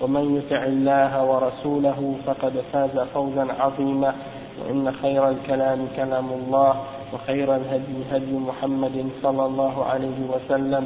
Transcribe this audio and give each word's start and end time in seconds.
ومن 0.00 0.36
يطع 0.36 0.62
الله 0.64 1.24
ورسوله 1.24 2.14
فقد 2.26 2.64
فاز 2.72 2.98
فوزا 3.14 3.46
عظيما 3.60 4.14
وإن 4.60 4.92
خير 5.02 5.28
الكلام 5.28 5.88
كلام 5.96 6.28
الله 6.32 6.74
وخير 7.12 7.56
الهدي 7.56 7.96
هدي 8.12 8.32
محمد 8.32 9.06
صلى 9.22 9.46
الله 9.46 9.84
عليه 9.84 10.18
وسلم 10.32 10.84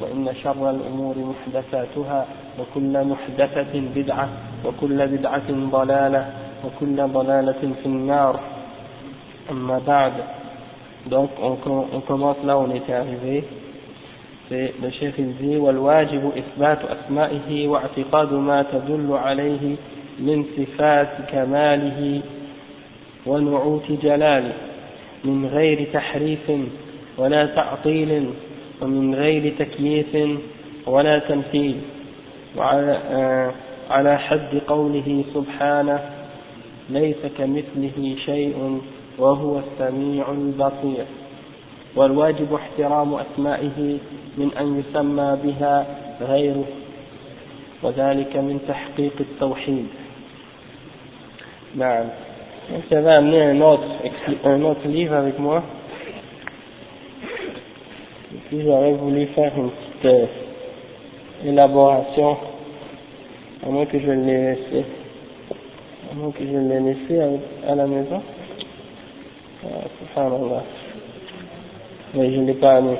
وإن 0.00 0.34
شر 0.42 0.70
الأمور 0.70 1.14
محدثاتها 1.18 2.26
وكل 2.60 3.04
محدثة 3.04 3.72
بدعة 3.94 4.28
وكل 4.64 5.06
بدعة 5.08 5.48
ضلالة 5.50 6.26
وكل 6.64 6.96
ضلالة 7.08 7.62
في 7.82 7.86
النار. 7.86 8.40
أما 9.50 9.80
بعد 9.86 10.12
donc 11.10 11.30
on, 11.40 11.56
on 11.94 12.00
commence 12.00 12.36
là 12.44 12.58
où 12.58 12.62
on 12.62 12.74
était 12.74 12.92
arrivé. 12.92 13.44
C'est 14.48 14.74
le 14.82 14.90
chef 14.90 15.14
il 15.18 15.34
dit 15.36 15.56
والواجب 15.56 16.32
إثبات 16.38 16.78
أسمائه 16.84 17.68
واعتقاد 17.68 18.32
ما 18.32 18.62
تدل 18.72 19.12
عليه 19.12 19.76
من 20.18 20.44
صفات 20.56 21.08
كماله 21.32 22.20
ونعوت 23.26 23.92
جلاله 24.02 24.52
من 25.24 25.46
غير 25.46 25.86
تحريف 25.92 26.50
ولا 27.18 27.46
تعطيل 27.46 28.30
ومن 28.82 29.14
غير 29.14 29.54
تكييف 29.58 30.38
ولا 30.86 31.18
تمثيل 31.18 31.76
وعلى 32.56 33.52
على 33.90 34.18
حد 34.18 34.60
قوله 34.66 35.24
سبحانه 35.34 36.00
ليس 36.90 37.22
كمثله 37.38 38.16
شيء 38.24 38.80
وهو 39.18 39.58
السميع 39.58 40.30
البصير. 40.30 41.04
والواجب 41.95 42.53
احترام 42.53 43.13
أسمائه 43.13 43.97
من 44.37 44.51
أن 44.59 44.79
يسمى 44.79 45.37
بها 45.43 45.85
غيره 46.21 46.65
وذلك 47.83 48.37
من 48.37 48.59
تحقيق 48.67 49.13
التوحيد 49.19 49.87
نعم 51.75 52.05
j'avais 52.89 53.11
amené 53.11 53.41
un 53.41 53.61
autre, 53.61 53.83
un 54.45 54.61
autre 54.63 54.87
livre 54.87 55.15
avec 55.15 55.37
moi 55.37 55.61
et 58.33 58.39
puis 58.47 58.63
j'aurais 58.63 58.93
voulu 58.93 59.25
faire 59.35 59.51
une 59.57 59.69
petite 59.69 60.05
euh, 60.05 60.25
élaboration 61.45 62.37
à 63.65 63.69
moins 63.69 63.85
que 63.85 63.99
je 63.99 64.11
l'ai 64.11 64.55
laissé 64.55 64.85
à 66.09 66.15
moins 66.15 66.31
que 66.31 66.45
je 66.45 66.57
l'ai 66.57 66.79
laissé 66.79 67.19
à, 67.19 67.71
à 67.71 67.75
la 67.75 67.85
maison 67.85 68.21
ah, 69.65 69.67
subhanallah 69.99 70.63
mais 72.14 72.32
je 72.32 72.40
ne 72.40 72.46
l'ai 72.46 72.54
pas 72.54 72.76
amené 72.76 72.96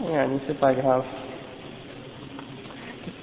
mais 0.00 0.38
c'est 0.46 0.58
pas 0.58 0.72
grave. 0.74 1.04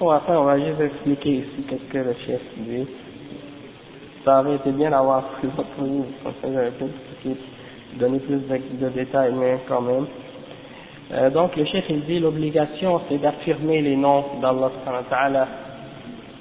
Va 0.00 0.20
faire 0.20 0.40
on 0.40 0.44
va 0.44 0.58
juste 0.58 0.80
expliquer 0.80 1.30
ici 1.30 1.64
qu'est-ce 1.68 1.92
que 1.92 1.98
le 1.98 2.14
chef 2.26 2.40
dit. 2.58 2.86
Ça 4.24 4.40
aurait 4.40 4.56
été 4.56 4.70
bien 4.72 4.90
d'avoir 4.90 5.22
pris 5.38 5.48
votre 5.48 5.82
livre, 5.82 6.06
comme 6.22 6.32
ça 6.42 6.48
j'aurais 6.52 6.70
pu 6.72 6.84
donner 7.98 8.18
plus 8.18 8.36
de, 8.36 8.84
de, 8.84 8.88
détails, 8.90 9.32
mais 9.32 9.58
quand 9.66 9.80
même. 9.80 10.06
Euh, 11.12 11.30
donc 11.30 11.56
le 11.56 11.64
chef 11.64 11.84
il 11.88 12.04
dit 12.04 12.18
l'obligation 12.18 13.00
c'est 13.08 13.18
d'affirmer 13.18 13.80
les 13.80 13.96
noms 13.96 14.24
d'Allah 14.42 15.48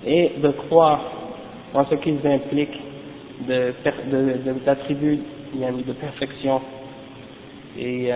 et 0.05 0.33
de 0.37 0.49
croire 0.49 1.01
en 1.73 1.85
ce 1.85 1.95
qu'ils 1.95 2.25
impliquent 2.27 2.79
d'attributs 3.47 5.15
de, 5.15 5.15
de, 5.15 5.34
de, 5.55 5.93
perfection 5.93 6.61
et 7.77 8.09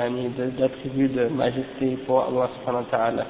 d'attributs 0.58 1.10
de 1.10 1.28
majesté 1.28 1.98
pour 2.06 2.22
Allah 2.22 3.26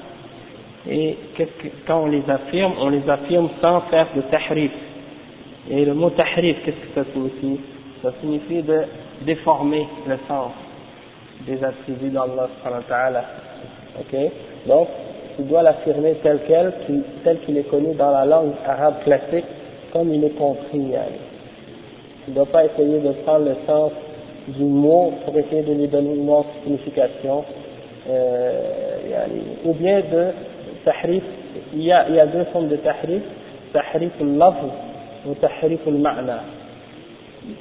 et 0.88 1.18
que, 1.38 1.44
quand 1.86 2.04
on 2.04 2.08
les 2.08 2.24
affirme, 2.30 2.74
on 2.80 2.90
les 2.90 3.08
affirme 3.10 3.50
sans 3.62 3.82
faire 3.82 4.08
de 4.16 4.22
tahrif. 4.22 4.72
Et 5.70 5.86
le 5.86 5.94
mot 5.94 6.10
tahrif, 6.12 6.58
qu'est-ce 6.64 6.78
que 6.78 6.94
ça 6.96 7.12
signifie? 7.14 7.60
Ça 8.02 8.14
signifie 8.22 8.64
de 8.64 8.82
déformer 9.26 9.88
le 10.08 10.18
sens 10.28 10.52
des 11.46 11.64
attributs 11.64 12.10
d'Allah 12.10 12.50
Ok? 14.00 14.18
Donc, 14.68 14.88
tu 15.36 15.44
dois 15.44 15.64
l'affirmer 15.64 16.16
tel 16.24 16.40
quel, 16.48 16.74
tel 17.24 17.40
qu'il 17.42 17.58
est 17.58 17.70
connu 17.70 17.94
dans 17.96 18.12
la 18.12 18.26
langue 18.26 18.54
arabe 18.66 19.04
classique, 19.04 19.46
comme 19.92 20.14
il 20.14 20.24
est 20.24 20.38
compris. 20.38 20.94
Tu 22.30 22.34
ne 22.34 22.36
dois 22.36 22.52
pas 22.52 22.64
essayer 22.64 23.00
de 23.00 23.12
prendre 23.24 23.46
le 23.46 23.56
sens 23.66 23.92
du 24.50 24.64
mot 24.64 25.14
pour 25.26 25.36
essayer 25.36 25.64
de 25.64 25.74
lui 25.74 25.88
donner 25.88 26.14
une 26.14 26.30
autre 26.30 26.50
signification. 26.64 27.44
Euh, 28.08 29.26
ou 29.66 29.74
bien 29.74 30.02
de 30.02 30.28
tahrif, 30.86 31.24
il 31.74 31.82
y 31.82 31.92
a, 31.92 32.28
deux 32.28 32.44
formes 32.54 32.68
de 32.68 32.76
tahrif, 32.76 33.24
tahrif 33.74 34.12
al 34.22 34.54
ou 35.26 35.34
tahrif 35.42 35.80
al-ma'na. 35.88 36.44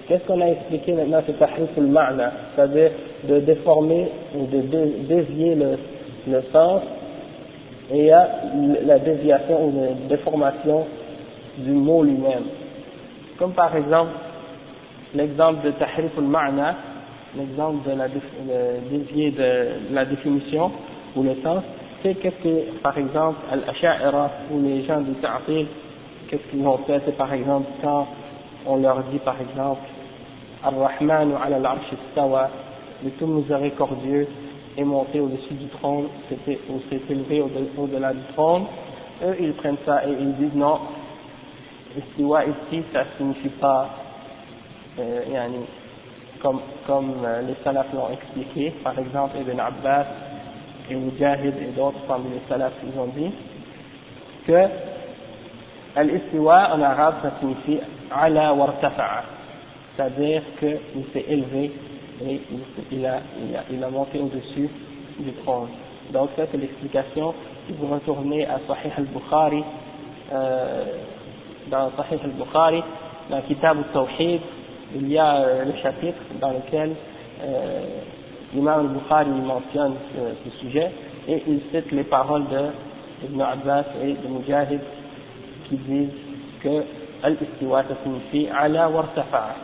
Qu'est-ce 0.06 0.27
qu'on 0.27 0.43
a 0.43 0.49
expliqué 0.49 0.93
maintenant 0.93 1.23
c'est 1.25 1.39
tahrif 1.39 1.71
al-ma'na, 1.79 2.33
c'est-à-dire 2.55 2.91
de 3.27 3.41
déformer 3.41 4.09
ou 4.37 4.45
de 4.55 4.61
dévier 5.09 5.55
le, 5.55 5.79
le 6.31 6.43
sens 6.53 6.83
et 7.91 8.00
il 8.00 8.05
y 8.05 8.11
a 8.11 8.29
la 8.85 8.99
déviation 8.99 9.65
ou 9.65 9.73
la 9.81 10.15
déformation 10.15 10.85
du 11.56 11.71
mot 11.71 12.03
lui-même. 12.03 12.45
Comme 13.39 13.53
par 13.53 13.75
exemple, 13.75 14.11
l'exemple 15.15 15.65
de 15.65 15.71
tahrif 15.73 16.13
al-ma'na, 16.17 16.77
l'exemple 17.37 17.89
de 17.89 17.97
la 17.97 18.09
dévier 18.91 19.31
de 19.31 19.95
la 19.95 20.05
définition 20.05 20.71
ou 21.17 21.23
le 21.23 21.35
sens, 21.43 21.63
c'est 22.03 22.15
qu'est-ce 22.15 22.43
que, 22.43 22.79
par 22.83 22.97
exemple, 22.97 23.39
al-asha'ira 23.51 24.31
ou 24.51 24.63
les 24.63 24.85
gens 24.85 25.01
du 25.01 25.13
ta'atil 25.15 25.67
qu'est-ce 26.29 26.51
qu'ils 26.51 26.67
ont 26.67 26.79
fait 26.79 27.01
C'est 27.05 27.17
par 27.17 27.33
exemple 27.33 27.69
quand 27.83 28.07
on 28.67 28.77
leur 28.77 29.03
dit 29.05 29.19
par 29.19 29.37
exemple 29.41 29.81
Ar-Rahman 30.63 31.33
ala 31.43 31.57
al-Arsh 31.57 31.93
istawa, 31.93 32.51
le 33.05 33.11
tout 33.11 33.27
miséricordieux 33.27 34.27
est 34.77 34.85
monté 34.85 35.21
au-dessus 35.21 35.55
du 35.55 35.67
trône, 35.69 36.09
ou 36.31 36.81
s'est 36.91 37.01
élevé 37.09 37.43
au-delà 37.77 38.13
du 38.13 38.23
trône, 38.35 38.65
eux 39.25 39.37
ils 39.41 39.53
prennent 39.55 39.77
ça 39.87 40.07
et 40.07 40.13
ils 40.13 40.35
disent 40.35 40.55
non, 40.55 40.79
istiwa 41.97 42.45
ici 42.45 42.83
ça 42.93 43.05
signifie 43.17 43.49
pas, 43.61 43.88
euh, 44.99 45.49
comme, 46.41 46.61
comme 46.87 47.15
euh, 47.25 47.43
les 47.43 47.55
salafs 47.65 47.93
l'ont 47.93 48.11
expliqué, 48.11 48.73
par 48.83 48.99
exemple 48.99 49.37
Ibn 49.41 49.61
Abbas 49.61 50.06
et 50.91 50.95
Mujahid 50.95 51.55
et 51.61 51.73
d'autres 51.77 52.00
parmi 52.06 52.31
les 52.31 52.43
salafs 52.49 52.73
ils 52.83 52.99
ont 52.99 53.06
dit 53.06 53.31
que 54.47 54.69
Al-istiwa 55.97 56.75
en 56.75 56.83
arabe 56.83 57.15
ça 57.23 57.33
signifie 57.41 57.81
ala 58.11 58.55
wartafa'a, 58.55 59.25
c'est-à-dire 59.97 60.43
qu'il 60.61 61.05
s'est 61.12 61.25
élevé 61.29 61.73
et 62.25 62.41
il 62.93 63.06
a, 63.06 63.21
il 63.43 63.56
a, 63.56 63.65
il 63.71 63.83
a 63.83 63.91
monté 63.91 64.21
au-dessus 64.21 64.69
du 65.19 65.33
trône. 65.44 65.69
Donc 66.12 66.31
ça 66.37 66.44
c'est 66.51 66.56
l'explication. 66.56 67.35
Si 67.67 67.73
vous 67.75 67.87
retournez 67.93 68.47
à 68.47 68.61
Sahih 68.67 68.93
al-Bukhari, 68.97 69.62
euh, 70.33 70.85
dans 71.71 71.91
Sahih 71.97 72.21
al-Bukhari, 72.25 72.83
dans 73.31 73.41
Kitab 73.43 73.79
al-Tawhid, 73.79 74.41
il 74.94 75.08
y 75.08 75.19
a 75.19 75.37
euh, 75.37 75.64
le 75.64 75.73
chapitre 75.82 76.19
dans 76.40 76.50
lequel 76.50 76.94
euh, 77.43 77.81
l'imam 78.55 78.81
al-Bukhari 78.81 79.31
mentionne 79.31 79.94
ce, 80.44 80.50
sujet 80.61 80.90
et 81.29 81.43
il 81.46 81.61
cite 81.70 81.93
les 81.93 82.05
paroles 82.05 82.44
de 82.49 83.26
Ibn 83.26 83.40
Abbas 83.40 83.85
et 84.02 84.12
de 84.14 84.29
Mujahid 84.29 84.81
qui 85.69 85.76
disent 85.76 86.08
que 86.62 86.85
al-istiwa 87.23 87.82
ça 87.82 87.94
signifie 88.02 88.49
ala 88.49 88.88
wartafa'a. 88.88 89.56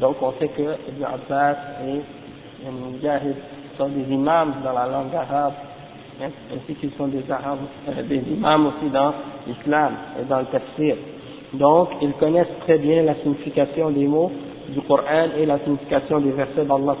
Donc 0.00 0.16
on 0.20 0.32
sait 0.38 0.48
que 0.48 0.76
Ibn 0.88 1.04
Abbas 1.04 1.56
et 1.86 2.70
Mujahid 2.70 3.36
sont 3.78 3.88
des 3.88 4.12
imams 4.12 4.54
dans 4.62 4.72
la 4.72 4.86
langue 4.86 5.14
arabe, 5.14 5.54
hein, 6.22 6.28
ainsi 6.52 6.74
qu'ils 6.74 6.92
sont 6.92 7.08
des 7.08 7.24
arabes, 7.30 7.60
euh, 7.88 8.02
des 8.02 8.18
imams 8.18 8.66
aussi 8.66 8.90
dans 8.90 9.14
l'islam 9.46 9.92
et 10.20 10.24
dans 10.24 10.40
le 10.40 10.46
tafsir. 10.46 10.96
Donc 11.52 11.88
ils 12.02 12.12
connaissent 12.14 12.58
très 12.60 12.78
bien 12.78 13.02
la 13.02 13.14
signification 13.16 13.90
des 13.90 14.06
mots 14.06 14.32
du 14.68 14.80
Coran 14.82 15.28
et 15.38 15.46
la 15.46 15.58
signification 15.60 16.20
des 16.20 16.30
versets 16.30 16.64
d'Allah 16.64 16.96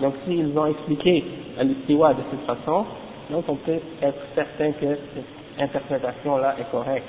Donc 0.00 0.14
s'ils 0.24 0.56
ont 0.56 0.66
expliqué 0.66 1.24
l'istiwa 1.60 2.14
de 2.14 2.20
cette 2.30 2.46
façon, 2.46 2.84
donc 3.30 3.44
on 3.48 3.56
peut 3.56 3.80
être 4.02 4.18
certain 4.34 4.72
que 4.72 4.86
cette 5.14 5.24
interprétation-là 5.58 6.56
est 6.60 6.70
correcte. 6.70 7.06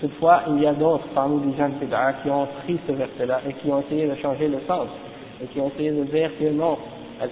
Toutefois, 0.00 0.42
il 0.50 0.62
y 0.62 0.66
a 0.66 0.74
d'autres 0.74 1.08
parmi 1.14 1.44
les 1.50 1.58
gens 1.58 1.68
de 1.68 2.22
qui 2.22 2.30
ont 2.30 2.46
pris 2.62 2.78
ce 2.86 2.92
verset-là 2.92 3.40
et 3.48 3.52
qui 3.54 3.70
ont 3.70 3.80
essayé 3.80 4.06
de 4.06 4.14
changer 4.16 4.48
le 4.48 4.60
sens 4.66 4.88
et 5.42 5.46
qui 5.46 5.60
ont 5.60 5.70
essayé 5.74 5.90
de 5.90 6.04
dire 6.04 6.30
que 6.38 6.50
non, 6.50 6.78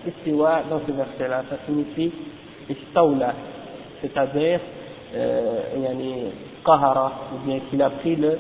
l'istiwa 0.05 0.63
dans 0.69 0.81
ce 0.87 0.93
verset-là, 0.93 1.45
ça 1.49 1.57
signifie 1.67 2.13
istawla, 2.69 3.35
c'est-à-dire 4.03 4.61
euh, 5.15 6.31
qahara, 6.65 7.13
ou 7.35 7.47
bien 7.47 7.61
qu'il 7.71 7.81
a 7.83 7.91
pris 7.91 8.17
le 8.17 8.39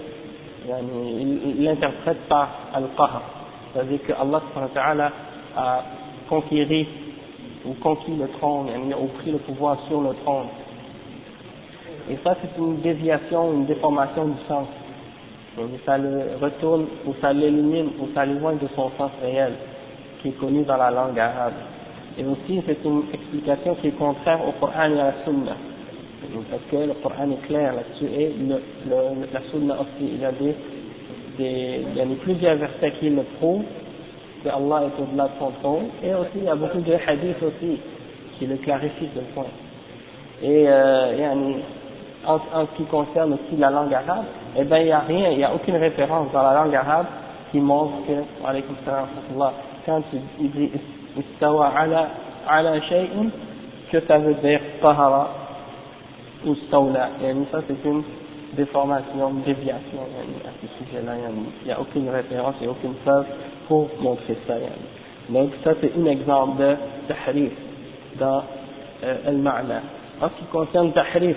il 0.68 1.62
l'interprète 1.62 2.26
par 2.28 2.48
al-qahr, 2.74 3.22
c'est-à-dire 3.72 4.00
que 4.06 4.12
Allah 4.12 5.12
a 5.56 5.82
conquéri 6.28 6.88
ou 7.64 7.74
conquis 7.74 8.14
le 8.16 8.28
trône, 8.28 8.68
ou 9.00 9.06
pris 9.18 9.32
le 9.32 9.38
pouvoir 9.38 9.78
sur 9.88 10.00
le 10.00 10.14
trône. 10.24 10.46
Et 12.08 12.16
ça, 12.22 12.36
c'est 12.40 12.60
une 12.60 12.80
déviation, 12.80 13.52
une 13.52 13.66
déformation 13.66 14.26
du 14.26 14.38
sens. 14.46 14.68
ça 15.84 15.98
le 15.98 16.36
retourne, 16.40 16.86
ou 17.06 17.14
ça 17.20 17.32
l'élimine, 17.32 17.90
ou 18.00 18.08
ça 18.14 18.24
l'éloigne 18.24 18.58
de 18.58 18.68
son 18.76 18.90
sens 18.96 19.10
réel, 19.20 19.54
qui 20.22 20.28
est 20.28 20.38
connu 20.38 20.62
dans 20.62 20.76
la 20.76 20.90
langue 20.90 21.18
arabe. 21.18 21.54
Et 22.18 22.24
aussi, 22.24 22.62
c'est 22.66 22.84
une 22.84 23.04
explication 23.12 23.74
qui 23.76 23.88
est 23.88 23.98
contraire 23.98 24.40
au 24.46 24.52
Coran 24.52 24.72
et 24.74 24.84
à 24.84 24.88
la 24.88 25.12
Sunna. 25.24 25.56
Parce 26.50 26.62
que 26.70 26.76
le 26.76 26.94
Coran 27.02 27.30
est 27.30 27.46
clair 27.46 27.72
là-dessus, 27.74 28.06
et 28.12 28.34
le, 28.38 28.60
le, 28.88 29.26
la 29.32 29.40
Sunna 29.50 29.74
aussi, 29.74 30.02
il 30.14 30.20
y 30.20 30.24
a 30.24 30.32
des, 30.32 30.54
des, 31.38 31.84
il 31.90 31.96
y 31.96 32.00
a 32.00 32.04
plusieurs 32.22 32.56
versets 32.56 32.92
qui 33.00 33.10
le 33.10 33.22
prouvent, 33.38 33.64
que 34.44 34.48
Allah 34.48 34.84
est 34.86 35.02
au-delà 35.02 35.24
de 35.24 35.30
son 35.38 35.50
trône, 35.62 35.86
et 36.02 36.14
aussi 36.14 36.36
il 36.36 36.44
y 36.44 36.48
a 36.48 36.54
beaucoup 36.54 36.80
de 36.80 36.92
hadiths 36.92 37.42
aussi 37.42 37.78
qui 38.38 38.46
le 38.46 38.56
clarifient 38.56 39.08
ce 39.14 39.20
point. 39.34 39.46
Et 40.42 40.66
euh, 40.68 41.34
en, 42.26 42.34
en 42.34 42.66
ce 42.66 42.76
qui 42.76 42.84
concerne 42.84 43.32
aussi 43.34 43.56
la 43.58 43.70
langue 43.70 43.94
arabe, 43.94 44.24
eh 44.58 44.64
bien 44.64 44.78
il 44.78 44.84
n'y 44.86 44.92
a 44.92 44.98
rien, 45.00 45.30
il 45.30 45.38
n'y 45.38 45.44
a 45.44 45.54
aucune 45.54 45.76
référence 45.76 46.30
dans 46.32 46.42
la 46.42 46.54
langue 46.54 46.74
arabe 46.74 47.06
qui 47.50 47.58
montre 47.58 47.92
que, 48.06 48.12
quand 49.86 50.02
il 50.40 50.50
dit 50.50 50.70
istawa 51.18 51.72
ala, 51.76 52.08
ala 52.48 52.80
shay'in, 52.82 53.28
que 53.90 54.00
ça 54.06 54.18
veut 54.18 54.34
dire 54.34 54.60
tahara 54.82 55.45
ou. 56.46 56.54
Et 56.54 57.34
ça 57.50 57.60
c'est 57.66 57.88
une 57.88 58.02
déformation, 58.56 59.30
une 59.30 59.42
déviation 59.42 59.98
à 60.44 60.50
ce 60.62 60.84
sujet-là. 60.84 61.12
Il 61.62 61.66
n'y 61.66 61.72
a 61.72 61.80
aucune 61.80 62.08
référence, 62.08 62.54
a 62.62 62.70
aucune 62.70 62.94
preuve 63.04 63.26
pour 63.68 63.88
montrer 64.00 64.36
ça. 64.46 64.54
Donc 65.28 65.50
ça 65.64 65.72
c'est 65.80 65.92
un 65.98 66.06
exemple 66.06 66.62
de 66.62 66.76
tahrif 67.08 67.52
dans 68.18 68.42
euh, 69.04 69.28
al-ma'na. 69.28 69.82
En 70.20 70.28
ce 70.28 70.34
qui 70.38 70.44
concerne 70.50 70.92
tahrif, 70.92 71.36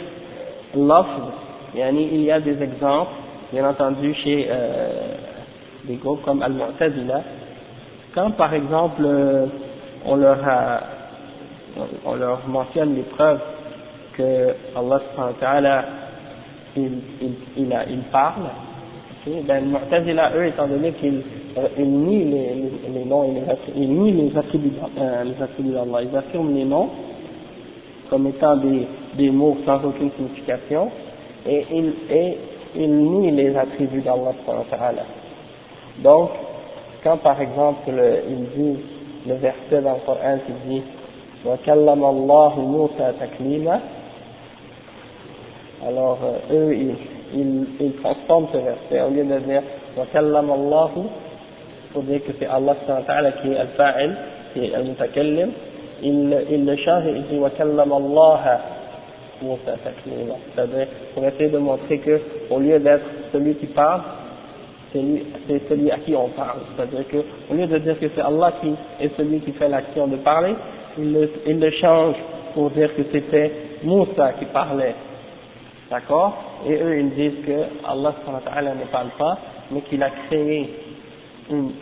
l'offre, 0.75 1.31
il 1.73 2.21
y 2.21 2.31
a 2.31 2.39
des 2.39 2.61
exemples, 2.61 3.11
bien 3.51 3.67
entendu 3.67 4.13
chez 4.13 4.47
euh, 4.49 5.15
des 5.85 5.95
groupes 5.95 6.21
comme 6.23 6.41
al-mu'tazila, 6.41 7.21
quand 8.13 8.31
par 8.31 8.53
exemple 8.53 9.01
euh, 9.03 9.47
on 10.05 10.15
leur 10.15 10.37
on 12.05 12.15
leur 12.15 12.47
mentionne 12.47 12.95
les 12.95 13.03
preuves 13.03 13.39
que 14.18 14.54
Allah 14.76 15.84
il, 16.76 16.90
il, 17.20 17.34
il, 17.56 17.72
a, 17.72 17.84
il 17.88 18.00
parle, 18.10 18.42
okay, 19.22 19.42
ben 19.46 19.64
Mu'tazila 19.66 20.32
eux 20.36 20.46
étant 20.46 20.66
donné 20.66 20.92
qu'ils 20.92 21.22
ils 21.78 21.88
nient 21.88 22.24
les, 22.24 22.54
les, 22.92 23.04
noms 23.04 23.24
et 23.24 23.40
les 23.40 23.48
attributs, 23.48 23.78
ils 23.78 23.92
nient 23.92 24.12
les 24.12 24.36
attributs, 24.36 24.72
euh, 24.98 25.24
les 25.24 25.40
attributs 25.42 25.70
d'Allah, 25.70 26.02
ils 26.02 26.16
affirment 26.16 26.54
les 26.54 26.64
noms 26.64 26.90
comme 28.10 28.26
étant 28.26 28.56
des, 28.56 28.86
des 29.16 29.30
mots 29.30 29.56
sans 29.64 29.84
aucune 29.84 30.10
signification 30.16 30.90
et 31.46 31.64
ils, 31.72 31.92
et 32.10 32.38
ils 32.74 32.90
nient 32.90 33.30
les 33.30 33.56
attributs 33.56 34.00
d'Allah 34.00 34.32
donc 36.02 36.30
quand 37.04 37.18
par 37.18 37.40
exemple 37.40 37.92
ils 38.28 38.58
disent 38.58 38.84
le 39.28 39.34
verset 39.34 39.80
dans 39.80 39.94
le 39.94 40.00
Coran 40.04 40.38
qui 40.44 40.68
dit 40.68 40.82
وكلم 41.46 42.04
الله 42.04 42.60
موسى 42.60 43.12
تكليما 43.20 43.80
Alors, 45.87 46.19
euh, 46.23 46.53
eux, 46.53 46.75
ils, 46.75 46.95
ils, 47.33 47.65
ils, 47.79 47.93
transforment 48.01 48.47
ce 48.51 48.57
verset. 48.57 49.01
Au 49.01 49.09
lieu 49.09 49.23
de 49.23 49.39
dire 49.39 49.61
Wa 49.97 50.05
kallam 50.11 50.51
Allahu, 50.51 51.07
il 51.95 52.05
dire 52.05 52.23
que 52.25 52.31
c'est 52.39 52.47
Allah 52.47 52.75
qui 53.41 53.51
est 53.51 53.57
al-fa'il, 53.57 54.11
c'est 54.53 54.75
al-mutakallim. 54.75 55.51
Ils, 56.01 56.37
ils 56.51 56.65
le 56.65 56.75
changent 56.77 57.07
et 57.07 57.11
ils 57.11 57.23
disent 57.23 57.39
Wa 57.39 57.49
kallam 57.51 57.91
Allah, 57.91 58.61
Moussa 59.41 59.77
taklima. 59.83 60.35
C'est-à-dire, 60.53 60.87
pour 61.13 61.23
essayer 61.25 61.49
de 61.49 61.57
montrer 61.57 61.99
que, 61.99 62.19
au 62.49 62.59
lieu 62.59 62.79
d'être 62.79 63.05
celui 63.31 63.55
qui 63.55 63.67
parle, 63.67 64.01
c'est 64.91 65.61
celui 65.69 65.91
à 65.91 65.97
qui 65.99 66.15
on 66.15 66.29
parle. 66.29 66.59
C'est-à-dire 66.75 67.05
qu'au 67.09 67.53
lieu 67.53 67.67
de 67.67 67.77
dire 67.77 67.99
que 67.99 68.07
c'est 68.13 68.21
Allah 68.21 68.53
qui 68.61 68.73
est 68.99 69.15
celui 69.15 69.39
qui 69.41 69.51
fait 69.53 69.69
l'action 69.69 70.07
de 70.07 70.17
parler, 70.17 70.55
il 70.97 71.13
le, 71.13 71.31
il 71.45 71.59
le 71.59 71.71
change 71.71 72.15
pour 72.53 72.69
dire 72.71 72.93
que 72.95 73.03
c'était 73.11 73.51
Moussa 73.83 74.33
qui 74.39 74.45
parlait. 74.45 74.95
D'accord? 75.89 76.33
Et 76.67 76.73
eux, 76.75 76.99
ils 76.99 77.09
disent 77.11 77.45
que 77.45 77.87
Allah 77.87 78.75
ne 78.75 78.85
parle 78.91 79.09
pas, 79.17 79.37
mais 79.71 79.81
qu'il 79.81 80.03
a 80.03 80.09
créé, 80.27 80.69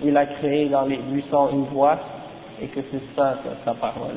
il 0.04 0.16
a 0.16 0.26
créé 0.26 0.70
dans 0.70 0.84
les 0.84 0.98
buissons 0.98 1.50
une 1.52 1.66
voix, 1.66 1.98
et 2.62 2.68
que 2.68 2.80
c'est 2.92 3.16
ça 3.16 3.38
sa 3.66 3.74
parole. 3.74 4.16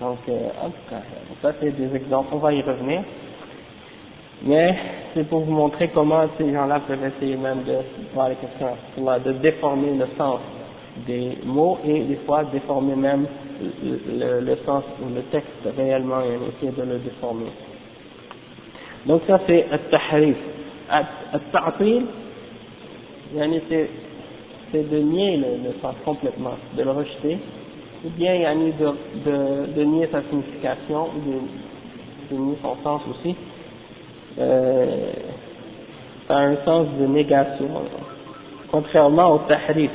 Donc, 0.00 0.18
euh, 0.28 0.48
en 0.62 0.70
tout 0.70 0.90
cas, 0.90 1.02
ça 1.42 1.52
c'est 1.60 1.72
des 1.76 1.94
exemples, 1.94 2.28
on 2.32 2.38
va 2.38 2.52
y 2.52 2.62
revenir. 2.62 3.02
Mais 4.42 4.74
c'est 5.14 5.28
pour 5.28 5.40
vous 5.40 5.52
montrer 5.52 5.88
comment 5.88 6.26
ces 6.38 6.52
gens-là 6.52 6.80
peuvent 6.86 7.04
essayer 7.04 7.36
même 7.36 7.64
de, 7.64 7.78
de 9.24 9.32
déformer 9.32 9.94
le 9.94 10.06
sens 10.16 10.40
des 11.06 11.38
mots 11.44 11.78
et 11.84 12.00
des 12.02 12.16
fois 12.26 12.44
déformer 12.44 12.94
même 12.94 13.26
le, 13.60 14.40
le, 14.40 14.56
sens 14.64 14.84
ou 15.02 15.12
le 15.12 15.22
texte 15.22 15.68
réellement 15.76 16.20
et 16.22 16.38
essayer 16.56 16.72
de 16.72 16.82
le 16.82 16.98
déformer. 16.98 17.46
Donc 19.08 19.22
ça 19.26 19.40
c'est 19.46 19.66
At-Tahrif. 19.72 20.36
At-Ta'til, 20.90 22.04
c'est 24.70 24.90
de 24.90 24.98
nier 24.98 25.38
le, 25.38 25.72
sens 25.80 25.94
complètement, 26.04 26.56
de 26.76 26.82
le 26.82 26.90
rejeter, 26.90 27.38
ou 28.04 28.10
bien 28.10 28.34
yani 28.34 28.72
de, 28.72 28.86
de, 29.24 29.72
de 29.72 29.84
nier 29.84 30.08
sa 30.12 30.20
signification, 30.28 31.08
ou 31.16 32.34
de, 32.34 32.38
nier 32.38 32.58
son 32.62 32.76
sens 32.84 33.00
aussi. 33.10 33.34
Euh, 34.38 35.12
un 36.28 36.56
sens 36.66 36.88
de 37.00 37.06
négation, 37.06 37.68
contrairement 38.70 39.32
au 39.32 39.38
Tahrif. 39.48 39.90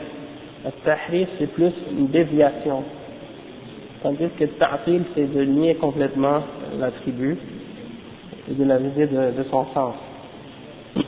At-Tahrif 0.66 1.30
c'est 1.38 1.54
plus 1.54 1.74
une 1.92 2.08
déviation, 2.08 2.84
tandis 4.02 4.30
que 4.40 4.46
Ta'til 4.46 5.04
c'est 5.14 5.32
de 5.32 5.44
nier 5.46 5.76
complètement 5.76 6.42
l'attribut 6.80 7.38
et 8.51 8.55
de 8.55 8.65
la 8.65 8.79
visée 8.79 9.07
de, 9.07 9.33
de 9.39 9.45
son 9.51 9.65
sens. 9.75 9.95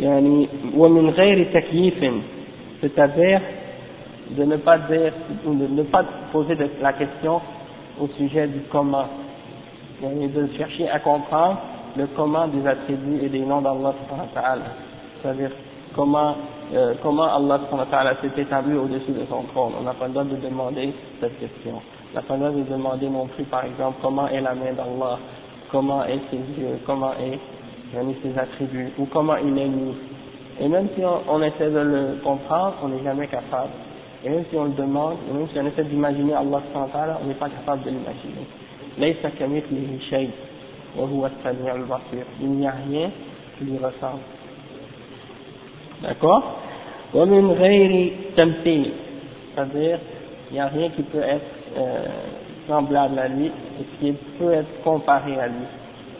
يعني 0.00 0.48
ومن 0.76 1.10
غير 1.10 1.46
تكييف 1.54 2.04
c'est-à-dire 2.82 3.40
de 4.36 4.44
ne 4.44 4.56
pas 4.56 4.78
dire 4.78 5.12
ou 5.46 5.54
de 5.54 5.66
ne 5.66 5.82
pas 5.82 6.04
poser 6.32 6.54
de, 6.54 6.66
la 6.80 6.92
question 6.92 7.40
au 8.00 8.06
sujet 8.16 8.46
du 8.46 8.60
comment 8.70 9.06
et 10.02 10.28
de 10.28 10.48
chercher 10.56 10.88
à 10.88 10.98
comprendre 11.00 11.58
le 11.96 12.06
comment 12.16 12.46
des 12.48 12.66
attributs 12.66 13.18
et 13.22 13.28
des 13.28 13.40
noms 13.40 13.60
d'Allah 13.60 13.92
c'est-à-dire 15.22 15.50
comment 15.94 16.36
euh, 16.72 16.94
comment 17.02 17.24
Allah 17.24 17.60
s'est 18.22 18.40
établi 18.40 18.74
au-dessus 18.76 19.10
de 19.12 19.24
son 19.28 19.42
trône 19.52 19.72
on 19.78 19.82
n'a 19.82 19.94
pas 19.94 20.06
le 20.06 20.12
droit 20.12 20.24
de 20.24 20.36
demander 20.36 20.94
cette 21.20 21.38
question 21.38 21.82
on 22.12 22.16
n'a 22.16 22.22
pas 22.22 22.34
le 22.34 22.40
droit 22.40 22.52
de 22.52 22.62
demander 22.62 23.08
non 23.08 23.26
plus 23.26 23.44
par 23.44 23.64
exemple 23.64 23.98
comment 24.00 24.28
est 24.28 24.40
la 24.40 24.54
main 24.54 24.72
d'Allah 24.72 25.18
comment 25.75 26.05
est 26.05 26.21
ses 26.31 26.37
yeux, 26.61 26.79
comment 26.85 27.11
est 27.19 27.37
ses 28.23 28.39
attributs, 28.39 28.91
ou 28.97 29.05
comment 29.07 29.35
il 29.35 29.57
est 29.57 29.67
mis. 29.67 29.93
Et 30.61 30.69
même 30.69 30.87
si 30.95 31.01
on, 31.03 31.43
essaie 31.43 31.69
de 31.69 31.79
le 31.79 32.19
comprendre, 32.23 32.75
on 32.81 32.87
n'est 32.87 33.03
jamais 33.03 33.27
capable. 33.27 33.71
Et 34.23 34.29
même 34.29 34.45
si 34.49 34.55
on 34.55 34.63
le 34.65 34.71
demande, 34.71 35.17
et 35.29 35.33
même 35.33 35.49
si 35.51 35.59
on 35.59 35.65
essaie 35.67 35.83
d'imaginer 35.83 36.33
Allah 36.33 36.61
subhanahu 36.71 37.17
on 37.23 37.27
n'est 37.27 37.33
pas 37.33 37.49
capable 37.49 37.83
de 37.83 37.89
l'imaginer. 37.89 38.47
Il 42.41 42.51
n'y 42.51 42.67
a 42.67 42.71
rien 42.71 43.09
qui 43.57 43.65
lui 43.65 43.77
ressemble. 43.77 44.21
D'accord? 46.01 46.43
C'est-à-dire, 49.51 49.99
il 50.51 50.53
n'y 50.53 50.59
a 50.59 50.67
rien 50.67 50.89
qui 50.89 51.03
peut 51.03 51.21
être 51.21 51.45
euh, 51.77 52.05
semblable 52.67 53.19
à 53.19 53.27
lui 53.27 53.47
et 53.47 53.83
qui 53.99 54.13
peut 54.39 54.53
être 54.53 54.83
comparé 54.83 55.39
à 55.39 55.47
lui. 55.47 55.65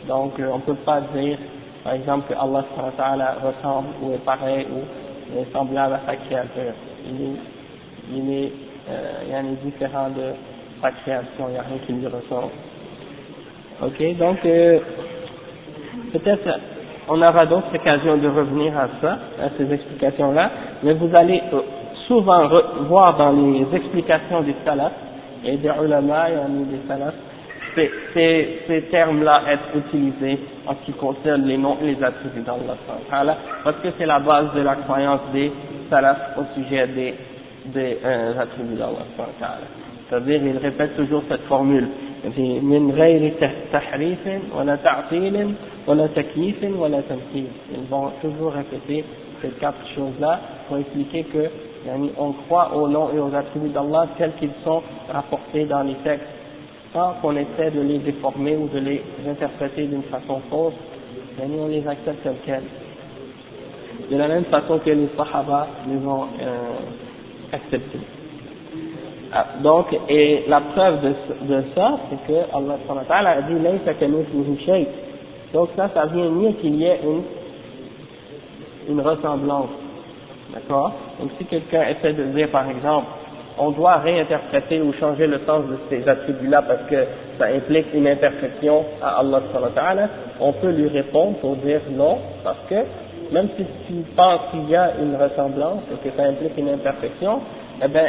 Donc 0.08 0.38
euh, 0.38 0.48
on 0.52 0.56
ne 0.56 0.62
peut 0.62 0.74
pas 0.74 1.00
dire 1.14 1.38
par 1.84 1.94
exemple 1.94 2.28
que 2.28 2.34
Allah 2.34 3.36
ressemble 3.42 3.88
ou 4.02 4.12
est 4.12 4.24
pareil 4.24 4.66
ou 4.70 5.38
est 5.38 5.52
semblable 5.52 5.94
à 5.94 6.00
sa 6.06 6.16
créature. 6.16 6.74
Il 7.04 7.22
est, 7.22 7.36
il 8.12 8.32
est, 8.32 8.52
euh, 8.90 9.12
il 9.28 9.34
est 9.34 9.64
différent 9.64 10.08
de 10.10 10.32
sa 10.82 10.90
création, 10.90 11.46
il 11.48 11.52
n'y 11.52 11.58
a 11.58 11.62
rien 11.62 11.78
qui 11.86 11.92
lui 11.92 12.06
ressemble. 12.06 12.52
Ok, 13.82 14.16
donc 14.18 14.38
euh, 14.44 14.78
peut-être 16.12 16.60
on 17.08 17.22
aura 17.22 17.46
d'autres 17.46 17.74
occasions 17.74 18.16
de 18.16 18.28
revenir 18.28 18.76
à 18.76 18.88
ça, 19.00 19.18
à 19.40 19.48
ces 19.56 19.72
explications-là, 19.72 20.50
mais 20.82 20.94
vous 20.94 21.10
allez 21.14 21.42
euh, 21.52 21.60
souvent 22.08 22.48
voir 22.88 23.16
dans 23.16 23.32
les 23.32 23.66
explications 23.76 24.42
des 24.42 24.56
salafs 24.64 24.92
et 25.45 25.57
des 25.57 25.69
ulama 25.83 26.29
et 26.29 26.33
des 26.33 26.87
salafs 26.87 27.13
ces, 27.75 27.89
ces, 28.13 28.59
ces 28.67 28.81
termes-là 28.83 29.33
être 29.49 29.77
utilisés 29.77 30.39
en 30.67 30.73
ce 30.75 30.85
qui 30.85 30.91
concerne 30.93 31.45
les 31.45 31.57
noms 31.57 31.77
et 31.81 31.93
les 31.95 32.03
attributs 32.03 32.41
d'Allah 32.41 33.37
parce 33.63 33.77
que 33.77 33.87
c'est 33.97 34.05
la 34.05 34.19
base 34.19 34.53
de 34.55 34.61
la 34.61 34.75
croyance 34.75 35.21
des 35.33 35.51
salafs 35.89 36.37
au 36.37 36.43
sujet 36.59 36.87
des, 36.87 37.13
des 37.67 37.97
euh, 38.03 38.33
attributs 38.39 38.75
d'Allah 38.75 39.05
c'est-à-dire 40.09 40.41
ils 40.43 40.57
répètent 40.57 40.95
toujours 40.97 41.23
cette 41.29 41.43
formule 41.43 41.87
من 42.61 42.91
غير 42.91 43.33
تحريف 43.73 44.19
ولا 44.55 44.75
تعطيل 44.75 45.53
ولا 45.87 46.07
تكييف 46.07 46.63
ولا 46.63 47.01
تمثيل 47.09 47.47
ils 47.73 47.89
vont 47.89 48.11
toujours 48.21 48.53
répéter 48.53 49.03
ces 49.41 49.49
quatre 49.59 49.87
choses-là 49.95 50.39
pour 50.67 50.77
expliquer 50.77 51.23
que 51.23 51.49
on 52.18 52.32
croit 52.46 52.72
aux 52.74 52.88
noms 52.88 53.10
et 53.14 53.18
aux 53.18 53.34
attributs 53.34 53.68
d'Allah 53.68 54.06
tels 54.18 54.32
qu'ils 54.38 54.50
sont 54.64 54.82
rapportés 55.12 55.64
dans 55.64 55.82
les 55.82 55.94
textes, 55.96 56.26
sans 56.92 57.14
qu'on 57.20 57.36
essaie 57.36 57.70
de 57.70 57.80
les 57.80 57.98
déformer 57.98 58.56
ou 58.56 58.68
de 58.68 58.78
les 58.78 59.02
interpréter 59.28 59.86
d'une 59.86 60.02
façon 60.04 60.40
fausse, 60.50 60.74
on 61.38 61.68
les 61.68 61.86
accepte 61.86 62.22
tels 62.22 62.36
quels. 62.44 62.62
De 64.10 64.16
la 64.16 64.28
même 64.28 64.44
façon 64.44 64.78
que 64.78 64.90
les 64.90 65.08
Sahaba 65.16 65.66
les 65.88 66.06
ont 66.06 66.26
euh, 66.40 67.52
acceptés. 67.52 67.98
Ah, 69.32 69.46
donc, 69.62 69.86
et 70.08 70.44
la 70.48 70.60
preuve 70.60 71.00
de, 71.02 71.62
ça, 71.74 71.98
c'est 72.08 72.32
que 72.32 72.38
Allah 72.54 72.78
a 73.10 73.42
dit 73.42 74.86
Donc 75.52 75.68
ça, 75.76 75.90
ça 75.92 76.06
vient 76.06 76.30
mieux 76.30 76.52
qu'il 76.52 76.76
y 76.76 76.84
ait 76.84 77.00
une 78.88 79.00
ressemblance. 79.00 79.70
D'accord? 80.52 80.92
Donc 81.20 81.30
si 81.38 81.44
quelqu'un 81.44 81.82
essaie 81.88 82.12
de 82.12 82.24
dire 82.24 82.48
par 82.50 82.68
exemple, 82.70 83.06
on 83.58 83.70
doit 83.70 83.96
réinterpréter 83.96 84.80
ou 84.80 84.92
changer 84.94 85.26
le 85.26 85.40
sens 85.46 85.64
de 85.66 85.78
ces 85.88 86.08
attributs-là 86.08 86.62
parce 86.62 86.82
que 86.90 87.06
ça 87.38 87.46
implique 87.46 87.86
une 87.94 88.06
imperfection 88.06 88.84
à 89.02 89.20
Allah 89.20 89.40
on 90.40 90.52
peut 90.52 90.70
lui 90.70 90.88
répondre 90.88 91.36
pour 91.38 91.56
dire 91.56 91.80
non, 91.90 92.18
parce 92.44 92.58
que 92.68 92.74
même 93.32 93.48
si 93.56 93.64
tu 93.86 93.94
penses 94.14 94.40
qu'il 94.50 94.68
y 94.68 94.76
a 94.76 94.92
une 95.00 95.16
ressemblance 95.16 95.82
et 95.92 96.08
que 96.08 96.14
ça 96.16 96.24
implique 96.24 96.56
une 96.56 96.68
imperfection, 96.68 97.40
eh 97.82 97.88
bien, 97.88 98.06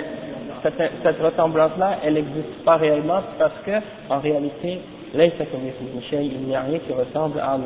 cette, 0.63 1.21
ressemblance-là, 1.21 1.99
elle 2.03 2.15
n'existe 2.15 2.63
pas 2.65 2.77
réellement 2.77 3.21
parce 3.39 3.53
que, 3.65 3.71
en 4.09 4.19
réalité, 4.19 4.79
il 5.13 5.19
n'y 5.19 6.55
a 6.55 6.61
rien 6.61 6.79
qui 6.79 6.93
ressemble 6.93 7.39
à 7.39 7.57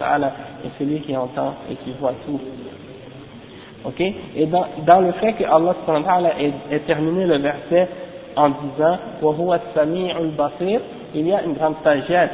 Allah 0.00 0.32
et 0.64 0.68
celui 0.78 1.00
qui 1.00 1.16
entend 1.16 1.54
et 1.70 1.74
qui 1.76 1.92
voit 2.00 2.14
tout. 2.24 2.40
Ok? 3.84 4.00
Et 4.00 4.46
dans, 4.46 4.66
dans 4.86 5.00
le 5.00 5.12
fait 5.12 5.34
que 5.34 5.44
Allah 5.44 5.74
ait, 6.70 6.78
terminé 6.80 7.26
le 7.26 7.38
verset 7.38 7.88
en 8.36 8.48
disant 8.48 8.98
il 11.14 11.26
y 11.28 11.32
a 11.32 11.42
une 11.42 11.52
grande 11.54 11.74
sagesse. 11.84 12.30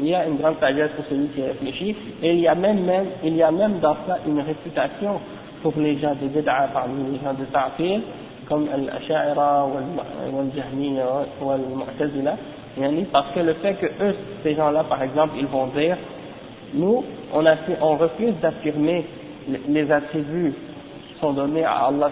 Il 0.00 0.08
y 0.08 0.14
a 0.14 0.26
une 0.26 0.38
grande 0.38 0.58
sagesse 0.58 0.90
pour 0.96 1.04
celui 1.08 1.28
qui 1.28 1.42
réfléchit. 1.42 1.94
Et 2.22 2.32
il 2.32 2.40
y 2.40 2.48
a 2.48 2.54
même, 2.54 2.84
même 2.84 3.06
il 3.22 3.36
y 3.36 3.42
a 3.42 3.50
même 3.50 3.78
dans 3.80 3.96
ça 4.06 4.18
une 4.26 4.40
réputation 4.40 5.20
pour 5.62 5.74
les 5.76 5.98
gens 5.98 6.14
de 6.20 6.26
bid'a 6.26 6.68
parmi 6.72 7.12
les 7.12 7.18
gens 7.24 7.34
de 7.34 7.44
ta'fir 7.44 8.00
comme 8.48 8.68
al-asha'ira 8.72 9.66
al-jahmiya 10.26 11.04
al-mu'tazila 11.40 12.36
parce 13.12 13.30
que 13.34 13.40
le 13.40 13.54
fait 13.54 13.74
que 13.74 13.86
eux 13.86 14.16
ces 14.42 14.54
gens-là 14.54 14.84
par 14.84 15.02
exemple 15.02 15.34
ils 15.38 15.46
vont 15.46 15.68
dire 15.68 15.96
nous 16.74 17.04
on, 17.32 17.46
a, 17.46 17.54
on 17.80 17.96
refuse 17.96 18.34
d'affirmer 18.40 19.06
les 19.68 19.90
attributs 19.90 20.54
qui 21.08 21.20
sont 21.20 21.32
donnés 21.32 21.64
à 21.64 21.86
Allah 21.86 22.10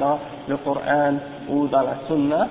dans 0.00 0.18
le 0.48 0.56
Coran 0.58 1.14
ou 1.48 1.66
dans 1.68 1.82
la 1.82 1.96
Sunna, 2.06 2.48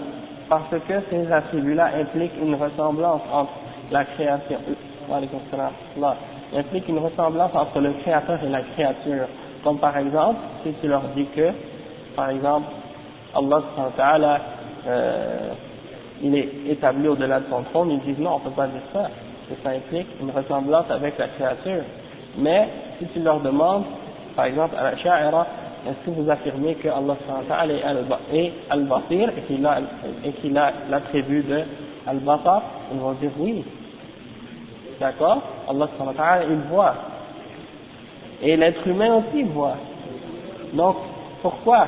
parce 0.49 0.69
que 0.69 0.93
ces 1.09 1.31
attributs-là 1.31 1.91
impliquent 1.99 2.39
une 2.41 2.55
ressemblance 2.55 3.21
entre 3.31 3.53
la 3.91 4.05
création, 4.05 4.57
implique 6.55 6.87
une 6.87 6.99
ressemblance 6.99 7.51
entre 7.53 7.79
le 7.79 7.93
créateur 8.03 8.39
et 8.43 8.49
la 8.49 8.61
créature. 8.61 9.27
Comme 9.63 9.79
par 9.79 9.97
exemple, 9.97 10.39
si 10.63 10.73
tu 10.81 10.87
leur 10.87 11.03
dis 11.15 11.25
que, 11.35 11.49
par 12.15 12.29
exemple, 12.29 12.67
Allah 13.33 13.61
euh, 14.85 15.53
il 16.21 16.35
est 16.35 16.49
établi 16.69 17.07
au-delà 17.07 17.39
de 17.39 17.45
son 17.49 17.63
trône, 17.63 17.91
ils 17.91 17.99
disent 18.01 18.19
non, 18.19 18.35
on 18.35 18.39
ne 18.39 18.43
peut 18.43 18.55
pas 18.55 18.67
dire 18.67 18.81
ça, 18.91 19.09
que 19.49 19.55
ça 19.63 19.69
implique 19.69 20.07
une 20.21 20.31
ressemblance 20.31 20.85
avec 20.89 21.17
la 21.17 21.27
créature. 21.29 21.83
Mais 22.37 22.69
si 22.99 23.05
tu 23.07 23.19
leur 23.19 23.39
demandes, 23.39 23.83
par 24.35 24.45
exemple, 24.45 24.75
à 24.77 24.83
la 24.83 24.97
Sha'ira, 24.97 25.47
est-ce 25.87 26.05
que 26.05 26.11
vous 26.11 26.29
affirmez 26.29 26.75
que 26.75 26.87
Allah 26.87 27.15
est 28.33 28.51
Al-Basir 28.69 29.29
et 29.37 30.31
qu'il 30.31 30.57
a, 30.57 30.71
l'attribut 30.89 31.43
de 31.43 31.63
Al-Basar? 32.07 32.63
Ils 32.93 32.99
vont 32.99 33.11
dire 33.13 33.31
oui. 33.37 33.63
D'accord? 34.99 35.41
Allah 35.69 35.87
il 36.49 36.57
voit. 36.69 36.95
Et 38.41 38.55
l'être 38.55 38.87
humain 38.87 39.15
aussi 39.15 39.43
voit. 39.43 39.75
Donc, 40.73 40.95
pourquoi 41.41 41.87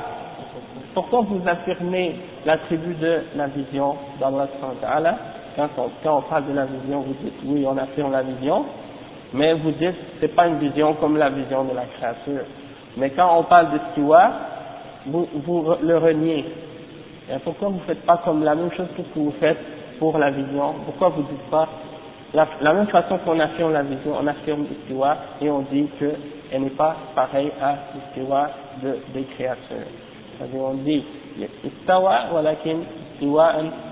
Pourquoi 0.94 1.22
vous 1.22 1.40
affirmez 1.46 2.16
l'attribut 2.44 2.94
de 2.94 3.22
la 3.34 3.46
vision 3.48 3.96
d'Allah 4.20 4.48
quand 5.56 5.68
quand 6.02 6.18
on 6.18 6.22
parle 6.22 6.46
de 6.48 6.52
la 6.52 6.66
vision, 6.66 7.00
vous 7.00 7.14
dites 7.22 7.40
oui, 7.46 7.64
on 7.66 7.76
affirme 7.78 8.12
la 8.12 8.22
vision, 8.22 8.66
mais 9.32 9.54
vous 9.54 9.72
dites 9.72 9.94
c'est 10.20 10.34
pas 10.34 10.46
une 10.46 10.58
vision 10.58 10.94
comme 10.94 11.16
la 11.16 11.30
vision 11.30 11.64
de 11.64 11.74
la 11.74 11.84
créature. 11.84 12.44
Mais 12.96 13.10
quand 13.10 13.38
on 13.38 13.44
parle 13.44 13.72
de 13.72 13.78
Stiwa, 13.92 14.30
vous, 15.06 15.28
vous 15.44 15.64
le 15.82 15.98
reniez. 15.98 16.44
Pourquoi 17.44 17.68
vous 17.68 17.80
faites 17.86 18.02
pas 18.06 18.18
comme 18.24 18.44
la 18.44 18.54
même 18.54 18.70
chose 18.72 18.86
que 18.96 19.02
que 19.02 19.18
vous 19.18 19.34
faites 19.40 19.58
pour 19.98 20.16
la 20.18 20.30
vision? 20.30 20.74
Pourquoi 20.84 21.08
vous 21.10 21.22
dites 21.22 21.50
pas 21.50 21.68
la, 22.34 22.74
même 22.74 22.86
façon 22.88 23.18
qu'on 23.18 23.38
affirme 23.40 23.72
la 23.72 23.82
vision, 23.82 24.12
on 24.20 24.26
affirme 24.26 24.66
l'Istiwa 24.68 25.16
et 25.40 25.48
on 25.48 25.60
dit 25.72 25.88
qu'elle 25.98 26.60
n'est 26.60 26.70
pas 26.70 26.96
pareille 27.14 27.50
à 27.62 27.76
l'Istiwa 27.94 28.50
de, 28.82 28.98
des 29.14 29.22
créatures. 29.24 29.86
C'est-à-dire 30.36 30.60
on 30.60 30.74
dit 30.74 31.02
Istawa 31.64 32.32
walakin 32.34 32.78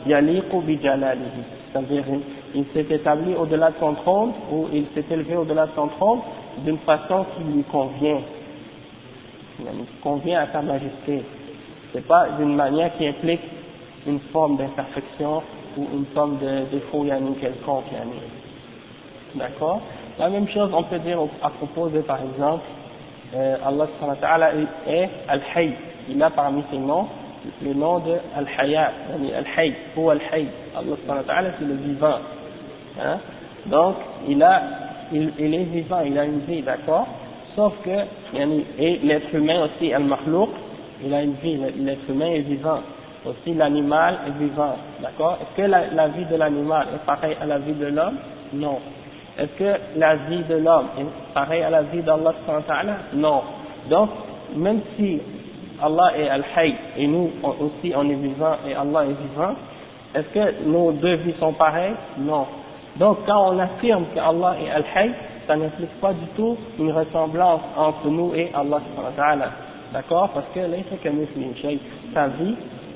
yaliqu 0.07 0.61
bi. 0.67 0.79
C'est-à-dire 0.83 2.05
il 2.55 2.65
s'est 2.73 2.87
établi 2.95 3.35
au-delà 3.35 3.71
de 3.71 3.77
son 3.81 3.95
trône 3.95 4.33
ou 4.53 4.69
il 4.73 4.87
s'est 4.95 5.05
élevé 5.11 5.37
au-delà 5.37 5.67
de 5.67 5.73
son 5.75 5.89
trône 5.89 6.21
d'une 6.59 6.79
façon 6.79 7.27
qui 7.37 7.45
lui 7.53 7.63
convient, 7.65 8.21
qui 9.59 9.65
convient 10.03 10.41
à 10.41 10.47
sa 10.53 10.63
majesté. 10.63 11.23
C'est 11.93 12.07
pas 12.07 12.29
d'une 12.39 12.55
manière 12.55 12.97
qui 12.97 13.07
implique 13.07 13.41
une 14.07 14.21
forme 14.33 14.57
d'imperfection 14.57 15.43
ou 15.77 15.87
une 15.93 16.07
forme 16.15 16.39
de 16.39 16.65
défaut 16.71 17.05
yani 17.05 17.35
quelconque 17.37 17.91
yani. 17.93 18.21
D'accord? 19.35 19.81
La 20.19 20.29
même 20.29 20.49
chose 20.49 20.71
on 20.73 20.85
peut 20.85 21.01
dire 21.01 21.19
à 21.43 21.51
propos 21.51 21.89
de 21.89 22.01
par 22.01 22.21
exemple 22.23 22.65
euh, 23.35 23.57
Allah 23.65 24.53
est 24.87 25.09
Al-Hayy. 25.29 25.73
Il 26.09 26.23
a 26.23 26.31
parmi 26.31 26.63
ses 26.71 26.79
noms 26.79 27.09
le 27.63 27.75
nom 27.75 27.99
de 28.01 28.15
Al-Hayat, 28.37 28.93
Al-Hayy, 29.37 29.75
ou 29.97 30.11
Al-Hayy. 30.11 30.49
Allah 30.77 31.51
c'est 31.59 31.65
le 31.65 31.75
vivant. 31.75 32.19
Hein? 33.01 33.19
Donc, 33.67 33.97
il 34.29 34.43
a, 34.43 34.63
il, 35.13 35.55
est 35.55 35.65
vivant, 35.65 36.01
il 36.05 36.19
a 36.19 36.25
une 36.25 36.41
vie, 36.41 36.63
d'accord? 36.63 37.07
Sauf 37.57 37.73
que, 37.85 37.91
et 38.79 39.01
l'être 39.03 39.35
humain 39.35 39.65
aussi, 39.65 39.93
Al-Makhlouk, 39.93 40.51
il 41.05 41.15
a 41.15 41.23
une 41.23 41.35
vie, 41.35 41.59
l'être 41.79 42.09
humain 42.09 42.27
est 42.27 42.41
vivant. 42.41 42.81
Aussi, 43.25 43.55
l'animal 43.55 44.19
est 44.27 44.43
vivant, 44.43 44.77
d'accord? 45.01 45.39
Est-ce 45.41 45.63
que 45.63 45.69
la, 45.69 45.87
la 45.95 46.09
vie 46.09 46.25
de 46.27 46.37
l'animal 46.37 46.89
est 46.95 47.07
pareille 47.07 47.37
à 47.41 47.47
la 47.47 47.59
vie 47.59 47.73
de 47.73 47.87
l'homme? 47.87 48.17
Non. 48.53 48.79
Est-ce 49.39 49.59
que 49.59 49.99
la 49.99 50.17
vie 50.17 50.45
de 50.49 50.57
l'homme 50.57 50.89
est 50.99 51.35
pareille 51.35 51.63
à 51.63 51.71
la 51.71 51.83
vie 51.83 52.03
d'Allah 52.03 52.35
Non. 53.15 53.43
Donc, 53.91 54.11
même 54.55 54.81
si 54.97 55.21
Allah 55.83 56.13
est 56.17 56.29
Al-Hayy 56.29 56.75
et 56.97 57.07
nous 57.07 57.31
aussi 57.43 57.93
on 57.97 58.09
est 58.09 58.15
vivant 58.15 58.57
et 58.69 58.75
Allah 58.75 59.05
est 59.05 59.29
vivant, 59.29 59.55
est-ce 60.15 60.29
que 60.29 60.69
nos 60.69 60.93
deux 60.93 61.17
vies 61.17 61.35
sont 61.41 61.53
pareilles? 61.53 61.95
Non. 62.19 62.47
Donc 62.97 63.19
quand 63.27 63.53
on 63.53 63.59
affirme 63.59 64.05
que 64.15 64.21
Allah 64.21 64.57
est 64.65 64.71
Al-Hayy, 64.71 65.13
ça 65.47 65.57
n'implique 65.57 66.01
pas 66.01 66.13
du 66.13 66.27
tout 66.37 66.57
une 66.79 66.93
ressemblance 66.93 67.61
entre 67.77 68.09
nous 68.09 68.35
et 68.35 68.51
Allah 68.55 68.81
D'accord? 69.93 70.31
Parce 70.31 70.47
que 70.55 70.61
sa 72.13 72.29
vie 72.29 72.55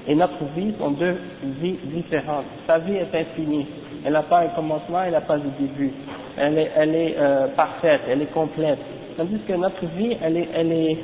et 0.09 0.15
notre 0.15 0.45
vie 0.57 0.75
sont 0.79 0.91
deux 0.93 1.17
vies 1.61 1.79
différentes. 1.85 2.47
Sa 2.67 2.79
vie 2.79 2.97
est 2.97 3.15
infinie. 3.15 3.67
Elle 4.05 4.13
n'a 4.15 4.23
pas 4.23 4.41
un 4.41 4.49
commencement, 4.49 5.03
elle 5.05 5.13
n'a 5.13 5.21
pas 5.21 5.39
de 5.39 5.49
début. 5.61 5.93
Elle 6.37 6.59
est, 6.59 6.71
elle 6.77 6.95
est 6.95 7.15
euh, 7.19 7.49
parfaite, 7.57 8.01
elle 8.09 8.23
est 8.23 8.33
complète. 8.33 8.79
Tandis 9.17 9.41
que 9.47 9.53
notre 9.53 9.85
vie, 9.97 10.17
elle 10.23 10.37
est, 10.37 10.49
elle 10.55 10.73
est, 10.73 10.99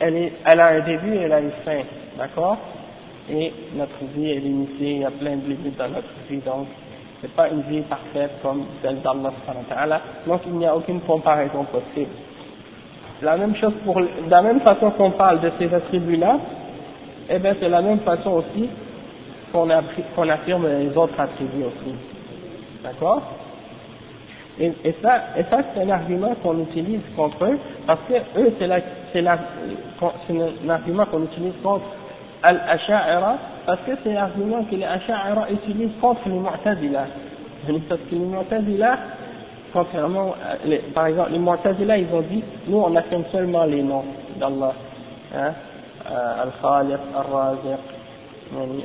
elle 0.00 0.16
est, 0.16 0.32
elle 0.46 0.60
a 0.60 0.66
un 0.68 0.80
début 0.80 1.14
et 1.14 1.20
elle 1.20 1.32
a 1.32 1.40
une 1.40 1.52
fin. 1.64 1.82
D'accord? 2.18 2.58
Et 3.30 3.52
notre 3.76 4.04
vie 4.14 4.30
est 4.30 4.40
limitée, 4.40 4.90
il 4.90 5.00
y 5.00 5.04
a 5.04 5.10
plein 5.10 5.36
de 5.36 5.46
limites 5.46 5.78
dans 5.78 5.88
notre 5.88 6.08
vie, 6.28 6.38
donc 6.38 6.66
c'est 7.24 7.34
pas 7.34 7.48
une 7.48 7.62
vie 7.62 7.80
parfaite 7.82 8.32
comme 8.42 8.64
celle 8.82 9.00
d'Allah 9.00 10.00
donc 10.26 10.42
il 10.46 10.52
n'y 10.52 10.66
a 10.66 10.76
aucune 10.76 11.00
comparaison 11.00 11.64
possible. 11.64 12.10
La 13.22 13.38
même 13.38 13.56
chose 13.56 13.72
pour, 13.82 13.98
de 13.98 14.08
la 14.28 14.42
même 14.42 14.60
façon 14.60 14.90
qu'on 14.90 15.12
parle 15.12 15.40
de 15.40 15.50
ces 15.58 15.72
attributs-là, 15.72 16.36
eh 17.30 17.38
bien 17.38 17.54
c'est 17.58 17.70
la 17.70 17.80
même 17.80 18.00
façon 18.00 18.30
aussi 18.30 18.68
qu'on 19.52 19.70
affirme 19.70 20.66
les 20.68 20.94
autres 20.94 21.18
attributs 21.18 21.64
aussi. 21.64 21.94
D'accord? 22.82 23.22
Et, 24.60 24.72
ça, 25.02 25.22
et 25.38 25.44
ça 25.44 25.62
c'est 25.72 25.80
un 25.80 25.90
argument 25.90 26.34
qu'on 26.42 26.60
utilise 26.60 27.00
contre 27.16 27.42
eux, 27.46 27.58
parce 27.86 28.00
que 28.06 28.14
eux, 28.38 28.52
c'est 28.58 29.26
un 29.26 30.68
argument 30.68 31.06
qu'on 31.06 31.24
utilise 31.24 31.54
contre 31.62 31.86
Al-Asha'ira, 32.44 33.38
parce 33.64 33.80
que 33.86 33.92
c'est 34.02 34.12
l'argument 34.12 34.64
que 34.64 34.74
les 34.74 34.84
Asha'ira 34.84 35.50
utilisent 35.50 35.96
contre 35.98 36.20
les 36.26 36.38
Mu'tazila. 36.38 37.06
Parce 37.88 38.00
que 38.02 38.14
les 38.14 38.18
Mu'tazila, 38.18 38.98
contrairement, 39.72 40.34
les, 40.66 40.78
par 40.94 41.06
exemple, 41.06 41.32
les 41.32 41.38
Mu'tazila, 41.38 41.96
ils 41.96 42.12
ont 42.12 42.20
dit, 42.20 42.44
nous 42.68 42.76
on 42.76 42.94
affirme 42.96 43.24
seulement 43.32 43.64
les 43.64 43.82
noms 43.82 44.04
d'Allah. 44.38 44.74
Hein, 45.34 45.52
euh, 46.06 46.42
Al-Khaliq, 46.42 47.00
Al-Raziq, 47.16 47.80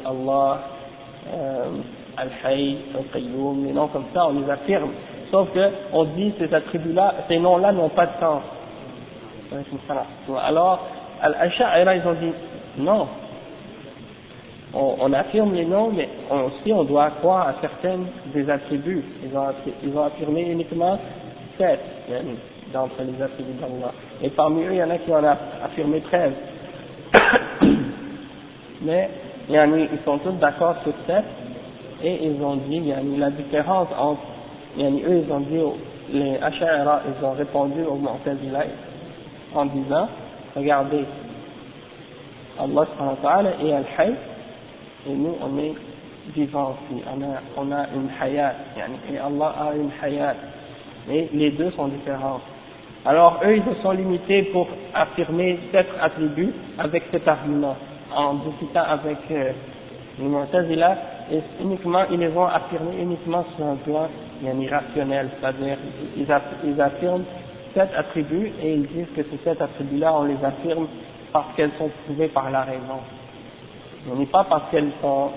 Allah, 0.05 0.59
euh, 1.33 1.65
Al-Hayy, 2.15 2.77
Al-Qayyum, 2.95 3.65
les 3.65 3.73
noms 3.73 3.87
comme 3.89 4.05
ça, 4.13 4.27
on 4.27 4.39
les 4.39 4.49
affirme. 4.49 4.91
Sauf 5.31 5.49
que, 5.53 5.69
on 5.91 6.05
dit 6.05 6.33
ces 6.39 6.53
attributs-là, 6.53 7.13
ces 7.27 7.39
noms-là 7.39 7.73
n'ont 7.73 7.89
pas 7.89 8.05
de 8.05 8.11
sens. 8.21 8.41
Alors, 10.45 10.79
Al-Asha'ira, 11.21 11.95
ils 11.97 12.07
ont 12.07 12.13
dit, 12.13 12.31
non, 12.77 13.07
on, 14.73 14.95
on, 14.99 15.13
affirme 15.13 15.53
les 15.53 15.65
noms, 15.65 15.91
mais 15.91 16.07
aussi 16.29 16.71
on 16.71 16.83
doit 16.83 17.09
croire 17.19 17.47
à 17.47 17.55
certains 17.61 17.99
des 18.33 18.49
attributs. 18.49 19.03
Ils 19.23 19.35
ont, 19.35 19.47
ils 19.83 19.97
ont 19.97 20.03
affirmé 20.03 20.43
uniquement 20.43 20.99
sept 21.57 21.79
d'entre 22.73 23.01
les 23.01 23.21
attributs 23.21 23.59
d'Allah. 23.59 23.91
Et 24.21 24.29
parmi 24.29 24.63
eux, 24.63 24.73
il 24.73 24.77
y 24.77 24.83
en 24.83 24.89
a 24.89 24.97
qui 24.97 25.11
en 25.11 25.23
ont 25.23 25.37
affirmé 25.63 26.01
treize. 26.01 26.33
mais 28.81 29.09
ils 29.49 29.99
sont 30.05 30.19
tous 30.19 30.33
d'accord 30.33 30.75
sur 30.83 30.93
sept, 31.07 31.25
et 32.03 32.27
ils 32.27 32.41
ont 32.43 32.57
dit, 32.57 32.81
la 33.17 33.31
différence 33.31 33.87
entre, 33.97 34.21
eux 34.79 35.23
ils 35.25 35.31
ont 35.31 35.39
dit, 35.41 35.59
les 36.13 36.37
Asha'ira, 36.37 37.01
ils 37.07 37.25
ont 37.25 37.31
répondu 37.31 37.83
aux 37.83 37.95
Mu'tazila 37.95 38.63
en 39.53 39.65
disant, 39.65 40.07
regardez, 40.55 41.05
Allah 42.59 42.85
et 43.63 43.73
Al-Hayy, 43.73 44.15
et 45.09 45.13
nous 45.13 45.35
on 45.41 45.57
est 45.57 45.73
vivants 46.35 46.75
aussi, 46.75 47.01
on 47.07 47.21
a, 47.23 47.41
on 47.57 47.71
a 47.71 47.87
une 47.95 48.09
hayat, 48.21 48.53
et 49.11 49.17
Allah 49.17 49.55
a 49.59 49.75
une 49.75 49.89
hayat, 50.01 50.35
et 51.09 51.29
les 51.33 51.51
deux 51.51 51.71
sont 51.71 51.87
différents. 51.87 52.41
Alors 53.05 53.39
eux 53.45 53.57
ils 53.57 53.63
se 53.63 53.81
sont 53.81 53.91
limités 53.91 54.43
pour 54.53 54.67
affirmer 54.93 55.59
cet 55.71 55.87
attribut 55.99 56.53
avec 56.77 57.03
cet 57.11 57.27
argument, 57.27 57.75
en 58.15 58.35
discutant 58.35 58.83
avec 58.83 59.17
euh, 59.31 59.51
les 60.19 60.25
Mu'tazila, 60.25 60.97
et 61.31 61.41
uniquement, 61.61 62.03
ils 62.11 62.19
les 62.19 62.35
ont 62.35 62.45
affirmés 62.45 63.01
uniquement 63.01 63.45
sur 63.55 63.65
un 63.65 63.75
plan 63.75 64.07
irrationnel, 64.43 65.29
c'est-à-dire 65.39 65.77
ils, 66.17 66.81
affirment 66.81 67.23
cet 67.73 67.93
attribut 67.95 68.51
et 68.61 68.73
ils 68.73 68.87
disent 68.87 69.07
que 69.15 69.21
ces 69.23 69.37
sept 69.43 69.61
attributs-là, 69.61 70.13
on 70.15 70.23
les 70.23 70.43
affirme 70.43 70.87
parce 71.31 71.53
qu'elles 71.55 71.71
sont 71.77 71.91
prouvées 72.05 72.29
par 72.29 72.49
la 72.49 72.63
raison. 72.63 72.99
Ce 74.07 74.15
n'est 74.15 74.25
pas 74.27 74.45
parce 74.45 74.69
qu'elles 74.71 74.91
sont 75.01 75.31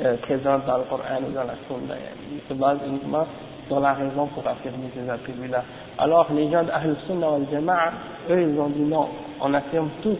euh, 0.00 0.16
présentes 0.22 0.64
dans 0.66 0.78
le 0.78 0.84
Coran 0.84 1.20
ou 1.28 1.32
dans 1.32 1.44
la 1.44 1.54
Sunna. 1.68 1.94
Ils 2.32 2.40
se 2.48 2.54
basent 2.54 2.78
uniquement 2.86 3.26
sur 3.68 3.80
la 3.80 3.92
raison 3.92 4.26
pour 4.28 4.46
affirmer 4.46 4.90
ces 4.94 5.08
attributs-là. 5.08 5.62
Alors 5.98 6.26
les 6.32 6.50
gens 6.50 6.64
d'Ahl 6.64 6.96
Sunnah 7.06 7.34
al 7.34 7.46
Jama'a, 7.52 7.92
eux, 8.30 8.42
ils 8.42 8.58
ont 8.58 8.68
dit 8.68 8.80
non, 8.80 9.08
on 9.40 9.52
affirme 9.52 9.90
tous, 10.02 10.16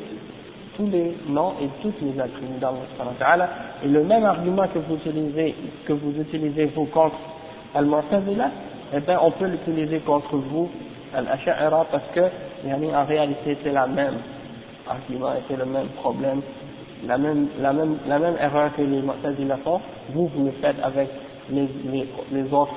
tous 0.76 0.86
les 0.86 1.16
noms 1.28 1.54
et 1.62 1.68
tous 1.80 1.94
les 2.02 2.20
attributs 2.20 2.60
d'Allah. 2.60 3.48
Et 3.82 3.88
le 3.88 4.04
même 4.04 4.24
argument 4.24 4.68
que 4.68 4.78
vous 4.78 4.96
utilisez, 4.96 5.54
que 5.86 5.94
vous 5.94 6.12
utilisez 6.20 6.66
vous 6.66 6.84
contre 6.86 7.16
Al-Mu'tazila, 7.74 8.50
eh 8.94 9.00
bien 9.00 9.18
on 9.22 9.30
peut 9.30 9.46
l'utiliser 9.46 10.00
contre 10.00 10.36
vous, 10.36 10.68
Al-Asha'ira, 11.14 11.86
parce 11.90 12.04
que 12.14 12.20
en 12.20 13.04
réalité 13.06 13.56
c'est 13.64 13.72
la 13.72 13.86
même 13.86 14.18
argument 14.88 15.32
et 15.32 15.42
c'est 15.48 15.56
le 15.56 15.64
même 15.64 15.88
problème 16.00 16.42
la 17.06 17.18
même, 17.18 17.48
la 17.60 17.72
même, 17.72 17.96
la 18.06 18.18
même 18.18 18.36
erreur 18.40 18.74
que 18.76 18.82
les 18.82 19.00
Mu'tazila 19.00 19.56
font, 19.58 19.80
vous, 20.10 20.26
vous 20.28 20.44
le 20.44 20.52
faites 20.52 20.76
avec 20.82 21.08
les, 21.50 21.68
les, 22.32 22.52
autres 22.52 22.74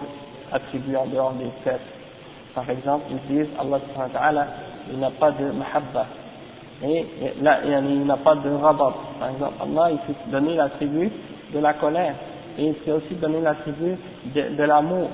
attributs 0.51 0.95
en 0.95 1.07
dehors 1.07 1.33
des 1.33 1.49
sept. 1.63 1.81
Par 2.55 2.69
exemple, 2.69 3.05
ils 3.09 3.35
disent 3.35 3.49
Allah 3.59 4.47
il 4.91 4.99
n'a 4.99 5.11
pas 5.11 5.31
de 5.31 5.45
mahabba. 5.45 6.05
Et 6.83 7.05
là, 7.41 7.59
il 7.63 8.05
n'a 8.05 8.17
pas 8.17 8.35
de 8.35 8.49
rabat. 8.49 8.93
Par 9.19 9.29
exemple, 9.29 9.53
Allah, 9.61 9.91
il 9.91 9.97
s'est 10.07 10.19
donné 10.31 10.55
l'attribut 10.55 11.11
de 11.53 11.59
la 11.59 11.73
colère. 11.73 12.15
Et 12.57 12.67
il 12.67 12.75
s'est 12.83 12.91
aussi 12.91 13.15
donné 13.15 13.39
l'attribut 13.41 13.95
de, 14.35 14.55
de 14.55 14.63
l'amour. 14.63 15.09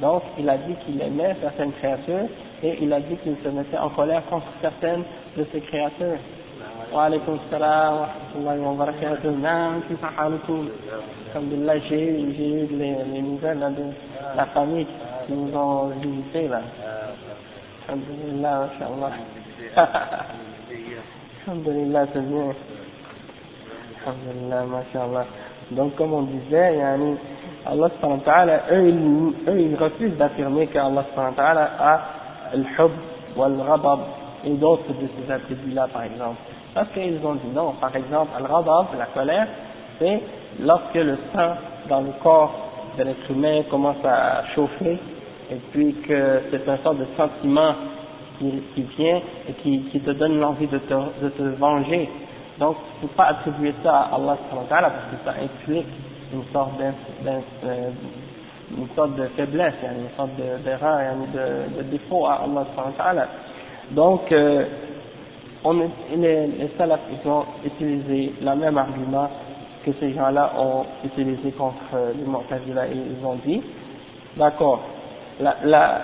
Donc, 0.00 0.22
il 0.38 0.48
a 0.48 0.56
dit 0.58 0.74
qu'il 0.84 1.00
aimait 1.00 1.36
certaines 1.40 1.72
créatures 1.72 2.26
et 2.62 2.78
il 2.80 2.92
a 2.92 3.00
dit 3.00 3.16
qu'il 3.22 3.36
se 3.42 3.48
mettait 3.48 3.78
en 3.78 3.90
colère 3.90 4.22
contre 4.26 4.46
certaines 4.60 5.04
de 5.36 5.46
ses 5.52 5.60
créatures 5.60 6.18
وعليكم 6.93 7.37
السلام 7.45 7.93
ورحمة 7.93 8.31
الله 8.35 8.57
وبركاته 8.69 9.29
نعم 9.31 9.79
كيف 9.89 10.05
حالكم 10.05 10.69
الحمد 11.27 11.51
لله 11.53 11.77
j'ai 11.89 12.05
j'ai 12.37 12.49
eu 12.49 12.67
les, 12.79 12.95
les 13.13 13.21
nouvelles 13.21 13.59
de 13.77 13.85
la 14.35 14.45
famille 14.45 14.87
qui 15.25 15.33
nous 15.33 15.55
ont 15.57 15.87
visité 16.01 16.47
là 16.47 16.61
Alhamdulillah 17.87 18.67
Inch'Allah 18.67 19.11
Alhamdulillah 21.47 22.05
c'est 22.13 22.25
bien 22.27 22.53
Alhamdulillah 24.05 24.61
Masha'Allah 24.65 25.25
donc 25.71 25.95
comme 25.95 26.13
on 26.13 26.21
disait 26.23 26.77
yani, 26.77 27.17
Allah 27.65 27.89
subhanahu 27.95 28.19
wa 28.19 28.25
ta'ala 28.25 28.61
eux 28.71 28.87
ils, 28.89 29.49
eux 29.49 29.59
ils 29.59 29.75
refusent 29.75 30.17
d'affirmer 30.17 30.67
qu'Allah 30.67 31.03
subhanahu 31.11 31.35
wa 31.35 31.43
ta'ala 31.43 31.69
a 31.79 32.01
le 32.55 32.63
hub 32.77 32.91
wal 33.35 33.55
ghadab 33.57 33.99
et 34.45 34.51
d'autres 34.51 34.87
de 34.87 35.07
ces 35.17 35.31
attributs 35.31 35.73
là 35.73 35.87
par 35.91 36.03
exemple 36.03 36.37
parce 36.74 36.88
qu'ils 36.90 37.18
ont 37.24 37.34
dit 37.34 37.50
non. 37.54 37.72
Par 37.80 37.94
exemple, 37.94 38.30
al-ghadab, 38.36 38.86
la 38.98 39.06
colère, 39.06 39.46
c'est 39.98 40.20
lorsque 40.60 40.94
le 40.94 41.16
sang 41.34 41.54
dans 41.88 42.00
le 42.00 42.12
corps 42.22 42.52
de 42.98 43.04
l'être 43.04 43.30
humain 43.30 43.62
commence 43.70 44.04
à 44.04 44.44
chauffer 44.54 44.98
et 45.50 45.56
puis 45.72 45.94
que 46.06 46.42
c'est 46.50 46.68
un 46.68 46.78
sort 46.78 46.94
de 46.94 47.06
sentiment 47.16 47.74
qui, 48.38 48.62
qui 48.74 48.82
vient 48.96 49.20
et 49.48 49.52
qui, 49.62 49.82
qui 49.90 50.00
te 50.00 50.10
donne 50.10 50.38
l'envie 50.40 50.66
de 50.66 50.78
te, 50.78 50.94
de 51.22 51.28
te 51.30 51.42
venger. 51.58 52.08
Donc, 52.58 52.76
tu 52.76 53.04
ne 53.04 53.08
peux 53.08 53.16
pas 53.16 53.24
attribuer 53.24 53.74
ça 53.82 53.92
à 53.92 54.14
Allah 54.14 54.36
parce 54.50 55.10
que 55.10 55.24
ça 55.24 55.34
implique 55.42 55.86
une 56.32 56.44
sorte, 56.52 56.80
euh, 56.80 57.90
une 58.76 58.88
sorte 58.94 59.16
de 59.16 59.24
faiblesse, 59.36 59.74
une 59.82 60.16
sorte 60.16 60.30
d'erreur, 60.64 61.00
de, 61.34 61.78
de, 61.78 61.90
défaut 61.90 62.26
à 62.26 62.42
Allah. 62.44 63.26
Donc, 63.90 64.30
euh, 64.32 64.64
on, 65.64 65.72
les, 66.16 66.46
les 66.46 66.70
salafs 66.76 67.00
ils 67.10 67.28
ont 67.28 67.44
utilisé 67.64 68.32
le 68.40 68.54
même 68.56 68.78
argument 68.78 69.28
que 69.84 69.90
ces 70.00 70.12
gens-là 70.12 70.52
ont 70.58 70.84
utilisé 71.04 71.50
contre 71.52 71.76
euh, 71.94 72.12
les 72.16 72.24
Mu'tazila 72.24 72.86
et 72.86 72.92
ils 72.94 73.24
ont 73.24 73.36
dit, 73.44 73.62
d'accord, 74.36 74.80
la, 75.40 75.56
la, 75.64 76.00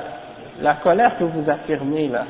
la 0.61 0.75
colère 0.75 1.16
que 1.18 1.25
vous 1.25 1.49
affirmez 1.49 2.09
là, 2.09 2.25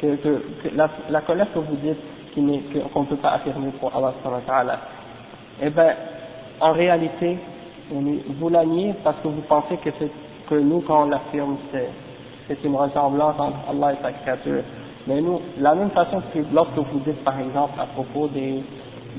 que, 0.00 0.14
que, 0.16 0.42
la, 0.74 0.88
la, 1.10 1.20
colère 1.22 1.52
que 1.52 1.58
vous 1.58 1.76
dites 1.76 1.98
qu'on 2.34 3.00
ne 3.00 3.06
peut 3.06 3.16
pas 3.16 3.30
affirmer 3.32 3.70
pour 3.80 3.94
Allah 3.96 4.12
ta'ala, 4.46 4.78
eh 5.62 5.70
bien, 5.70 5.94
en 6.60 6.72
réalité, 6.72 7.38
vous 7.90 8.48
la 8.48 8.64
niez 8.64 8.94
parce 9.02 9.16
que 9.22 9.28
vous 9.28 9.42
pensez 9.42 9.76
que, 9.78 9.90
que 10.48 10.54
nous, 10.54 10.80
quand 10.80 11.04
on 11.04 11.08
l'affirme, 11.08 11.56
c'est 12.48 12.62
une 12.64 12.76
ressemblance 12.76 13.34
entre 13.38 13.58
Allah 13.70 13.92
et 13.94 14.02
sa 14.02 14.12
créature. 14.12 14.62
Mais 15.06 15.20
nous, 15.20 15.40
la 15.58 15.74
même 15.74 15.90
façon 15.90 16.22
que 16.32 16.38
lorsque 16.52 16.76
vous 16.76 17.00
dites 17.00 17.22
par 17.24 17.38
exemple 17.38 17.78
à 17.78 17.86
propos 17.86 18.28
des, 18.28 18.62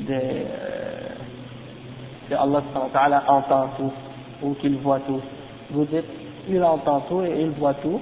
des 0.08 0.13
euh, 0.13 1.15
que 2.30 2.34
Allah 2.34 3.24
entend 3.28 3.69
tout 3.78 3.91
ou 4.41 4.54
qu'il 4.56 4.78
voit 4.78 5.00
tout, 5.00 5.21
vous 5.71 5.86
dites 5.86 6.06
il 6.50 6.63
entend 6.63 7.02
tout 7.10 7.21
et 7.21 7.41
il 7.41 7.50
voit 7.52 7.74
tout, 7.76 8.00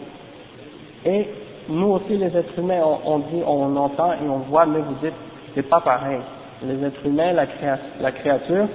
Et 1.06 1.28
nous 1.70 1.88
aussi, 1.88 2.18
les 2.18 2.36
êtres 2.36 2.58
humains, 2.58 2.82
on, 3.06 3.20
dit, 3.20 3.42
on 3.46 3.76
entend 3.76 4.14
et 4.14 4.28
on 4.28 4.40
voit, 4.50 4.66
mais 4.66 4.80
vous 4.80 4.96
dites, 5.02 5.14
c'est 5.56 5.68
pas 5.70 5.82
pareil. 5.82 6.20
Les 6.64 6.84
êtres 6.84 7.06
humains, 7.06 7.34
la, 7.34 7.46
la 8.02 8.12
créature, 8.12 8.68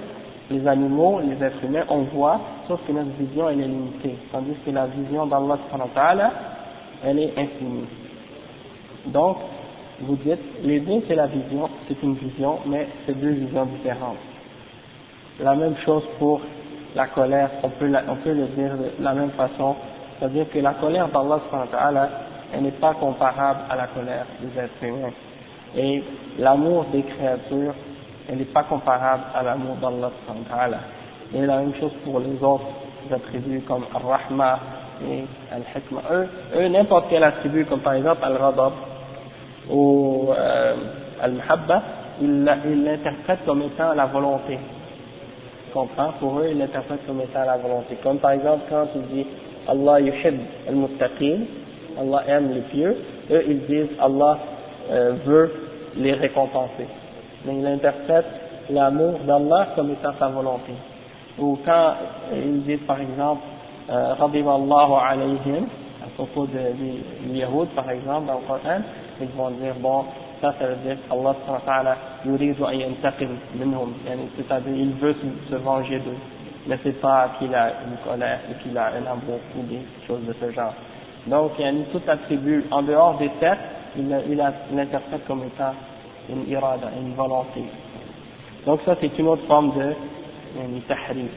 les 0.51 0.67
animaux, 0.67 1.21
les 1.21 1.45
êtres 1.45 1.65
humains, 1.65 1.85
on 1.89 2.03
voit, 2.15 2.41
sauf 2.67 2.81
que 2.87 2.93
notre 2.93 3.11
vision, 3.19 3.49
elle 3.49 3.61
est 3.61 3.67
limitée. 3.67 4.17
Tandis 4.33 4.55
que 4.65 4.71
la 4.71 4.87
vision 4.87 5.27
d'Allah, 5.27 5.59
elle 7.05 7.19
est 7.19 7.33
infinie. 7.39 7.85
Donc, 9.13 9.37
vous 10.01 10.17
dites, 10.17 10.39
les 10.63 10.81
deux, 10.81 11.03
c'est 11.09 11.15
la 11.15 11.27
vision, 11.27 11.69
c'est 11.89 12.01
une 12.03 12.15
vision, 12.15 12.59
mais 12.67 12.87
c'est 13.05 13.19
deux 13.19 13.31
visions 13.31 13.67
différentes. 13.67 14.17
La 15.41 15.55
même 15.55 15.75
chose 15.85 16.05
pour 16.19 16.41
la 16.95 17.07
colère, 17.09 17.51
on 17.63 17.69
peut, 17.69 17.91
on 18.09 18.17
peut 18.17 18.33
le 18.33 18.47
dire 18.47 18.73
de 18.77 19.03
la 19.03 19.13
même 19.13 19.31
façon, 19.31 19.77
c'est-à-dire 20.19 20.49
que 20.51 20.59
la 20.59 20.75
colère 20.75 21.09
d'Allah, 21.09 22.09
elle 22.55 22.63
n'est 22.63 22.71
pas 22.73 22.95
comparable 22.95 23.61
à 23.69 23.77
la 23.77 23.87
colère 23.89 24.27
des 24.41 24.61
êtres 24.61 24.83
humains. 24.83 25.13
Et 25.77 26.03
l'amour 26.39 26.87
des 26.93 27.03
créatures, 27.03 27.75
elle 28.29 28.39
n'est 28.39 28.45
pas 28.45 28.65
comparable 28.65 29.25
à 29.35 29.43
l'amour 29.43 29.77
d'Allah. 29.77 30.11
Et 31.35 31.41
la 31.45 31.59
même 31.59 31.75
chose 31.75 31.93
pour 32.05 32.21
les 32.21 32.43
autres 32.43 32.65
attributs 33.13 33.61
comme 33.61 33.85
Al-Rahma 33.95 34.59
et 35.09 35.25
Al-Hikmah. 35.53 36.03
Eux, 36.13 36.29
eux 36.57 36.69
n'importe 36.69 37.07
quel 37.11 37.23
attribut, 37.23 37.65
comme 37.67 37.81
par 37.81 37.95
exemple 37.95 38.25
Al-Radab 38.25 38.73
ou 39.71 40.31
euh, 40.31 40.75
Al-Mahabba, 41.23 41.83
ils 42.21 42.45
l'interprètent 42.45 43.45
comme 43.45 43.63
étant 43.63 43.93
la 43.95 44.07
volonté. 44.07 44.59
Tu 45.67 45.73
comprends? 45.73 46.13
Pour 46.21 46.41
eux, 46.41 46.49
ils 46.51 46.59
l'interprètent 46.59 47.07
comme 47.07 47.21
étant 47.21 47.45
la 47.45 47.57
volonté. 47.57 47.97
Comme 48.03 48.19
par 48.19 48.33
exemple 48.33 48.63
quand 48.71 48.87
tu 48.93 48.99
dis 49.15 49.27
Allah 49.69 50.01
yuhib 50.01 50.41
al-muttaqin, 50.69 51.41
Allah 51.99 52.23
aime 52.29 52.53
les 52.55 52.61
pieux, 52.63 52.97
eux 53.31 53.45
ils 53.49 53.67
disent 53.67 53.97
Allah 54.01 54.39
euh, 54.91 55.13
veut 55.25 55.53
les 55.97 56.15
récompenser. 56.15 56.87
Mais 57.45 57.55
ils 57.57 57.67
interprètent 57.67 58.25
l'amour 58.71 59.21
d'Allah 59.27 59.69
comme 59.77 59.93
étant 59.93 60.13
sa 60.19 60.29
volonté. 60.29 60.73
Ou 61.39 61.59
quand 61.65 61.95
ils 62.33 62.63
disent 62.63 62.87
par 62.87 63.01
exemple 63.01 63.43
euh, 63.91 64.15
Allahu 64.19 64.93
alayhim, 65.07 65.67
à 66.05 66.09
propos 66.15 66.47
des 66.47 66.59
de, 66.59 67.37
Yahoud 67.37 67.69
par 67.77 67.91
exemple 67.91 68.27
dans 68.27 68.35
le 68.35 68.47
Coran, 68.47 68.81
ils 69.21 69.37
vont 69.37 69.51
dire 69.51 69.75
bon, 69.81 70.05
ça, 70.41 70.55
ça 70.59 70.67
veut 70.67 70.77
dire 70.77 70.97
qu'Allah 71.09 71.35
c'est-à-dire 74.37 74.75
il 74.75 74.93
veut 74.95 75.17
se, 75.51 75.57
venger 75.57 75.99
d'eux, 75.99 76.17
mais 76.67 76.79
c'est 76.83 77.01
pas 77.01 77.31
qu'il 77.39 77.55
a 77.55 77.69
une 77.87 77.97
colère 78.09 78.41
ou 78.51 78.63
qu'il 78.63 78.77
a 78.77 78.87
un 78.87 79.07
amour 79.07 79.41
ou 79.57 79.63
des 79.63 79.81
choses 80.07 80.25
de 80.27 80.35
ce 80.41 80.51
genre. 80.53 80.75
Donc, 81.27 81.53
il 81.59 81.63
y 81.63 81.69
a 81.69 81.71
une, 81.71 81.85
tout 81.87 82.01
attribut, 82.07 82.65
en 82.71 82.83
dehors 82.83 83.19
des 83.19 83.31
têtes, 83.41 83.59
il, 83.97 84.09
l'interprète 84.75 85.27
comme 85.27 85.45
étant 85.45 85.75
une 86.29 86.49
irada, 86.49 86.89
une 86.99 87.15
volonté. 87.15 87.65
Donc 88.67 88.81
ça, 88.85 88.97
c'est 89.01 89.19
une 89.19 89.29
autre 89.29 89.47
forme 89.47 89.73
de 89.73 89.95
tahrif. 90.87 91.31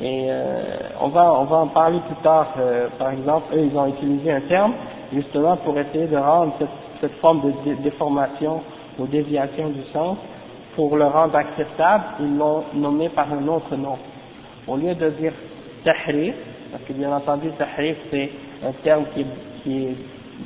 Et 0.00 0.26
euh, 0.30 0.62
on, 1.00 1.08
va, 1.08 1.32
on 1.32 1.44
va 1.44 1.56
en 1.56 1.66
parler 1.68 1.98
plus 2.06 2.22
tard. 2.22 2.54
Euh, 2.58 2.88
par 2.98 3.10
exemple, 3.10 3.54
eux, 3.54 3.68
ils 3.70 3.76
ont 3.76 3.86
utilisé 3.88 4.30
un 4.30 4.40
terme 4.42 4.72
justement 5.12 5.56
pour 5.56 5.76
essayer 5.78 6.06
de 6.06 6.16
rendre 6.16 6.52
cette 6.58 6.68
cette 7.00 7.14
forme 7.20 7.40
de 7.64 7.74
déformation 7.82 8.62
ou 8.98 9.06
déviation 9.06 9.68
du 9.68 9.82
sens, 9.92 10.18
pour 10.74 10.96
le 10.96 11.06
rendre 11.06 11.36
acceptable, 11.36 12.04
ils 12.20 12.36
l'ont 12.36 12.64
nommé 12.74 13.08
par 13.08 13.32
un 13.32 13.46
autre 13.48 13.74
nom. 13.76 13.98
Au 14.66 14.76
lieu 14.76 14.94
de 14.94 15.10
dire 15.10 15.32
tahrif, 15.84 16.34
parce 16.70 16.84
que 16.84 16.92
bien 16.92 17.10
entendu 17.12 17.50
tahrif 17.58 17.96
c'est 18.10 18.30
un 18.64 18.72
terme 18.84 19.04
qui, 19.64 19.76
est 19.84 19.96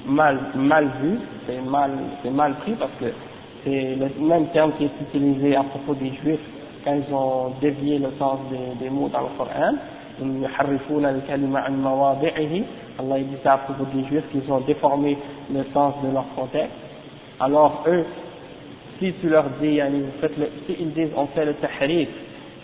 mal, 0.07 0.39
mal 0.55 0.89
vu, 1.03 1.19
c'est 1.47 1.61
mal, 1.61 1.91
c'est 2.23 2.31
mal 2.31 2.55
pris 2.63 2.73
parce 2.73 2.93
que 3.01 3.13
c'est 3.65 3.97
le 3.97 4.27
même 4.27 4.47
terme 4.49 4.73
qui 4.79 4.85
est 4.85 5.01
utilisé 5.01 5.55
à 5.55 5.65
propos 5.65 5.95
des 5.95 6.13
juifs 6.23 6.41
quand 6.85 6.95
ils 6.95 7.15
ont 7.15 7.53
dévié 7.61 7.99
le 7.99 8.11
sens 8.19 8.39
des, 8.51 8.85
des 8.85 8.91
mots 8.91 9.09
dans 9.09 9.21
le 9.21 9.29
Coran. 9.37 9.75
Allah 12.99 13.19
dit 13.21 13.37
ça 13.43 13.55
à 13.55 13.59
propos 13.59 13.85
des 13.95 14.05
juifs 14.05 14.25
qu'ils 14.31 14.53
ont 14.53 14.61
déformé 14.61 15.17
le 15.53 15.65
sens 15.73 15.95
de 16.05 16.13
leur 16.13 16.27
contexte. 16.35 16.71
Alors 17.41 17.85
eux, 17.87 18.05
si 18.99 19.13
tu 19.21 19.29
leur 19.29 19.45
dis, 19.61 19.77
le, 19.77 20.49
si 20.67 20.77
ils 20.79 20.93
disent 20.93 21.13
on 21.17 21.27
fait 21.29 21.45
le 21.45 21.55
tahrif, 21.55 22.09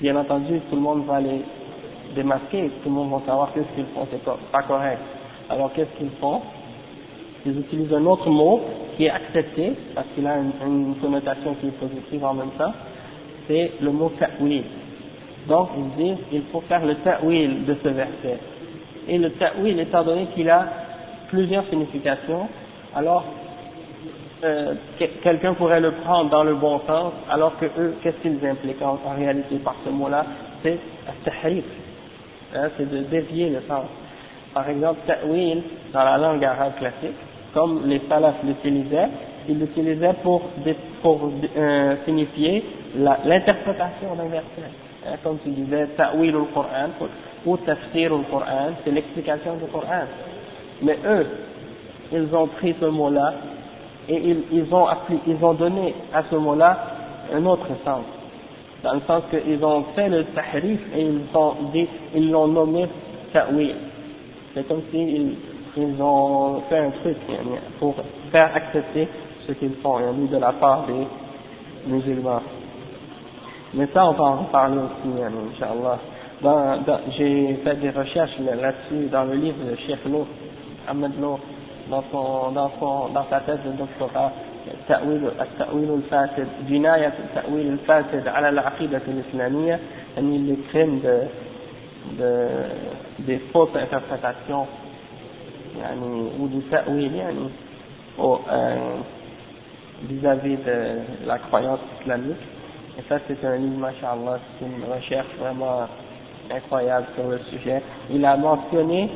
bien 0.00 0.16
entendu 0.16 0.60
tout 0.68 0.76
le 0.76 0.82
monde 0.82 1.04
va 1.06 1.20
les 1.20 1.42
démasquer, 2.14 2.70
tout 2.82 2.88
le 2.88 2.94
monde 2.94 3.10
va 3.10 3.20
savoir 3.26 3.52
que 3.52 3.60
ce 3.60 3.74
qu'ils 3.74 3.86
font 3.94 4.06
c'est 4.10 4.22
pas 4.22 4.62
correct. 4.62 5.00
Alors 5.50 5.72
qu'est-ce 5.72 5.98
qu'ils 5.98 6.10
font? 6.20 6.42
Ils 7.46 7.58
utilisent 7.58 7.92
un 7.94 8.04
autre 8.04 8.28
mot 8.28 8.60
qui 8.96 9.04
est 9.04 9.10
accepté, 9.10 9.72
parce 9.94 10.06
qu'il 10.14 10.26
a 10.26 10.36
une, 10.38 10.94
connotation 11.00 11.54
qui 11.60 11.68
est 11.68 11.78
positive 11.78 12.24
en 12.24 12.34
même 12.34 12.50
temps, 12.58 12.72
c'est 13.46 13.72
le 13.80 13.90
mot 13.92 14.12
ta'wil. 14.18 14.64
Donc 15.48 15.70
ils 15.76 16.04
disent 16.04 16.24
il 16.32 16.42
faut 16.52 16.60
faire 16.62 16.84
le 16.84 16.94
ta'wil 16.96 17.64
de 17.64 17.76
ce 17.82 17.88
verset. 17.88 18.38
Et 19.08 19.18
le 19.18 19.30
ta'wil, 19.32 19.80
étant 19.80 20.04
donné 20.04 20.26
qu'il 20.34 20.48
a 20.50 20.66
plusieurs 21.28 21.66
significations, 21.68 22.48
alors 22.94 23.24
euh, 24.44 24.74
quelqu'un 25.22 25.54
pourrait 25.54 25.80
le 25.80 25.92
prendre 25.92 26.30
dans 26.30 26.44
le 26.44 26.54
bon 26.54 26.80
sens, 26.86 27.12
alors 27.30 27.58
que 27.58 27.64
eux, 27.64 27.96
qu'est-ce 28.02 28.18
qu'ils 28.18 28.46
impliquent 28.46 28.82
en, 28.82 28.98
réalité 29.16 29.56
par 29.56 29.74
ce 29.84 29.90
mot-là? 29.90 30.24
C'est 30.62 30.78
tahrif, 31.24 31.64
hein, 32.54 32.68
c'est 32.76 32.90
de 32.90 32.98
dévier 33.04 33.48
le 33.48 33.62
sens. 33.66 33.86
Par 34.52 34.68
exemple, 34.68 35.00
ta'wil, 35.06 35.62
dans 35.92 36.04
la 36.04 36.18
langue 36.18 36.44
arabe 36.44 36.76
classique, 36.78 37.16
comme 37.54 37.86
les 37.86 38.02
salafs 38.08 38.42
l'utilisaient, 38.44 39.08
ils 39.48 39.58
l'utilisaient 39.58 40.14
pour, 40.22 40.42
pour 41.02 41.32
euh, 41.56 41.96
signifier 42.04 42.64
l'interprétation 42.94 44.14
d'un 44.14 44.28
verset. 44.28 44.70
Hein, 45.08 45.16
comme 45.22 45.38
tu 45.42 45.50
disais, 45.50 45.86
ta'wil 45.96 46.36
au 46.36 46.44
Coran, 46.46 46.90
ou 47.46 47.56
tafsir 47.58 48.12
au 48.12 48.18
Coran, 48.30 48.72
c'est 48.84 48.90
l'explication 48.90 49.56
du 49.56 49.64
Coran. 49.72 50.04
Mais 50.82 50.98
eux, 51.06 51.26
ils 52.12 52.34
ont 52.34 52.46
pris 52.48 52.74
ce 52.80 52.86
mot-là 52.86 53.34
et 54.08 54.36
ils, 54.52 54.74
ont 54.74 54.86
ils 55.26 55.44
ont 55.44 55.54
donné 55.54 55.94
à 56.12 56.22
ce 56.30 56.36
mot-là 56.36 56.78
un 57.34 57.44
autre 57.46 57.68
sens. 57.84 58.04
Dans 58.82 58.94
le 58.94 59.00
sens 59.06 59.22
qu'ils 59.30 59.64
ont 59.64 59.84
fait 59.94 60.08
le 60.08 60.24
tahrif 60.24 60.80
et 60.94 61.02
ils 61.02 61.20
ont 61.34 61.54
dit, 61.72 61.86
ils 62.14 62.30
l'ont 62.30 62.48
nommé 62.48 62.86
ta'wil. 63.32 63.74
C'est 64.54 64.66
comme 64.68 64.82
s'ils 64.90 65.34
ils 65.76 66.02
ont 66.02 66.62
fait 66.68 66.78
un 66.78 66.90
truc 66.90 67.16
pour 67.78 67.94
faire 68.32 68.50
accepter 68.54 69.08
ce 69.46 69.52
qu'ils 69.52 69.74
font, 69.82 69.98
de 69.98 70.36
la 70.36 70.52
part 70.52 70.86
des 70.86 71.06
musulmans. 71.86 72.42
Mais 73.73 73.87
ça, 73.93 74.05
on 74.05 74.11
va 74.13 74.23
en 74.23 74.43
parler 74.45 74.77
aussi, 74.77 75.23
Inch'Allah. 75.23 75.99
Dans, 76.41 76.77
dans, 76.85 76.99
j'ai 77.17 77.55
fait 77.63 77.75
des 77.75 77.89
recherches 77.89 78.37
là-dessus 78.39 79.07
dans 79.11 79.23
le 79.23 79.35
livre 79.35 79.57
de 79.69 79.75
Cheikh 79.87 80.05
Loh, 80.05 80.27
Ahmed 80.87 81.19
Loh, 81.19 81.39
dans, 81.89 82.03
son, 82.11 82.51
dans, 82.51 82.71
son, 82.79 83.09
dans 83.13 83.25
sa 83.29 83.39
thèse 83.41 83.59
de 83.65 83.71
doctorat, 83.77 84.31
التأويل 84.89 85.93
الفاسد 85.93 86.47
جناية 86.69 87.13
التأويل 87.19 87.67
الفاسد 87.67 88.27
على 88.27 88.49
العقيدة 88.49 89.01
الإسلامية 89.07 89.79
يعني 90.15 90.37
les 90.37 90.57
crimes 90.71 91.01
de, 91.01 91.19
de, 92.19 92.47
des 93.19 93.39
fausses 93.51 93.75
interprétations 93.75 94.67
يعني 95.79 96.29
ou 96.39 96.47
du 96.47 96.61
تأويل 96.71 97.15
يعني 97.15 97.49
vis-à-vis 100.09 100.57
-vis 100.57 100.65
de 100.65 101.27
la 101.27 101.37
croyance 101.39 101.79
islamique 102.01 102.43
et 102.98 103.02
ça 103.08 103.18
c'est 103.28 103.44
un 103.46 103.56
livre, 103.56 103.78
machallah, 103.78 104.40
c'est 104.58 104.66
une 104.66 104.92
recherche 104.92 105.28
vraiment 105.38 105.86
incroyable 106.52 107.06
sur 107.14 107.28
le 107.28 107.38
sujet. 107.50 107.82
Il 108.10 108.24
a 108.24 108.36
mentionné 108.36 109.08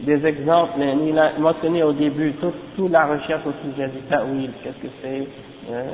des 0.00 0.24
exemples, 0.24 0.80
il 0.80 1.18
a 1.18 1.38
mentionné 1.38 1.82
au 1.82 1.92
début 1.92 2.34
toute, 2.34 2.90
la 2.90 3.06
recherche 3.06 3.42
au 3.46 3.52
sujet 3.68 3.88
du 3.88 3.98
ta'wil, 4.02 4.50
qu'est-ce 4.62 4.86
que 4.86 4.92
c'est, 5.02 5.26
euh, 5.70 5.84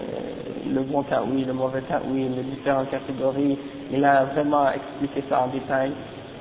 le 0.73 0.81
bon 0.81 1.03
ta'wil, 1.03 1.47
le 1.47 1.53
mauvais 1.53 1.83
ta'wil, 1.83 2.31
les 2.37 2.42
différentes 2.42 2.90
catégories, 2.90 3.59
il 3.92 4.05
a 4.05 4.25
vraiment 4.25 4.71
expliqué 4.71 5.25
ça 5.29 5.42
en 5.42 5.49
détail. 5.49 5.92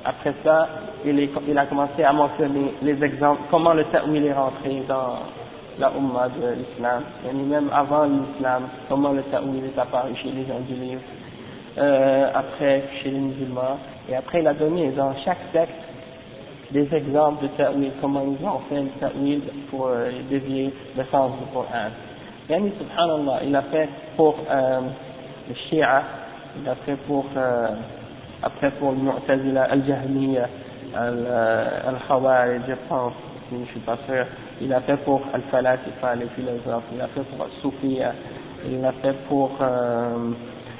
Après 0.04 0.32
ça, 0.44 0.68
il, 1.04 1.28
il 1.48 1.58
a 1.58 1.66
commencé 1.66 2.02
à 2.02 2.12
mentionner 2.12 2.74
les 2.82 3.02
exemples, 3.02 3.42
comment 3.50 3.74
le 3.74 3.84
ta'wil 3.84 4.24
est 4.24 4.32
rentré 4.32 4.82
dans 4.88 5.20
la 5.78 5.90
Ummah 5.90 6.28
de 6.28 6.54
l'islam, 6.54 7.02
et 7.28 7.32
même 7.32 7.70
avant 7.72 8.04
l'islam, 8.04 8.64
comment 8.88 9.12
le 9.12 9.22
ta'wil 9.24 9.64
est 9.64 9.78
apparu 9.78 10.14
chez 10.16 10.30
les 10.30 10.44
gens 10.46 10.60
euh, 11.78 12.30
après 12.34 12.84
chez 13.02 13.10
les 13.10 13.18
musulmans, 13.18 13.78
et 14.08 14.16
après, 14.16 14.40
il 14.40 14.46
a 14.46 14.54
donné 14.54 14.90
dans 14.92 15.14
chaque 15.24 15.38
secte 15.52 15.70
des 16.70 16.88
exemples 16.94 17.44
de 17.44 17.48
ta'wil, 17.48 17.92
comment 18.00 18.22
ils 18.22 18.44
ont 18.46 18.60
fait 18.68 18.80
le 18.80 18.88
ta'wil 19.00 19.42
pour 19.70 19.88
euh, 19.88 20.10
dévier 20.30 20.72
le 20.96 21.04
sens 21.04 21.32
du 21.32 21.52
Coran. 21.52 21.90
Yani, 22.48 22.72
subhanallah, 22.78 23.40
il 23.44 23.54
a 23.54 23.62
fait 23.62 23.88
pour 24.16 24.36
euh, 24.50 24.80
le 25.48 25.54
Shia, 25.54 26.02
il 26.60 26.68
a 26.68 26.74
fait 26.86 26.96
pour, 27.06 27.26
euh, 27.36 27.68
après 28.42 28.70
pour 28.72 28.92
le 28.92 28.98
Mu'tazila, 28.98 29.64
Al-Jahmiya, 29.64 30.48
Al-Khawarij, 30.96 32.62
je 32.66 32.74
pense, 32.88 33.12
Il 34.60 34.72
a 34.72 34.80
fait 34.82 34.96
pour 34.98 35.22
Al-Falasifa, 35.32 36.14
les 36.16 36.28
philosophes, 36.36 36.84
il 36.94 37.00
a 37.00 37.08
fait 37.08 37.22
pour 37.22 37.46
Soufia, 37.62 38.12
il 38.66 38.80
l'a 38.80 38.92
fait 38.92 39.14
pour 39.28 39.50
euh, 39.60 40.30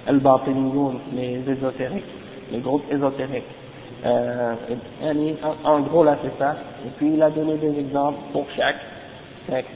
Al-Batiniyoun, 0.06 0.98
les 1.14 1.42
ésotériques, 1.48 2.04
les 2.52 2.60
groupes 2.60 2.84
ésotériques. 2.90 3.44
Euh, 4.04 4.54
en, 5.64 5.80
gros 5.80 6.04
là 6.04 6.18
c'est 6.22 6.38
ça. 6.38 6.56
Et 6.86 6.90
puis 6.96 7.14
il 7.14 7.22
a 7.22 7.30
donné 7.30 7.56
des 7.56 7.78
exemples 7.80 8.18
pour 8.32 8.46
chaque 8.56 8.76
texte 9.48 9.70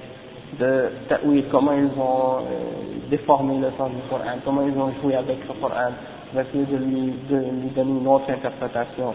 de 0.60 0.90
oui, 1.24 1.44
comment 1.50 1.72
ils 1.72 1.98
ont 1.98 2.36
euh, 2.38 3.08
déformé 3.10 3.58
le 3.58 3.70
sens 3.78 3.90
du 3.90 4.02
Coran, 4.08 4.38
comment 4.44 4.62
ils 4.66 4.78
ont 4.78 4.92
joué 5.02 5.16
avec 5.16 5.38
le 5.48 5.54
Coran, 5.60 5.90
pour 6.30 6.40
essayer 6.40 6.64
de 6.64 6.76
lui, 6.76 7.14
de 7.28 7.36
lui 7.36 7.70
donner 7.74 8.00
une 8.00 8.06
autre 8.06 8.30
interprétation. 8.30 9.14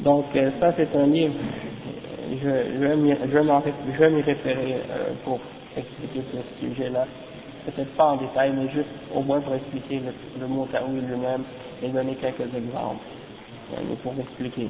Donc 0.00 0.26
euh, 0.36 0.50
ça 0.60 0.72
c'est 0.76 0.94
un 0.96 1.06
livre, 1.06 1.34
je, 2.38 2.48
vais 2.48 2.96
m'y 4.10 4.22
référer 4.22 4.74
euh, 4.90 5.12
pour 5.24 5.40
expliquer 5.76 6.22
ce 6.32 6.66
sujet-là 6.66 7.06
peut-être 7.66 7.94
pas 7.94 8.04
en 8.06 8.16
détail, 8.16 8.52
mais 8.56 8.70
juste 8.70 8.88
au 9.14 9.20
moins 9.20 9.40
pour 9.40 9.54
expliquer 9.54 10.00
le, 10.40 10.46
mot 10.46 10.66
ta'wil 10.72 11.02
lui-même 11.02 11.42
et 11.82 11.88
donner 11.88 12.14
quelques 12.14 12.54
exemples 12.54 13.04
euh, 13.74 13.94
pour 14.02 14.14
expliquer. 14.18 14.68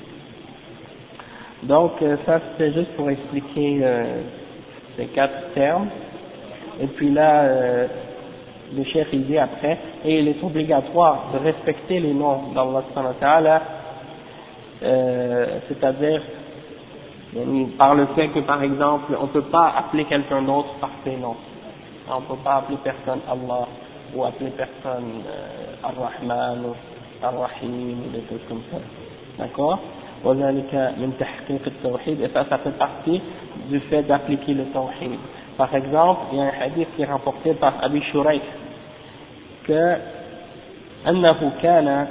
Donc 1.63 1.93
euh, 2.03 2.17
ça 2.27 2.41
c'était 2.51 2.73
juste 2.73 2.91
pour 2.97 3.09
expliquer 3.09 3.85
ces 4.97 5.07
quatre 5.07 5.53
termes. 5.55 5.89
Et 6.81 6.87
puis 6.89 7.11
là, 7.11 7.47
le 8.75 8.85
chef 8.85 9.09
il 9.13 9.27
dit 9.27 9.39
après, 9.39 9.79
et 10.05 10.19
il 10.19 10.29
est 10.29 10.43
obligatoire 10.43 11.31
de 11.33 11.39
respecter 11.39 12.01
les 12.01 12.15
noms 12.15 12.53
d'Allah 12.55 12.83
euh, 14.83 15.59
c'est-à-dire 15.69 16.23
par 17.78 17.96
le 17.96 18.06
fait 18.16 18.30
que 18.30 18.40
par 18.40 18.64
exemple 18.64 19.18
on 19.20 19.24
ne 19.24 19.32
peut 19.32 19.42
pas 19.42 19.74
appeler 19.78 20.06
quelqu'un 20.06 20.42
d'autre 20.42 20.76
par 20.80 20.92
ses 21.04 21.18
noms 21.18 21.36
on 22.10 22.22
ne 22.22 22.26
peut 22.26 22.42
pas 22.44 22.58
appeler 22.58 22.78
personne 22.84 23.20
Allah 23.30 23.68
ou 24.16 24.24
appeler 24.24 24.52
personne 24.52 25.24
euh, 25.28 25.84
Ar-Rahman 25.84 26.66
ou 26.66 26.76
Ar-Rahim 27.26 27.98
ou 28.06 28.10
des 28.12 28.24
choses 28.30 28.46
comme 28.48 28.62
ça. 28.72 28.78
D'accord 29.40 29.80
et 30.26 30.28
ça, 32.34 32.46
ça 32.50 32.58
fait 32.58 32.78
partie 32.78 33.22
du 33.70 33.80
fait 33.82 34.02
d'appliquer 34.04 34.54
le 34.54 34.66
tawhid. 34.66 35.20
Par 35.56 35.76
exemple, 35.76 36.22
il 36.32 36.40
y 36.40 36.42
a 36.42 36.46
un 36.46 36.52
hadith 36.62 36.88
qui 36.96 37.04
est 37.04 37.06
rapporté 37.06 37.54
par 37.54 37.76
Abi 37.84 38.02
Shuraik 38.12 38.42
que 39.68 39.98
أنه 41.08 41.52
كان 41.62 42.08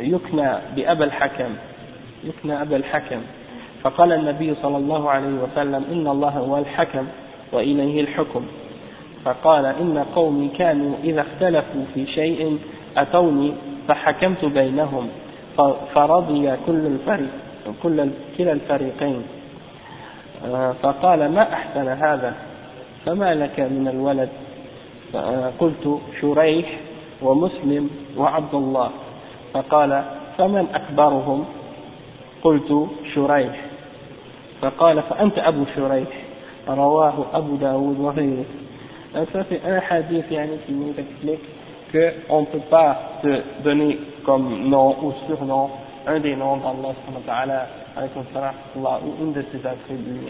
يكنى 0.00 0.50
بأبا 0.76 1.04
الحكم 1.04 1.54
يكنى 2.24 2.62
أبا 2.62 2.76
الحكم 2.76 3.20
فقال 3.83 4.11
النبي 4.11 4.55
صلى 4.61 4.77
الله 4.77 5.09
عليه 5.09 5.33
وسلم 5.43 5.83
إن 5.91 6.07
الله 6.07 6.29
هو 6.29 6.57
الحكم 6.57 7.05
وإليه 7.51 8.01
الحكم. 8.01 8.43
فقال 9.25 9.65
إن 9.65 10.05
قومي 10.15 10.47
كانوا 10.57 10.95
إذا 11.03 11.21
اختلفوا 11.21 11.83
في 11.93 12.05
شيء 12.05 12.59
أتوني 12.97 13.53
فحكمت 13.87 14.45
بينهم. 14.45 15.09
فرضي 15.93 16.55
كل 16.65 16.85
الفريق 16.85 17.29
كل 17.83 18.09
كلا 18.37 18.51
الفريقين. 18.51 19.23
فقال 20.81 21.31
ما 21.31 21.53
أحسن 21.53 21.87
هذا؟ 21.87 22.33
فما 23.05 23.35
لك 23.35 23.59
من 23.59 23.87
الولد؟ 23.87 24.29
قلت 25.59 25.99
شريح 26.21 26.67
ومسلم 27.21 27.89
وعبد 28.17 28.55
الله. 28.55 28.89
فقال 29.53 30.03
فمن 30.37 30.67
أكبرهم؟ 30.73 31.45
قلت 32.41 32.87
شريح. 33.15 33.66
فقال 34.61 35.01
فأنت 35.01 35.37
أبو 35.37 35.65
شريح 35.75 36.07
رواه 36.67 37.25
أبو 37.33 37.55
داود 37.55 37.99
وغيره 37.99 38.45
ça 39.13 39.39
c'est 39.49 39.61
un 39.65 39.81
hadith 39.89 40.25
qui 40.67 40.73
nous 40.73 40.93
explique 40.97 41.41
qu'on 41.91 42.41
ne 42.41 42.45
peut 42.45 42.65
pas 42.69 42.97
se 43.23 43.63
donner 43.63 43.97
comme 44.25 44.69
nom 44.69 44.95
ou 45.01 45.13
surnom 45.27 45.69
un 46.05 46.19
des 46.19 46.35
noms 46.35 46.57
d'Allah 47.25 47.67
ou 48.75 49.23
une 49.23 49.33
de 49.33 49.43
ses 49.51 49.65
attributs 49.65 50.27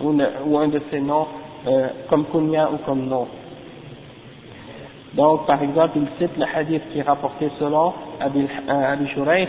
ou, 0.00 0.58
un 0.58 0.68
de 0.68 0.80
ses 0.90 1.00
noms 1.00 1.26
euh, 1.66 1.88
comme 2.08 2.24
kunya 2.26 2.70
ou 2.72 2.78
comme 2.86 3.06
nom. 3.06 3.26
Donc 5.14 5.46
par 5.46 5.62
exemple 5.62 5.98
il 5.98 6.06
cite 6.18 6.36
le 6.38 6.46
hadith 6.54 6.82
qui 6.92 7.00
est 7.00 7.02
rapporté 7.02 7.50
selon 7.58 7.92
Abi, 8.20 8.46
euh, 8.68 9.06
Shuraih 9.14 9.48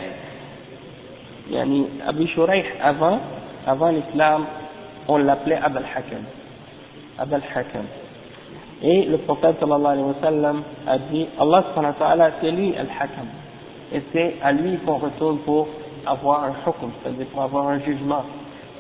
yani, 1.50 1.88
Abi 2.08 2.28
Shuraih 2.28 2.66
avant, 2.84 3.20
avant 3.68 3.90
l'islam 3.90 4.46
on 5.08 5.18
l'appelait 5.18 5.58
Abel 5.58 5.84
Hakam 5.96 6.24
Abel 7.20 7.42
Hakam 7.56 7.86
Et 8.84 9.06
le 9.06 9.18
prophète 9.20 9.58
sallallahu 9.60 9.94
alayhi 9.94 10.08
wa 10.08 10.16
sallam 10.22 10.64
a 10.88 10.98
dit, 10.98 11.28
Allah 11.40 11.64
subhanahu 11.70 11.94
wa 12.00 12.08
ta'ala, 12.08 12.32
c'est 12.42 12.52
lui 12.52 12.74
al-hakam. 12.76 13.28
Et 13.94 14.02
c'est 14.12 14.36
à 14.44 14.52
lui 14.54 14.78
qu'on 14.78 14.96
retourne 14.96 15.38
pour 15.40 15.68
avoir 16.08 16.46
un 16.46 16.54
hukm, 16.66 16.90
c'est-à-dire 17.04 17.28
pour 17.28 17.44
avoir 17.44 17.68
un 17.68 17.80
jugement. 17.80 18.24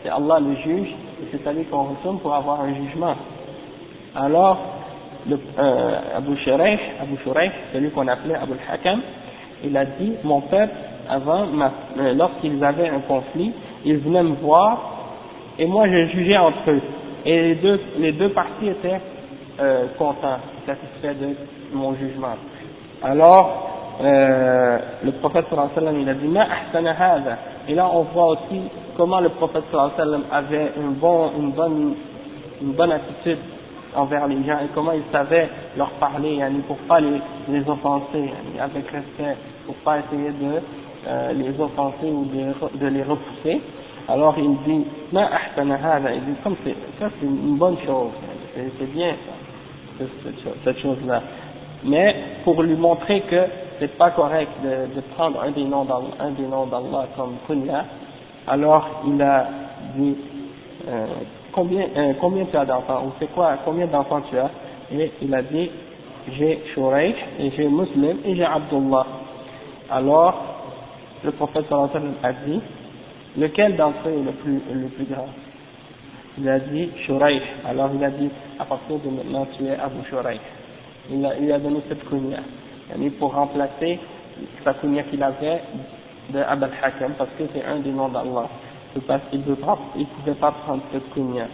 C'est 0.02 0.10
Allah 0.10 0.40
le 0.40 0.56
juge, 0.56 0.90
et 1.22 1.28
c'est 1.32 1.46
à 1.48 1.54
lui 1.54 1.66
qu'on 1.66 1.84
retourne 1.84 2.20
pour 2.20 2.34
avoir 2.34 2.62
un 2.62 2.74
jugement. 2.74 3.14
Alors, 4.16 4.58
le, 5.30 5.40
euh, 5.60 6.00
Abu 6.18 6.36
Shuraih, 6.38 6.80
Abu 7.00 7.18
celui 7.72 7.92
qu'on 7.92 8.08
appelait 8.08 8.36
Abu 8.36 8.54
al-Hakam, 8.54 9.02
il 9.64 9.78
a 9.78 9.86
dit, 9.86 10.14
mon 10.24 10.42
peuple, 10.42 10.74
avant, 11.08 11.46
euh, 12.00 12.14
lorsqu'ils 12.16 12.64
avaient 12.64 12.90
un 12.90 13.02
conflit, 13.02 13.52
ils 13.86 13.98
venaient 13.98 14.24
me 14.24 14.36
voir, 14.36 14.80
et 15.58 15.66
moi 15.66 15.88
je 15.88 16.08
jugeais 16.08 16.38
entre 16.38 16.70
eux. 16.70 16.82
Et 17.26 17.42
les 17.42 17.56
deux, 17.56 17.80
les 18.00 18.12
deux 18.14 18.30
parties 18.30 18.68
étaient 18.68 19.00
euh, 19.60 19.86
content, 19.98 20.40
satisfait 20.66 21.14
de 21.14 21.36
mon 21.74 21.94
jugement. 21.96 22.36
Alors, 23.04 23.98
euh, 24.02 24.78
le 25.04 25.12
prophète 25.14 25.46
sallallahu 25.50 25.70
alayhi 25.78 26.02
il 26.02 26.10
a 26.10 26.14
dit, 26.16 26.28
ma 26.28 26.44
ahsana. 26.44 26.96
Et 27.68 27.76
là, 27.76 27.90
on 27.94 28.04
voit 28.04 28.28
aussi 28.28 28.62
comment 28.98 29.20
le 29.20 29.30
prophète 29.30 29.64
sallallahu 29.72 29.92
alayhi 30.00 30.24
avait 30.32 30.72
une, 30.78 30.94
bon, 30.94 31.32
une, 31.38 31.52
bonne, 31.52 31.94
une 32.62 32.74
bonne 32.74 32.92
attitude 32.92 33.38
envers 33.96 34.28
les 34.28 34.44
gens 34.44 34.60
et 34.64 34.70
comment 34.74 34.94
il 34.94 35.04
savait 35.12 35.50
leur 35.78 35.92
parler, 35.92 36.36
yani, 36.36 36.62
pour 36.62 36.78
pas 36.88 37.00
les, 37.00 37.22
les 37.50 37.62
offenser, 37.70 38.14
yani, 38.14 38.60
avec 38.60 38.90
respect, 38.90 39.38
pour 39.66 39.76
pas 39.76 40.00
essayer 40.00 40.30
de 40.30 40.62
euh, 41.08 41.34
les 41.34 41.60
offenser 41.60 42.06
ou 42.06 42.26
de, 42.26 42.88
les 42.88 43.04
repousser. 43.04 43.62
Alors 44.08 44.36
il 44.38 44.58
dit, 44.66 44.86
ma 45.12 45.28
ahsana. 45.28 46.00
Il 46.14 46.22
dit, 46.22 46.40
comme 46.44 46.56
c'est, 46.64 46.76
ça 47.00 47.10
c'est 47.20 47.26
une 47.26 47.58
bonne 47.58 47.78
chose, 47.86 48.12
c'est 48.56 48.92
bien 48.92 49.14
cette 50.64 50.80
chose-là. 50.80 51.22
Mais 51.84 52.16
pour 52.44 52.62
lui 52.62 52.76
montrer 52.76 53.22
que 53.22 53.46
c'est 53.80 53.98
pas 53.98 54.12
correct 54.12 54.52
de, 54.64 54.96
de 54.96 55.02
prendre 55.16 55.42
un 55.42 55.52
des 55.52 55.64
noms 55.64 55.86
d'Allah 55.86 57.08
comme 57.16 57.36
kunya, 57.48 57.86
alors 58.48 58.88
il 59.08 59.22
a 59.22 59.48
dit 59.96 60.16
euh, 60.88 61.06
combien, 61.52 61.86
euh, 61.96 62.14
combien 62.20 62.46
tu 62.46 62.58
as 62.58 62.66
d'enfants? 62.66 63.04
Ou 63.06 63.12
c'est 63.20 63.32
quoi, 63.34 63.58
combien 63.66 63.88
d'enfants 63.88 64.22
tu 64.30 64.38
as? 64.38 64.50
Et 64.94 65.12
il 65.22 65.34
a 65.34 65.42
dit 65.42 65.72
j'ai 66.38 66.62
Shuraih 66.74 67.16
et 67.40 67.52
j'ai 67.52 67.68
Muslim 67.68 68.18
et 68.26 68.36
j'ai 68.36 68.46
Abdullah. 68.46 69.06
Alors 69.90 70.51
le 71.25 71.33
prophète 71.33 71.67
sallallahu 71.69 71.91
alayhi 71.95 72.07
wa 72.07 72.13
sallam 72.13 72.15
a 72.23 72.33
dit 72.47 72.61
lequel 73.39 73.77
d'entre 73.77 74.09
eux 74.09 74.13
est 74.13 74.25
le 74.25 74.33
plus, 74.33 74.61
le 74.73 74.89
plus 74.89 75.05
grand 75.05 75.29
il 76.39 76.49
a 76.49 76.59
dit 76.59 76.91
Shuraih. 77.07 77.41
Alors 77.67 77.91
il 77.95 78.05
a 78.05 78.11
dit, 78.11 78.29
à 78.59 78.65
partir 78.65 78.99
de 78.99 79.09
maintenant, 79.09 79.47
tu 79.57 79.65
es 79.65 79.71
Abu 79.71 79.97
Shuraih. 80.09 80.41
Il 81.11 81.25
a, 81.25 81.39
il 81.39 81.51
a 81.51 81.59
donné 81.59 81.81
cette 81.89 82.07
kunya. 82.09 82.41
Pour 83.19 83.35
remplacer 83.35 83.99
sa 84.63 84.75
kunya 84.75 85.05
qu'il 85.05 85.23
avait 85.23 85.63
de 86.31 86.39
Abel 86.41 86.71
Hakam, 86.83 87.13
parce 87.17 87.31
que 87.39 87.45
c'est 87.55 87.65
un 87.65 87.79
des 87.79 87.91
noms 87.91 88.09
d'Allah. 88.09 88.49
Parce 89.07 89.23
qu'il 89.31 89.41
ne 89.41 89.45
pouvait 89.45 90.35
pas 90.35 90.51
prendre 90.51 90.83
cette 90.93 91.11
kunya. 91.15 91.47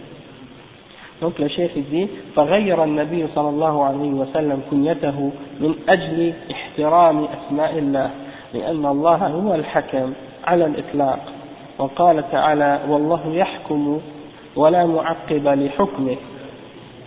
Donc 1.21 1.39
le 1.39 1.47
chef 1.47 1.71
dit 1.77 2.09
فغير 2.35 2.83
النبي 2.83 3.27
صلى 3.35 3.49
الله 3.49 3.83
عليه 3.85 4.11
وسلم 4.11 4.61
كنيته 4.71 5.31
من 5.59 5.75
أجل 5.87 6.33
احترام 6.51 7.23
أسماء 7.23 7.77
الله 7.77 8.09
لأن 8.54 8.86
الله 8.86 9.26
هو 9.26 9.54
الحكم 9.54 10.12
على 10.44 10.64
الإطلاق. 10.66 11.18
وقال 11.78 12.30
تعالى 12.30 12.80
والله 12.88 13.20
يحكم 13.34 14.00
ولا 14.56 14.86
معقب 14.86 15.46
لحكمه 15.48 16.16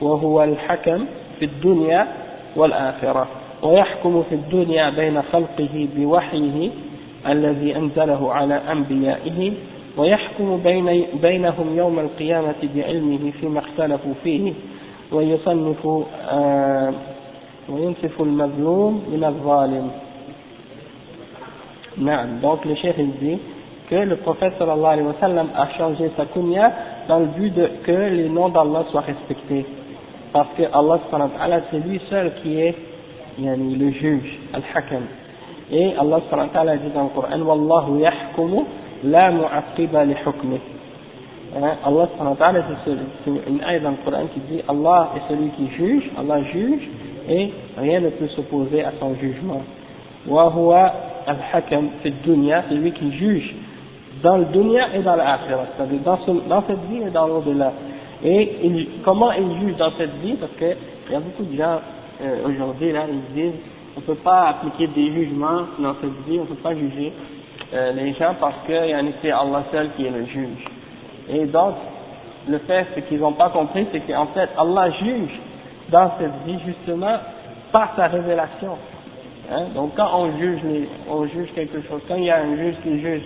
وهو 0.02 0.44
الحكم 0.44 1.06
في 1.40 1.46
الدنيا 1.46 2.08
والآخرة 2.56 3.28
ويحكم 3.64 4.24
في 4.30 4.36
الدنيا 4.36 4.90
بين 4.90 5.22
خلقه 5.22 5.88
بوحيه 5.96 6.70
الذي 7.28 7.76
أنزله 7.76 8.34
على 8.34 8.54
أنبيائه 8.72 9.52
ويحكم 9.98 10.58
بين 10.64 11.06
بينهم 11.22 11.78
يوم 11.78 12.00
القيامة 12.00 12.56
بعلمه 12.76 13.32
فيما 13.42 13.60
اختلفوا 13.60 14.14
فيه 14.24 14.54
ويصنف 15.12 15.88
آه 16.30 16.94
وينصف 17.70 18.22
المظلوم 18.22 19.04
من 19.12 19.24
الظالم. 19.24 19.92
Donc 21.98 22.66
le 22.66 22.76
chef 22.76 22.98
dit 22.98 23.40
que 23.90 23.96
le 23.96 24.16
prophète 24.18 24.54
sallallahu 24.58 24.94
alayhi 24.94 25.08
wa 25.08 25.16
sallam 25.20 25.48
a 25.56 25.68
changé 25.78 26.10
sa 26.16 26.26
kunya 26.26 26.72
dans 27.08 27.20
le 27.20 27.26
but 27.26 27.54
de, 27.54 27.70
que 27.84 27.92
les 27.92 28.30
noms 28.30 28.50
d'Allah 28.50 28.86
soient 28.92 29.02
respectés. 29.02 29.66
Parce 30.32 30.48
que 30.58 30.64
Allah 30.64 31.62
c'est 31.70 31.80
lui 31.80 32.00
seul 32.10 32.32
qui 32.42 32.62
est 32.62 32.76
yani, 33.38 33.76
le 33.76 33.92
juge, 33.92 34.40
al-hakam. 34.54 35.04
Et 35.72 35.94
Allah 35.98 36.20
dit 36.78 36.90
dans 36.94 37.04
le 37.04 37.10
Coran, 37.10 37.40
Wallahu 37.42 38.00
yahkumu 38.00 38.64
la 39.04 39.32
mu'aqiba 39.32 40.06
li 40.06 40.16
hukmih. 40.26 40.60
Hein, 41.54 41.76
Allah 41.86 42.08
c'est 42.86 43.30
une 43.30 43.62
ayah 43.64 43.80
dans 43.80 43.92
le 43.92 43.98
Coran 44.06 44.24
qui 44.34 44.40
dit 44.52 44.62
Allah 44.70 45.10
est 45.18 45.34
celui 45.34 45.50
qui 45.50 45.68
juge, 45.76 46.10
Allah 46.18 46.42
juge, 46.54 46.90
et 47.30 47.52
rien 47.78 48.00
ne 48.00 48.10
peut 48.10 48.28
s'opposer 48.30 48.84
à 48.86 48.94
son 49.02 49.16
jugement. 49.16 49.62
Wa 50.28 50.50
huwa 50.56 50.94
al-hakam 51.28 51.90
fi 52.02 52.12
dunya, 52.24 52.64
c'est 52.70 52.76
lui 52.76 52.92
qui 52.92 53.12
juge 53.18 53.56
dans 54.24 54.38
le 54.38 54.46
dunya 54.46 54.96
et 54.96 55.00
dans 55.00 55.16
l'akhirah, 55.16 55.66
c'est-à-dire 55.76 56.00
dans, 56.02 56.64
cette 56.68 56.84
vie 56.90 57.02
et 57.08 57.10
dans 57.10 57.28
l'au-delà. 57.28 57.74
Et 58.24 58.88
comment 59.04 59.32
il 59.32 59.60
juge 59.62 59.78
dans 59.78 59.92
cette 59.98 60.16
vie? 60.22 60.36
Parce 60.36 60.52
qu'il 60.54 61.12
y 61.12 61.16
a 61.16 61.20
beaucoup 61.20 61.44
de 61.44 61.58
gens 61.58 61.80
euh, 62.22 62.48
aujourd'hui, 62.48 62.92
là, 62.92 63.06
ils 63.10 63.34
disent 63.34 63.60
on 63.98 64.00
ne 64.00 64.06
peut 64.06 64.22
pas 64.24 64.50
appliquer 64.50 64.88
des 64.88 65.12
jugements 65.12 65.64
dans 65.80 65.96
cette 66.02 66.28
vie, 66.28 66.40
on 66.40 66.44
ne 66.44 66.48
peut 66.48 66.56
pas 66.56 66.76
juger 66.76 67.12
euh, 67.74 67.92
les 67.94 68.14
gens 68.14 68.36
parce 68.40 68.56
que 68.68 68.74
c'est 69.22 69.32
Allah 69.32 69.64
seul 69.72 69.90
qui 69.96 70.06
est 70.06 70.12
le 70.12 70.26
juge. 70.26 70.66
Et 71.30 71.46
donc, 71.46 71.76
le 72.48 72.58
fait, 72.60 72.88
ce 72.96 73.02
qu'ils 73.02 73.20
n'ont 73.20 73.34
pas 73.34 73.50
compris, 73.50 73.88
c'est 73.92 74.02
qu'en 74.02 74.28
fait, 74.28 74.50
Allah 74.58 74.92
juge 74.92 75.40
dans 75.90 76.12
cette 76.20 76.46
vie 76.46 76.60
justement 76.66 77.18
par 77.72 77.94
sa 77.96 78.08
révélation. 78.08 78.78
Hein? 79.52 79.66
Donc 79.76 79.96
quand 79.96 80.10
on 80.14 80.38
juge, 80.38 80.60
on 81.10 81.26
juge 81.26 81.50
quelque 81.54 81.82
chose, 81.88 82.02
quand 82.08 82.16
il 82.16 82.26
y 82.26 82.32
a 82.32 82.42
un 82.42 82.56
juge 82.56 82.76
qui 82.84 83.02
juge 83.02 83.24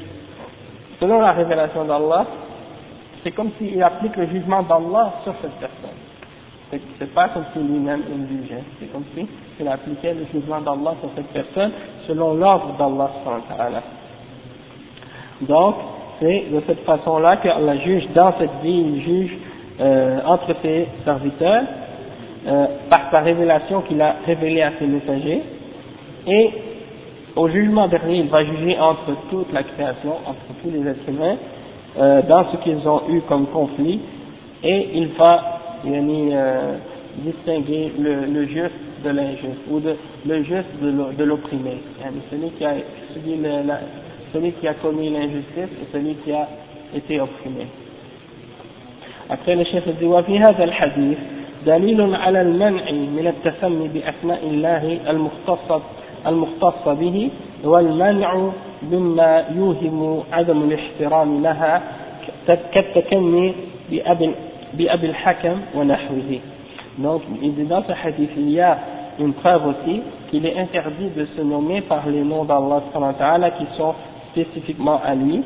selon 1.00 1.20
la 1.20 1.34
révélation 1.34 1.86
d'Allah, 1.86 2.26
c'est 3.24 3.32
comme 3.32 3.52
s'il 3.58 3.82
applique 3.82 4.16
le 4.16 4.28
jugement 4.28 4.64
d'Allah 4.64 5.14
sur 5.24 5.34
cette 5.42 5.54
personne. 5.60 6.82
C'est 7.00 7.14
pas 7.14 7.30
comme 7.30 7.46
si 7.54 7.60
lui-même 7.60 8.02
il 8.10 8.42
jugeait, 8.42 8.64
c'est 8.80 8.92
comme 8.92 9.04
s'il 9.14 9.68
appliquait 9.68 10.14
le 10.14 10.26
jugement 10.34 10.62
d'Allah 10.62 10.96
sur 11.00 11.10
cette 11.16 11.28
personne 11.28 11.72
selon 12.08 12.34
l'ordre 12.34 12.76
d'Allah. 12.78 13.84
Donc, 15.42 15.76
c'est 16.20 16.46
de 16.52 16.62
cette 16.66 16.84
façon-là 16.86 17.38
qu'Allah 17.38 17.78
juge 17.78 18.08
dans 18.16 18.34
cette 18.40 18.62
vie, 18.64 18.80
il 18.80 19.02
juge 19.04 19.38
euh, 19.80 20.20
entre 20.26 20.56
ses 20.62 20.88
serviteurs, 21.04 21.64
euh, 22.48 22.66
par 22.90 23.12
sa 23.12 23.20
révélation 23.20 23.82
qu'il 23.82 24.02
a 24.02 24.16
révélée 24.26 24.62
à 24.62 24.72
ses 24.80 24.88
messagers, 24.88 25.42
et 26.27 26.51
au 27.37 27.49
jugement 27.49 27.89
dernier, 27.89 28.19
il 28.19 28.29
va 28.29 28.45
juger 28.45 28.79
entre 28.79 29.13
toute 29.31 29.53
la 29.53 29.63
création, 29.63 30.15
entre 30.27 30.41
tous 30.63 30.71
les 30.71 30.89
êtres 30.89 31.09
humains, 31.09 31.37
euh, 31.99 32.23
dans 32.29 32.51
ce 32.51 32.57
qu'ils 32.59 32.87
ont 32.89 33.03
eu 33.09 33.21
comme 33.23 33.47
conflit, 33.47 34.01
et 34.63 34.89
il 34.95 35.09
va 35.19 35.61
euh, 35.87 36.77
distinguer 37.19 37.93
le, 37.99 38.27
le, 38.27 38.47
juste 38.47 38.75
de 39.05 39.11
l'injuste, 39.11 39.61
ou 39.71 39.81
de, 39.81 39.97
le 40.27 40.43
juste 40.43 40.83
de 40.83 41.25
l'opprimé, 41.25 41.79
celui 42.31 42.51
qui 42.51 42.65
a 42.65 42.75
subi 43.13 43.37
la, 43.37 43.81
celui 44.33 44.53
qui 44.53 44.69
a 44.69 44.75
commis 44.75 45.11
l'injustice 45.11 45.71
et 45.83 45.87
celui 45.93 46.15
qui 46.17 46.33
a 46.33 46.49
été 46.95 47.21
opprimé. 47.21 47.67
Après 49.29 49.55
le 49.55 49.65
chef 49.65 49.87
dit 49.99 50.05
وفي 50.07 50.39
هذا 50.39 50.65
الحديث 50.65 51.19
دليل 51.67 52.15
على 52.15 52.41
المنع 52.41 52.91
من 52.91 53.27
التسمي 53.27 53.89
بأسماء 53.89 54.41
الله 54.47 55.11
المختصة 55.11 55.83
المختصة 56.27 56.95
به 56.95 57.31
والمنع 57.65 58.51
مما 58.93 59.45
يوهم 59.57 60.23
عدم 60.33 60.63
الاحترام 60.63 61.43
لها 61.43 61.83
كالتكني 62.47 63.53
بأبي 63.91 64.31
بأبي 64.75 65.07
الحكم 65.07 65.57
ونحوه 65.75 66.39
donc 66.99 67.23
il 67.41 67.55
dit 67.55 67.65
dans 67.65 67.83
ce 67.83 67.93
hadith 67.93 68.31
il 68.37 68.51
y 68.51 68.61
a 68.61 68.77
une 69.19 69.33
preuve 69.33 69.67
aussi 69.67 70.03
qu'il 70.31 70.45
est 70.47 70.59
interdit 70.59 71.09
de 71.17 71.27
se 71.37 71.41
nommer 71.41 71.81
par 71.83 72.07
les 72.09 72.23
noms 72.23 72.45
d'Allah 72.45 73.51
qui 73.59 73.67
sont 73.77 73.95
spécifiquement 74.33 75.01
à 75.05 75.15
lui 75.15 75.43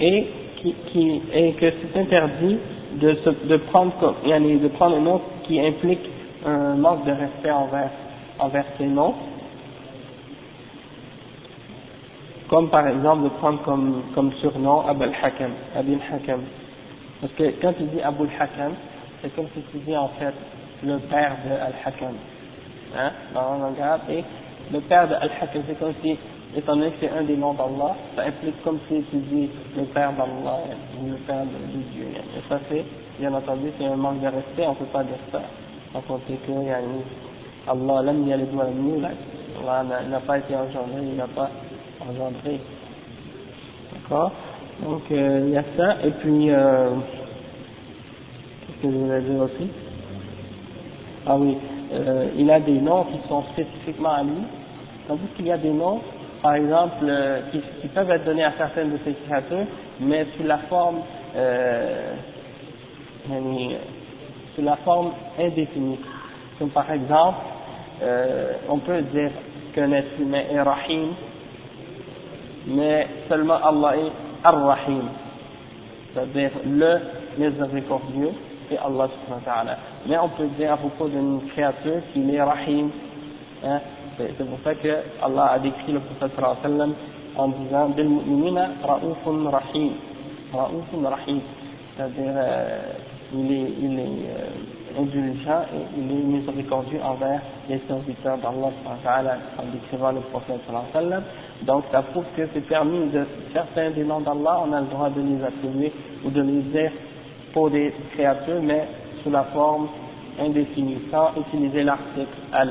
et, 0.00 0.26
qui, 0.56 0.74
qui, 0.92 1.22
et 1.32 1.52
que 1.52 1.66
c'est 1.70 2.00
interdit 2.00 2.58
de, 3.00 3.14
se, 3.24 3.30
de, 3.48 3.56
prendre, 3.56 3.92
de 4.24 4.68
prendre 4.68 4.96
un 4.96 5.00
nom 5.00 5.20
qui 5.44 5.60
implique 5.60 6.00
un 6.46 6.74
manque 6.76 7.04
de 7.04 7.10
respect 7.10 7.50
envers, 7.50 7.90
envers 8.38 8.64
ces 8.78 8.86
noms 8.86 9.14
Comme 12.49 12.69
par 12.69 12.87
exemple 12.87 13.23
de 13.23 13.29
prendre 13.29 13.61
comme, 13.61 14.01
comme 14.15 14.33
surnom 14.41 14.87
Abul 14.87 15.11
Hakam, 15.21 15.51
Abil 15.75 15.99
Hakam. 16.11 16.41
Parce 17.21 17.33
que 17.33 17.43
quand 17.61 17.73
tu 17.73 17.83
dis 17.83 18.01
Abul 18.01 18.27
Hakam, 18.39 18.73
c'est 19.21 19.33
comme 19.35 19.47
si 19.53 19.61
tu 19.71 19.77
dis 19.79 19.95
en 19.95 20.09
fait 20.19 20.33
le 20.83 20.97
père 20.97 21.37
de 21.45 21.51
Al-Hakam. 21.51 22.15
Hein, 22.97 23.11
dans 23.35 23.53
le 23.53 23.61
langage, 23.61 23.99
et 24.09 24.23
le 24.73 24.79
père 24.81 25.07
de 25.07 25.13
Al-Hakam, 25.13 25.61
c'est 25.67 25.77
comme 25.77 25.93
si, 26.01 26.17
étant 26.55 26.75
donné 26.75 26.89
que 26.91 26.95
c'est 27.01 27.11
un 27.11 27.21
des 27.23 27.37
noms 27.37 27.53
d'Allah, 27.53 27.95
ça 28.15 28.23
implique 28.23 28.63
comme 28.63 28.79
si 28.87 29.03
tu 29.11 29.17
dis 29.17 29.49
le 29.77 29.83
père 29.85 30.11
d'Allah, 30.13 30.63
ou 30.99 31.09
le 31.11 31.17
père 31.17 31.43
de, 31.43 31.77
Dieu. 31.93 32.07
Et 32.07 32.49
ça 32.49 32.59
c'est, 32.69 32.83
bien 33.19 33.31
entendu, 33.33 33.71
c'est 33.77 33.85
un 33.85 33.95
manque 33.95 34.21
de 34.21 34.27
respect, 34.27 34.65
on 34.65 34.71
ne 34.71 34.75
peut 34.75 34.85
pas 34.85 35.03
dire 35.03 35.19
ça. 35.31 35.41
On 35.93 36.01
compter 36.01 36.39
que, 36.47 36.51
Allah, 36.51 38.01
l'homme 38.03 38.27
y 38.27 38.33
a 38.33 38.37
les 38.37 38.45
doigts 38.45 38.65
Allah 39.61 39.83
n'a 40.09 40.19
pas 40.21 40.37
été 40.37 40.55
engendré, 40.55 41.01
il 41.03 41.15
n'a 41.15 41.27
pas 41.27 41.49
engendré. 42.09 42.59
D'accord? 43.93 44.31
Donc 44.83 45.01
euh, 45.11 45.43
il 45.45 45.53
y 45.53 45.57
a 45.57 45.63
ça, 45.75 45.97
et 46.05 46.11
puis 46.11 46.49
euh, 46.49 46.91
qu'est-ce 48.61 48.81
que 48.81 48.93
je 48.93 48.97
voulais 48.97 49.21
dire 49.21 49.41
aussi? 49.41 49.69
Ah 51.27 51.35
oui, 51.37 51.57
euh, 51.93 52.29
il 52.37 52.49
a 52.49 52.59
des 52.61 52.79
noms 52.79 53.03
qui 53.05 53.27
sont 53.27 53.43
spécifiquement 53.53 54.13
à 54.13 54.23
lui, 54.23 54.41
tandis 55.07 55.27
qu'il 55.35 55.47
y 55.47 55.51
a 55.51 55.57
des 55.57 55.71
noms, 55.71 55.99
par 56.41 56.55
exemple, 56.55 57.05
qui, 57.51 57.87
peuvent 57.89 58.09
être 58.09 58.23
donnés 58.23 58.45
à 58.45 58.53
certaines 58.57 58.91
de 58.91 58.99
ses 59.03 59.13
créatures, 59.25 59.65
mais 59.99 60.25
sous 60.37 60.43
la 60.43 60.59
forme 60.69 61.01
sous 64.55 64.61
la 64.61 64.77
forme 64.77 65.11
indéfinie. 65.37 65.99
Comme 66.57 66.69
par 66.69 66.89
exemple, 66.89 67.39
on 68.69 68.77
peut 68.77 69.01
dire 69.01 69.31
qu'un 69.75 69.91
être 69.91 70.19
humain 70.19 70.43
est 70.49 70.61
rahim, 70.61 71.09
mais 72.69 73.07
seulement 73.27 73.55
Allah 73.63 73.97
est 73.97 74.11
Ar-Rahim, 74.43 75.03
c'est-à-dire 76.13 76.51
le 76.65 76.99
miséricordieux 77.37 78.31
et 78.71 78.77
Allah 78.77 79.09
subhanahu 79.09 79.45
wa 79.45 79.53
ta'ala. 79.53 79.77
Mais 80.07 80.17
on 80.17 80.29
peut 80.29 80.47
dire 80.57 80.73
à 80.73 80.77
propos 80.77 81.07
d'une 81.07 81.41
créature 81.49 82.01
qu'il 82.13 82.33
est 82.33 82.41
Rahim, 82.41 82.89
hein, 83.63 83.79
c'est 84.17 84.45
pour 84.47 84.59
ça 84.63 84.75
que 84.75 85.03
Allah 85.21 85.51
a 85.53 85.59
décrit 85.59 85.93
le 85.93 85.99
prophète 85.99 86.31
sallam 86.61 86.93
en 87.37 87.47
disant 87.49 87.89
Bil 87.89 88.09
mu'minina 88.09 88.69
ra'ufun 88.83 89.49
rahim, 89.49 89.93
ra'ufun 90.53 91.09
rahim, 91.09 91.39
c'est-à-dire 91.95 92.33
euh, 92.35 92.93
il 93.33 93.51
est, 93.51 93.73
il 93.81 93.99
est 93.99 94.03
euh, 94.03 95.01
indulgent 95.01 95.61
et 95.73 95.99
il 95.99 96.11
est 96.11 96.23
miséricordieux 96.23 96.99
envers 97.03 97.41
les 97.69 97.79
serviteurs 97.87 98.37
d'Allah 98.37 98.71
en 99.57 99.71
décrivant 99.71 100.11
le 100.11 100.21
prophète 100.21 100.61
donc 101.63 101.83
ça 101.91 102.01
prouve 102.01 102.25
que 102.35 102.43
c'est 102.53 102.67
permis 102.67 103.09
de 103.09 103.25
certains 103.53 103.91
des 103.91 104.03
noms 104.03 104.21
d'Allah, 104.21 104.63
on 104.65 104.73
a 104.73 104.81
le 104.81 104.87
droit 104.87 105.09
de 105.09 105.21
les 105.21 105.43
attribuer 105.43 105.91
ou 106.25 106.29
de 106.29 106.41
les 106.41 106.61
dire 106.61 106.91
pour 107.53 107.69
des 107.69 107.93
créatures, 108.13 108.61
mais 108.61 108.87
sous 109.23 109.29
la 109.29 109.43
forme 109.45 109.87
indéfinie, 110.39 110.99
sans 111.11 111.31
utiliser 111.37 111.83
l'article 111.83 112.27
al, 112.53 112.69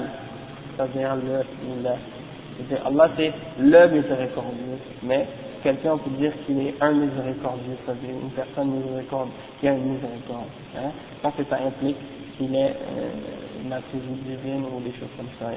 c'est-à-dire 0.77 1.17
le, 1.17 1.45
le 1.83 2.87
Allah 2.87 3.11
c'est 3.17 3.33
le 3.61 3.89
miséricordieux, 3.89 4.79
mais 5.03 5.27
quelqu'un 5.64 5.98
peut 5.98 6.12
dire 6.20 6.34
qu'il 6.46 6.60
est 6.60 6.76
un 6.82 6.92
miséricordieux, 6.92 7.78
c'est-à-dire 7.86 8.16
une 8.22 8.32
personne 8.32 8.72
miséricorde 8.72 9.30
qui 9.60 9.68
a 9.68 9.72
une 9.72 9.94
miséricorde. 9.94 10.52
Hein, 10.78 10.92
parce 11.22 11.36
que 11.36 11.44
ça 11.50 11.58
implique 11.66 11.98
qu'il 12.38 12.54
est 12.56 12.76
euh, 12.76 13.64
une 13.64 13.72
attribut 13.72 14.20
divine 14.28 14.66
ou 14.66 14.80
des 14.82 14.92
choses 15.00 15.10
comme 15.18 15.30
ça. 15.40 15.52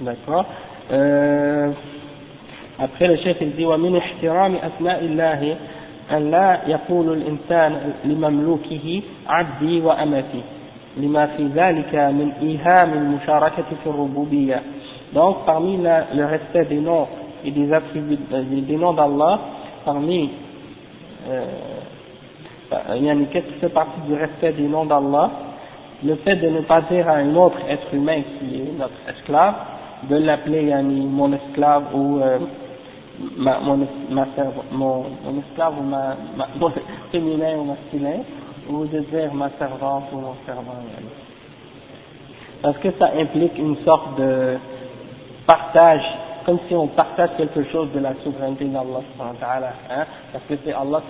D'accord 0.00 0.46
euh, 0.92 1.72
après 2.78 3.08
le 3.08 3.16
chef 3.16 3.38
il 3.40 3.56
dit 3.56 3.64
ومن 3.64 3.96
احترام 3.96 4.56
أسماء 4.56 5.00
الله 5.04 5.56
أن 6.10 6.30
لا 6.30 6.60
يقول 6.66 7.12
الإنسان 7.12 7.92
لمملوكه 8.04 9.02
عبدي 9.28 9.80
وأمتي 9.80 10.42
لما 10.96 11.26
في 11.26 11.46
ذلك 11.54 11.94
من 11.94 12.32
إيهام 12.42 12.92
المشاركة 12.92 13.64
في 13.82 13.90
الربوبية 13.90 14.62
donc 15.14 15.46
parmi 15.46 15.76
la, 15.78 16.06
le 16.14 16.24
respect 16.26 16.66
des 16.66 16.80
noms 16.80 17.08
et 17.45 17.51
des 17.51 17.71
attributs 17.73 18.17
des 18.17 18.77
noms 18.77 18.93
d'Allah 18.93 19.39
parmi 19.85 20.29
euh, 21.29 21.45
qu'est-ce 23.31 23.45
qui 23.47 23.59
fait 23.59 23.69
partie 23.69 24.01
du 24.07 24.13
respect 24.13 24.53
des 24.53 24.67
noms 24.67 24.85
d'Allah 24.85 25.31
le 26.03 26.15
fait 26.15 26.35
de 26.37 26.49
ne 26.49 26.61
pas 26.61 26.81
dire 26.81 27.07
à 27.07 27.13
un 27.13 27.35
autre 27.35 27.57
être 27.69 27.93
humain 27.93 28.21
qui 28.39 28.55
est 28.55 28.77
notre 28.77 28.93
esclave 29.07 29.53
de 30.09 30.15
l'appeler 30.15 30.73
mon 30.81 31.31
esclave 31.33 31.83
ou 31.93 32.19
euh, 32.19 32.39
ma, 33.37 33.59
mon, 33.59 33.87
ma, 34.09 34.25
mon, 34.71 35.05
mon 35.23 35.39
esclave 35.39 35.73
ou 35.79 35.83
ma, 35.83 36.15
ma 36.35 36.47
féminin 37.11 37.57
ou 37.57 37.65
masculin, 37.65 38.23
ou 38.69 38.85
de 38.85 38.99
dire 38.99 39.33
ma 39.33 39.49
servante 39.59 40.05
ou 40.13 40.17
mon 40.17 40.35
servant. 40.45 40.81
Parce 42.61 42.77
que 42.77 42.89
ça 42.97 43.11
implique 43.17 43.57
une 43.57 43.77
sorte 43.83 44.19
de 44.19 44.57
partage, 45.45 46.03
comme 46.45 46.59
si 46.67 46.75
on 46.75 46.87
partage 46.87 47.29
quelque 47.37 47.63
chose 47.71 47.89
de 47.93 47.99
la 47.99 48.13
souveraineté 48.23 48.65
d'Allah, 48.65 49.01
hein, 49.19 50.05
parce 50.31 50.43
que 50.45 50.55
c'est 50.63 50.73
Allah 50.73 51.01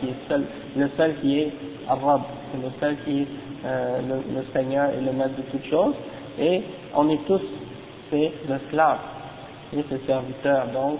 qui 0.00 0.06
est 0.08 0.28
seul, 0.28 0.44
le 0.76 0.88
seul 0.96 1.14
qui 1.20 1.40
est 1.40 1.52
Arab, 1.88 2.22
c'est 2.52 2.62
le 2.62 2.72
seul 2.80 2.96
qui 3.04 3.22
est 3.22 3.26
euh, 3.66 4.00
le, 4.34 4.44
Seigneur 4.52 4.90
et 4.90 5.00
le 5.04 5.12
maître 5.12 5.36
de 5.36 5.42
toutes 5.50 5.66
choses, 5.66 5.94
et 6.38 6.62
on 6.94 7.08
est 7.10 7.24
tous 7.26 7.40
c'est 8.10 8.32
l'esclave, 8.48 8.98
et 9.76 9.84
c'est 9.88 10.06
serviteur. 10.06 10.66
Donc, 10.72 10.98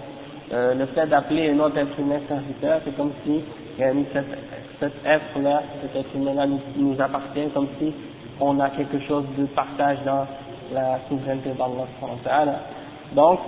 euh, 0.51 0.73
le 0.73 0.85
fait 0.87 1.07
d'appeler 1.07 1.51
un 1.51 1.59
autre 1.59 1.77
être 1.77 1.99
humain 1.99 2.19
serviteur, 2.27 2.81
c'est 2.83 2.95
comme 2.97 3.11
si 3.25 3.41
cet, 3.77 4.25
cet 4.79 4.93
être-là, 5.05 5.63
cet 5.81 5.95
être 5.95 6.15
humain-là 6.15 6.47
nous, 6.47 6.59
nous 6.77 7.01
appartient, 7.01 7.47
comme 7.53 7.67
si 7.79 7.93
on 8.39 8.59
a 8.59 8.69
quelque 8.71 8.99
chose 9.07 9.25
de 9.37 9.45
partage 9.45 9.97
dans 10.05 10.25
la 10.73 10.99
souveraineté 11.07 11.51
d'Allah. 11.51 12.59
Donc, 13.14 13.38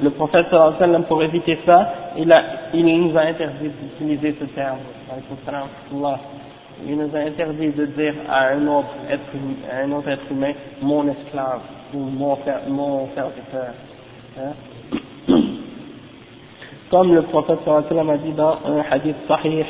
le 0.00 0.10
prophète 0.10 0.46
sallam, 0.50 1.04
pour 1.04 1.22
éviter 1.22 1.58
ça, 1.64 1.92
il, 2.18 2.32
a, 2.32 2.42
il 2.74 2.84
nous 2.84 3.16
a 3.16 3.22
interdit 3.22 3.68
d'utiliser 3.68 4.34
ce 4.40 4.44
terme. 4.46 4.78
Il 6.86 6.96
nous 6.96 7.14
a 7.14 7.18
interdit 7.18 7.68
de 7.68 7.86
dire 7.86 8.14
à 8.28 8.48
un 8.48 8.66
autre 8.66 8.88
être, 9.08 9.20
à 9.70 9.84
un 9.84 9.92
autre 9.92 10.08
être 10.08 10.30
humain 10.30 10.52
mon 10.80 11.06
esclave 11.08 11.60
ou 11.94 11.98
mon, 11.98 12.36
mon 12.68 13.08
serviteur. 13.14 13.74
Hein? 14.38 14.52
Comme 16.90 17.14
le 17.14 17.22
prophète 17.22 17.58
sallam 17.64 18.10
a 18.10 18.16
dit 18.16 18.32
dans 18.32 18.58
un 18.66 18.82
hadith 18.90 19.16
sahih 19.28 19.64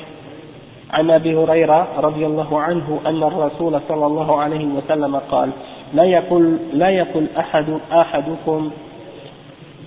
عن 0.93 1.11
ابي 1.11 1.37
هريره 1.37 1.89
رضي 2.01 2.27
الله 2.27 2.61
عنه 2.61 3.01
ان 3.07 3.23
الرسول 3.23 3.81
صلى 3.89 4.07
الله 4.07 4.41
عليه 4.41 4.67
وسلم 4.67 5.17
قال 5.17 5.51
لا 5.95 6.05
يقل 6.05 6.59
لا 6.73 6.91
يقل 6.91 7.27
احد 7.39 7.79
احدكم 7.93 8.71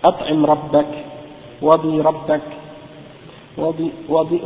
أطعم 0.05 0.47
ربك 0.47 0.93
وضي 1.63 2.01
ربك 2.01 2.47
وضي, 3.59 3.91
وضي, 4.09 4.41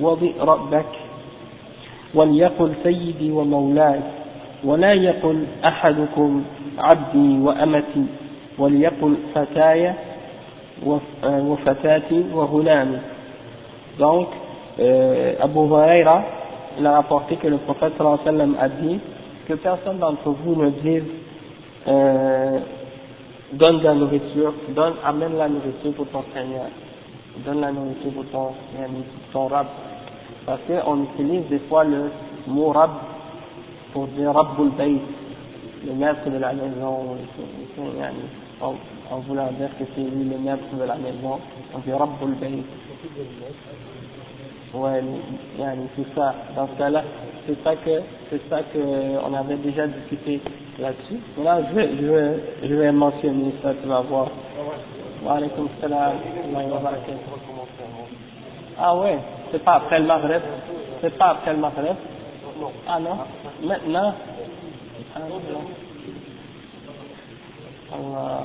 وضي 0.00 0.34
ربك. 0.40 0.92
وليقل 2.14 2.72
سيدي 2.82 3.30
ومولاي 3.30 4.00
ولا 4.64 4.92
يقل 4.92 5.44
أحدكم 5.64 6.44
عبدي 6.78 7.38
وأمتي. 7.38 8.04
وليقل 8.58 9.14
فتاي 9.34 9.92
وفتاتي 11.26 12.24
وغلامي. 12.34 12.98
Donc 13.98 14.28
euh, 14.78 15.34
Abu 15.40 15.58
Huraira, 15.58 16.22
il 16.78 16.86
a 16.86 16.92
rapporté 16.92 17.36
que 17.36 17.48
le 17.48 17.58
prophète 17.58 17.94
sallam 18.24 18.56
a 18.60 18.68
dit 18.68 19.00
que 19.48 19.54
personne 19.54 19.98
d'entre 19.98 20.30
vous 20.30 20.54
ne 20.54 20.70
dise 20.70 21.02
euh, 21.88 22.58
donne 23.52 23.78
de 23.78 23.84
la 23.84 23.94
nourriture, 23.94 24.52
donne, 24.70 24.94
amène 25.04 25.36
la 25.36 25.48
nourriture 25.48 25.92
pour 25.94 26.06
ton 26.08 26.24
Seigneur, 26.34 26.66
donne 27.44 27.60
la 27.60 27.72
nourriture 27.72 28.12
pour 28.12 28.26
ton, 28.26 28.48
ton 29.32 29.46
Rab. 29.46 29.66
Parce 30.46 30.60
qu'on 30.66 31.04
utilise 31.04 31.46
des 31.48 31.58
fois 31.60 31.84
le 31.84 32.10
mot 32.46 32.70
Rab 32.72 32.90
pour 33.92 34.06
dire 34.08 34.32
Rabbul 34.32 34.70
Bayt, 34.76 35.00
le 35.86 35.92
maître 35.94 36.28
de 36.28 36.38
la 36.38 36.52
maison, 36.52 37.16
en, 38.60 38.74
en 39.10 39.18
voulant 39.20 39.50
dire 39.58 39.70
que 39.78 39.84
c'est 39.94 40.00
lui 40.00 40.24
le 40.24 40.38
maître 40.38 40.64
de 40.78 40.84
la 40.84 40.96
maison, 40.96 41.38
on 41.74 41.78
dit 41.78 41.92
Rabbul 41.92 42.34
Bayt. 42.40 42.64
Ouais, 44.74 45.02
c'est 45.96 46.14
ça. 46.14 46.34
Dans 46.54 46.68
ce 46.68 46.78
cas-là, 46.78 47.02
c'est 47.48 47.64
ça 47.64 47.74
que, 47.76 47.90
c'est 48.28 48.48
ça 48.50 48.58
que 48.62 48.78
on 48.78 49.32
avait 49.32 49.56
déjà 49.56 49.86
discuté 49.86 50.38
là-dessus. 50.78 51.18
Là, 51.42 51.62
je 51.70 51.74
vais, 51.74 51.96
je 51.96 52.04
vais, 52.04 52.36
je 52.62 52.74
vais 52.74 52.92
mentionner 52.92 53.54
ça, 53.62 53.72
tu 53.80 53.88
vas 53.88 54.02
voir. 54.02 54.28
Wa 55.24 55.36
alaykum 55.36 55.66
salam. 55.80 56.12
Ah 58.78 58.96
ouais, 58.98 59.18
c'est 59.50 59.64
pas 59.64 59.76
après 59.76 59.98
le 59.98 60.04
Maghreb. 60.04 60.42
C'est 61.00 61.16
pas 61.16 61.30
après 61.30 61.54
le 61.54 61.60
Maghreb. 61.60 61.96
Ah 62.86 63.00
non. 63.00 63.16
Maintenant. 63.64 64.14
Ah, 65.16 65.20
Allah. 67.94 68.44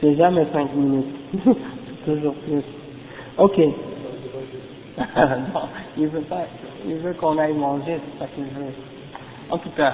C'est 0.00 0.14
jamais 0.14 0.46
cinq 0.52 0.72
minutes. 0.74 1.16
Toujours 2.04 2.34
plus. 2.34 2.62
Ok. 3.36 3.58
non, 4.98 5.68
il 5.96 6.08
veut 6.08 6.20
pas, 6.22 6.46
il 6.86 6.96
veut 6.96 7.14
qu'on 7.14 7.38
aille 7.38 7.54
manger, 7.54 8.00
c'est 8.04 8.18
ça 8.18 8.30
qu'il 8.34 8.44
veut. 8.44 8.72
En 9.50 9.58
tout 9.58 9.70
cas, 9.76 9.92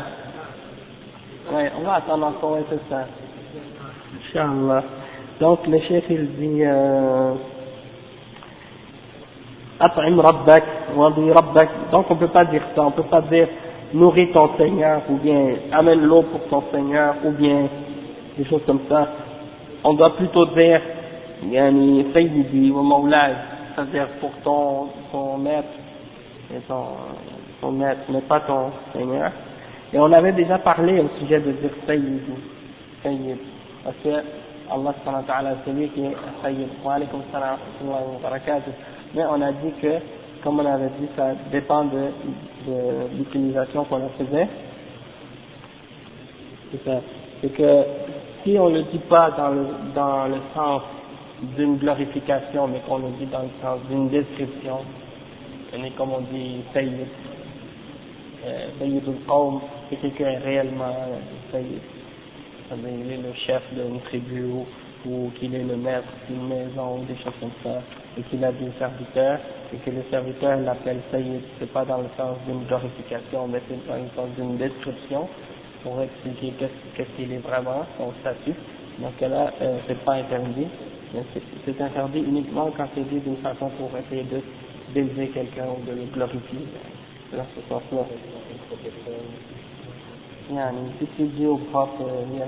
ouais, 1.53 1.70
on 1.78 1.85
va 1.85 1.95
attendre 1.95 2.26
encore 2.26 2.57
un 2.57 2.62
peu 2.62 2.78
ça. 2.89 3.07
Inch'Allah. 4.16 4.85
Donc 5.41 5.66
le 5.66 5.80
chef 5.80 6.05
il 6.11 6.37
dit 6.37 6.64
euh, 6.64 7.35
rabbak, 9.78 10.64
rabbak. 10.97 11.70
Donc 11.91 12.07
on 12.11 12.16
peut 12.16 12.28
pas 12.28 12.45
dire 12.45 12.62
ça, 12.74 12.82
on 12.82 12.91
peut 12.93 13.03
pas 13.05 13.22
dire 13.22 13.49
nourris 13.93 14.30
ton 14.32 14.51
Seigneur 14.57 15.03
ou 15.09 15.16
bien 15.16 15.55
amène 15.72 16.03
l'eau 16.03 16.22
pour 16.22 16.45
ton 16.49 16.70
Seigneur 16.72 17.16
ou 17.24 17.30
bien 17.30 17.68
des 18.37 18.45
choses 18.45 18.62
comme 18.66 18.80
ça. 18.89 19.09
On 19.82 19.95
doit 19.95 20.16
plutôt 20.16 20.47
dire 20.47 20.80
yani 21.51 22.07
sayyidi 22.12 22.70
wa 22.70 22.82
maulay 22.82 23.35
c'est-à-dire 23.74 24.09
pour 24.20 24.30
ton, 24.45 24.89
ton 25.11 25.39
maître, 25.39 25.68
et 26.53 26.61
ton, 26.68 26.84
ton 27.61 27.72
maître, 27.72 28.01
mais 28.09 28.20
pas 28.22 28.40
ton 28.40 28.70
Seigneur. 28.92 29.30
Et 29.92 29.99
on 29.99 30.11
avait 30.12 30.32
déjà 30.32 30.59
parlé 30.59 31.01
au 31.01 31.09
sujet 31.20 31.40
de 31.40 31.53
dire 31.53 31.70
Sayyid, 31.86 32.22
Sayyid, 33.03 33.38
parce 33.84 33.97
que 34.03 34.09
Allah 34.70 35.55
c'est 35.64 35.72
lui 35.72 35.88
qui 35.90 36.05
est 36.05 36.16
Sayyid. 36.42 36.68
Wa 36.84 36.95
alaykum 36.95 37.20
salam 37.30 37.59
wa 37.84 38.01
barakatuh. 38.22 38.70
Mais 39.14 39.22
on 39.30 39.40
a 39.40 39.53
dit 39.53 39.72
que, 39.80 39.92
comme 40.42 40.59
on 40.59 40.66
avait 40.66 40.90
dit, 40.99 41.09
ça 41.16 41.32
dépend 41.53 41.84
de, 41.84 42.09
de 42.66 43.16
l'utilisation 43.18 43.84
qu'on 43.84 44.05
en 44.05 44.11
faisait. 44.18 44.49
C'est 46.72 46.84
ça. 46.84 47.01
C'est 47.40 47.53
que 47.53 47.84
si 48.42 48.59
on 48.59 48.70
ne 48.70 48.78
le 48.78 48.82
dit 48.84 48.99
pas 49.09 49.30
dans 49.36 49.51
le, 49.51 49.66
dans 49.95 50.26
le 50.26 50.40
sens 50.55 50.82
d'une 51.57 51.76
glorification, 51.76 52.68
mais 52.68 52.80
qu'on 52.88 52.99
le 52.99 53.11
dit 53.18 53.26
dans 53.26 53.42
le 53.42 53.51
sens 53.62 53.80
d'une 53.88 54.09
description. 54.09 54.78
Et 55.75 55.91
comme 55.99 56.12
on 56.12 56.20
dit 56.20 56.62
Sayyid, 56.72 57.09
euh, 58.47 58.68
Sayyid 58.79 59.03
al-Qawm, 59.09 59.61
c'est 59.91 59.97
quelqu'un 59.97 60.39
réellement 60.45 60.95
Sayyid. 61.51 61.81
Il 62.72 63.12
est 63.12 63.16
le 63.16 63.33
chef 63.47 63.62
d'une 63.72 64.01
tribu 64.03 64.45
ou, 65.05 65.31
qu'il 65.39 65.55
est 65.55 65.64
le 65.64 65.77
maître 65.77 66.09
d'une 66.29 66.49
maison 66.49 66.99
ou 66.99 67.05
des 67.05 67.16
choses 67.16 67.35
comme 67.41 67.51
ça, 67.62 67.83
et 68.16 68.22
qu'il 68.22 68.43
a 68.45 68.53
des 68.53 68.70
serviteurs, 68.79 69.39
et 69.72 69.77
que 69.79 69.91
le 69.91 70.03
serviteur 70.11 70.61
l'appelle 70.61 71.01
Sayyid. 71.11 71.43
C'est 71.59 71.72
pas 71.72 71.85
dans 71.85 71.99
le 71.99 72.09
sens 72.16 72.39
d'une 72.47 72.64
glorification, 72.64 73.49
mais 73.49 73.61
c'est 73.68 73.87
dans 73.87 73.97
le 73.97 74.09
sens 74.14 74.29
d'une 74.39 74.57
description 74.57 75.29
pour 75.83 76.01
expliquer 76.01 76.55
qu'est-ce 76.97 77.16
qu'il 77.16 77.33
est 77.33 77.39
vraiment, 77.47 77.85
son 77.99 78.12
statut. 78.20 78.55
Donc 78.99 79.20
là, 79.20 79.53
euh, 79.61 79.79
c'est 79.89 79.99
pas 80.05 80.14
interdit 80.14 80.68
c'est 81.64 81.81
interdit 81.81 82.20
uniquement 82.20 82.72
quand 82.77 82.89
c'est 82.95 83.09
dit 83.09 83.20
d'une 83.20 83.37
façon 83.37 83.70
pour 83.79 83.91
essayer 83.97 84.25
de 84.25 84.41
d'élever 84.95 85.28
quelqu'un 85.28 85.66
ou 85.66 85.84
de 85.84 85.92
le 85.92 86.05
glorifier. 86.07 86.66
Là, 87.32 87.45
ce 87.55 87.61
sens-là. 87.68 88.07
si 90.99 91.07
tu 91.16 91.24
dis 91.24 91.47
au 91.47 91.57
prof, 91.59 91.90
euh, 92.01 92.47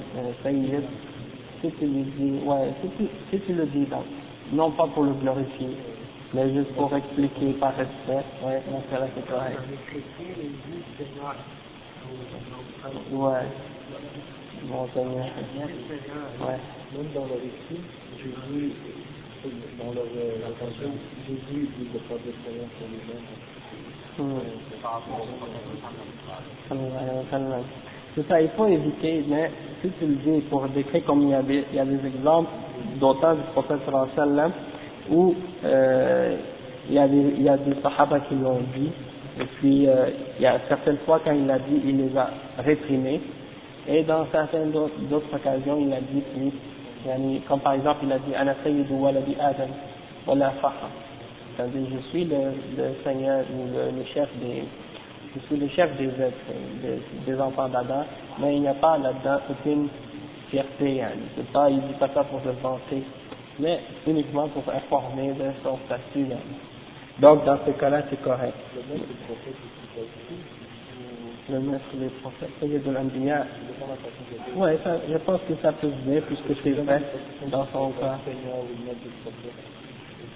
si 1.60 1.70
tu 1.72 1.86
lui 1.86 2.02
dis, 2.02 2.38
ouais, 2.44 2.72
si 2.80 2.88
tu, 2.96 3.08
si 3.30 3.40
tu 3.40 3.52
le 3.52 3.66
dis, 3.66 3.86
donc, 3.86 4.04
non 4.52 4.70
pas 4.70 4.86
pour 4.86 5.02
le 5.02 5.14
glorifier, 5.14 5.76
mais 6.32 6.52
juste 6.52 6.72
pour 6.74 6.94
expliquer 6.94 7.52
par 7.54 7.74
respect, 7.74 8.24
ouais, 8.44 8.62
ce 8.64 8.90
cas-là, 8.90 9.08
c'est 9.14 9.26
correct. 9.26 9.58
Ouais. 13.10 13.46
Bon 14.62 14.88
Seigneur. 14.94 15.26
Ouais. 16.40 16.58
Même 16.92 17.12
dans 17.14 17.26
le 17.26 17.34
récit, 17.34 17.82
Jésus, 18.16 18.72
dans 19.78 19.92
leur 19.92 20.04
attention, 20.48 20.90
Jésus 21.26 21.68
dit 21.78 21.88
de 21.92 21.98
faire 22.06 22.18
des 22.24 22.32
prières 22.42 22.68
pour 22.78 22.88
les 22.88 23.02
mêmes. 23.12 23.26
C'est 28.14 28.26
ça, 28.28 28.40
il 28.40 28.48
faut 28.56 28.66
éviter, 28.66 29.24
mais 29.28 29.50
si 29.82 29.90
tu 29.98 30.06
le 30.06 30.14
dis 30.14 30.40
pour 30.48 30.66
décrire 30.68 31.04
comme 31.04 31.22
il 31.22 31.28
y 31.30 31.34
a 31.34 31.42
des, 31.42 31.64
il 31.70 31.76
y 31.76 31.78
a 31.78 31.84
des 31.84 32.06
exemples 32.06 32.48
d'autant 32.98 33.34
du 33.34 33.42
prophète 33.52 33.80
sallam 34.14 34.52
où 35.10 35.34
euh, 35.64 36.36
il, 36.88 36.94
y 36.94 36.98
a 36.98 37.06
des, 37.08 37.34
il 37.36 37.42
y 37.42 37.48
a 37.48 37.58
des 37.58 37.74
sahaba 37.82 38.20
qui 38.20 38.34
l'ont 38.36 38.60
dit, 38.74 38.90
et 39.38 39.44
puis 39.58 39.86
euh, 39.86 40.06
il 40.38 40.42
y 40.42 40.46
a 40.46 40.60
certaines 40.68 40.98
fois 41.04 41.20
quand 41.22 41.32
il 41.32 41.50
a 41.50 41.58
dit, 41.58 41.82
il 41.84 41.98
les 41.98 42.16
a 42.16 42.30
réprimés, 42.58 43.20
et 43.86 44.02
dans 44.02 44.26
certaines 44.32 44.70
d'autres 44.70 45.34
occasions, 45.34 45.78
il 45.78 45.92
a 45.92 46.00
dit 46.00 46.22
plus, 47.02 47.40
comme 47.48 47.60
par 47.60 47.74
exemple, 47.74 48.00
il 48.04 48.12
a 48.12 48.18
dit 48.18 48.34
Ana 48.34 48.54
Sayyidu 48.62 48.92
Waladi 48.94 49.36
Adam, 49.40 49.68
Wala 50.26 50.50
Faha. 50.62 50.88
C'est-à-dire, 51.56 51.86
je 51.90 52.08
suis 52.10 52.24
le, 52.24 52.36
le 52.76 52.94
Seigneur 53.04 53.44
ou 53.52 53.66
le, 53.72 53.98
le 53.98 54.04
chef 54.12 54.28
des, 54.40 54.64
je 55.34 55.40
suis 55.46 55.56
le 55.56 55.68
chef 55.68 55.96
des 55.96 56.08
êtres, 56.08 56.36
des, 56.82 57.32
des 57.32 57.40
enfants 57.40 57.68
d'Adam, 57.68 58.04
mais 58.38 58.56
il 58.56 58.62
n'y 58.62 58.68
a 58.68 58.74
pas 58.74 58.98
là-dedans 58.98 59.40
aucune 59.50 59.88
fierté, 60.50 61.02
hein. 61.02 61.10
il 61.70 61.80
dit 61.80 61.94
pas 61.98 62.08
ça 62.14 62.24
pour 62.24 62.40
se 62.40 62.48
vanter, 62.62 63.02
mais 63.58 63.80
uniquement 64.06 64.48
pour 64.48 64.62
informer 64.72 65.32
de 65.32 65.50
son 65.62 65.78
statut. 65.86 66.26
Hein. 66.32 66.38
Donc 67.20 67.44
dans 67.44 67.58
ce 67.66 67.70
cas-là, 67.72 68.02
c'est 68.10 68.22
correct. 68.22 68.54
Le 68.76 68.98
maître 71.48 71.94
des 71.94 72.08
prophètes, 72.20 72.50
c'est 72.60 72.66
de 72.68 72.90
l'Anbiya. 72.90 73.46
Ouais, 74.56 74.78
ça, 74.82 74.96
je 75.08 75.16
pense 75.18 75.40
que 75.48 75.54
ça 75.62 75.72
peut 75.72 75.90
se 75.90 76.10
dire 76.10 76.22
puisque 76.26 76.60
c'est 76.62 76.72
vrai 76.72 77.02
dans 77.48 77.66
son 77.72 77.90
cas. 77.92 78.18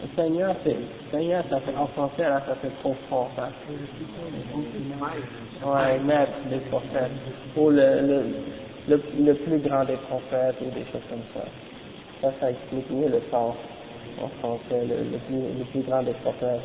Le 0.03 0.09
Seigneur, 0.17 0.55
c'est, 0.65 0.77
Seigneur, 1.11 1.45
ça 1.51 1.61
fait, 1.61 1.77
en 1.77 1.87
français, 1.89 2.23
là, 2.23 2.43
ça 2.47 2.55
fait 2.57 2.71
trop 2.81 2.95
fort, 3.09 3.31
ça. 3.37 3.51
Ouais, 5.67 5.99
maître 5.99 6.33
des 6.49 6.61
prophètes. 6.71 7.11
Ou 7.57 7.71
le, 7.71 8.01
le, 8.01 8.25
le, 8.89 9.03
le 9.21 9.35
plus 9.35 9.59
grand 9.59 9.85
des 9.85 9.97
prophètes, 10.09 10.57
ou 10.63 10.71
des 10.71 10.85
choses 10.91 11.03
comme 11.11 11.23
ça. 11.35 11.47
Ça, 12.23 12.33
ça 12.41 12.51
explique 12.51 12.91
mieux 12.91 13.09
le 13.09 13.23
sens 13.31 13.57
en 14.23 14.29
français, 14.41 14.87
le, 14.87 15.11
le, 15.13 15.19
plus, 15.19 15.59
le 15.59 15.65
plus 15.71 15.83
grand 15.83 16.03
des 16.03 16.15
prophètes. 16.15 16.61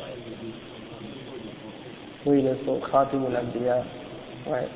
Oui, 2.24 2.42
le 2.42 2.54
Khatim 2.90 3.24
ou 3.24 3.30
l'Anbiya. 3.30 3.84
Ouais. 4.46 4.68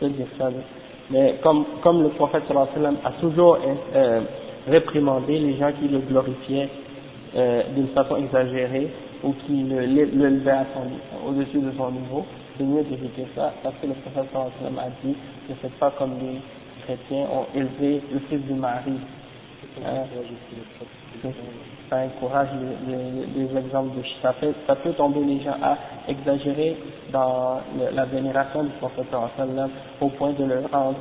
Je 0.00 0.06
dire 0.08 0.26
ça. 0.38 0.50
Mais 1.10 1.36
comme, 1.42 1.64
comme 1.82 2.02
le 2.02 2.08
prophète 2.10 2.42
sallallahu 2.48 2.68
alayhi 2.76 2.84
wa 2.84 2.90
sallam 2.90 2.96
a 3.04 3.20
toujours 3.20 3.58
euh, 3.94 4.20
réprimandé 4.66 5.38
les 5.38 5.56
gens 5.56 5.72
qui 5.72 5.88
le 5.88 5.98
glorifiaient 6.00 6.68
euh, 7.36 7.62
d'une 7.74 7.88
façon 7.88 8.16
exagérée 8.16 8.90
ou 9.22 9.32
qui 9.46 9.62
le, 9.62 9.86
le 9.86 10.28
levaient 10.28 10.66
au-dessus 11.26 11.58
de 11.58 11.72
son 11.76 11.90
niveau, 11.92 12.26
c'est 12.58 12.64
mieux 12.64 12.82
d'éviter 12.82 13.26
ça 13.34 13.52
parce 13.62 13.76
que 13.80 13.86
le 13.86 13.94
prophète 13.94 14.30
sallallahu 14.32 14.52
alayhi 14.60 14.64
wa 14.64 14.68
sallam 14.70 14.78
a 14.78 15.06
dit 15.06 15.16
ne 15.48 15.54
faites 15.54 15.78
pas 15.78 15.92
comme 15.96 16.14
les 16.20 16.40
chrétiens 16.84 17.26
ont 17.32 17.46
élevé 17.54 18.02
le 18.12 18.18
fils 18.28 18.40
du 18.46 18.54
mari. 18.54 18.92
Hein, 19.84 20.04
ça 21.90 21.98
encourage 21.98 22.48
les, 22.86 22.92
les, 22.96 23.46
les 23.48 23.58
exemples 23.58 23.96
de 23.96 24.02
ça, 24.22 24.32
fait, 24.34 24.52
ça 24.66 24.74
peut 24.76 24.92
tomber 24.92 25.20
les 25.24 25.40
gens 25.40 25.56
à 25.62 25.76
exagérer 26.08 26.76
dans 27.12 27.60
la 27.92 28.04
vénération 28.06 28.64
du 28.64 28.70
prophète 28.80 29.06
au 30.00 30.08
point 30.08 30.32
de 30.32 30.44
le 30.44 30.60
rendre 30.72 30.98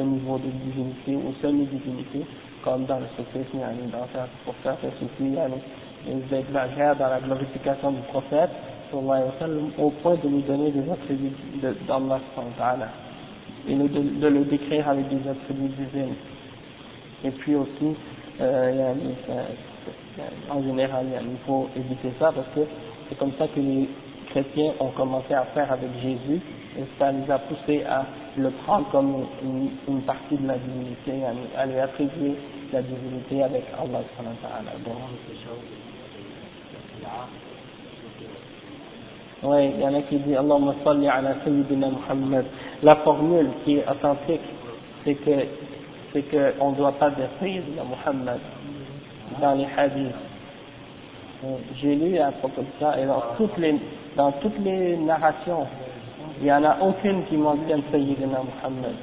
un 0.00 0.04
niveau 0.04 0.38
de 0.38 0.48
divinité 0.48 1.16
ou 1.16 1.32
semi-divinité 1.42 2.24
comme 2.62 2.84
dans 2.84 2.98
le 2.98 3.06
soufisme 3.16 3.58
dans 3.92 4.22
pour 4.44 4.54
certains 4.62 4.90
soufis 4.98 5.34
ils 6.06 6.34
exagèrent 6.34 6.96
dans 6.96 7.08
la 7.08 7.20
glorification 7.20 7.92
du 7.92 8.00
prophète 8.08 8.50
au 8.92 9.90
point 10.02 10.14
de 10.22 10.28
lui 10.28 10.42
donner 10.42 10.70
des 10.70 10.90
attributs 10.90 11.32
d'Allah 11.86 12.20
et 13.68 13.74
de, 13.74 14.28
le 14.28 14.44
décrire 14.44 14.88
avec 14.88 15.08
des 15.08 15.28
attributs 15.28 15.68
divins. 15.68 16.14
Et 17.24 17.30
puis 17.32 17.54
aussi 17.54 17.96
euh, 18.40 18.94
en 20.50 20.62
général, 20.62 21.06
il 21.20 21.46
faut 21.46 21.68
éviter 21.76 22.12
ça 22.18 22.32
parce 22.32 22.48
que 22.54 22.60
c'est 23.08 23.18
comme 23.18 23.32
ça 23.38 23.46
que 23.48 23.60
les 23.60 23.88
chrétiens 24.30 24.72
ont 24.80 24.90
commencé 24.90 25.34
à 25.34 25.44
faire 25.54 25.70
avec 25.72 25.88
Jésus 26.02 26.40
et 26.78 26.82
ça 26.98 27.10
les 27.12 27.30
a 27.30 27.38
poussés 27.38 27.82
à 27.84 28.04
le 28.36 28.50
prendre 28.64 28.88
comme 28.90 29.26
une, 29.88 30.02
partie 30.02 30.36
de 30.36 30.46
la 30.46 30.56
divinité, 30.56 31.12
à, 31.56 31.66
lui 31.66 31.78
attribuer 31.78 32.34
la 32.72 32.82
divinité 32.82 33.42
avec 33.42 33.64
Allah 33.78 34.00
Oui, 39.42 39.70
il 39.74 39.80
y 39.80 39.84
en 39.84 39.94
a 39.94 40.02
qui 40.02 40.16
disent 40.18 40.36
Allahumma 40.36 40.74
salli 40.84 41.08
ala 41.08 41.36
Sayyidina 41.44 41.88
Muhammad. 41.90 42.44
La 42.82 42.96
formule 42.96 43.48
qui 43.64 43.76
est 43.76 43.88
authentique, 43.88 44.40
c'est 45.04 45.14
que 45.14 45.30
c'est 46.12 46.22
qu'on 46.22 46.72
ne 46.72 46.76
doit 46.76 46.92
pas 46.92 47.10
dire 47.10 47.28
Sayyidina 47.40 47.82
Muhammad 47.84 48.40
dans 49.40 49.54
les 49.54 49.66
hadiths. 49.76 50.14
Euh, 51.44 51.56
j'ai 51.80 51.94
lu 51.94 52.18
à 52.18 52.32
propos 52.32 52.62
de 52.62 52.66
ça, 52.80 53.00
et 53.00 53.06
dans 53.06 53.22
toutes 53.36 53.56
les, 53.58 53.76
dans 54.16 54.32
toutes 54.32 54.58
les 54.58 54.96
narrations, 54.96 55.66
il 56.40 56.44
n'y 56.44 56.52
en 56.52 56.64
a 56.64 56.78
aucune 56.80 57.24
qui 57.26 57.36
mentionne 57.36 57.82
Sayyidina 57.92 58.40
Muhammad. 58.42 58.94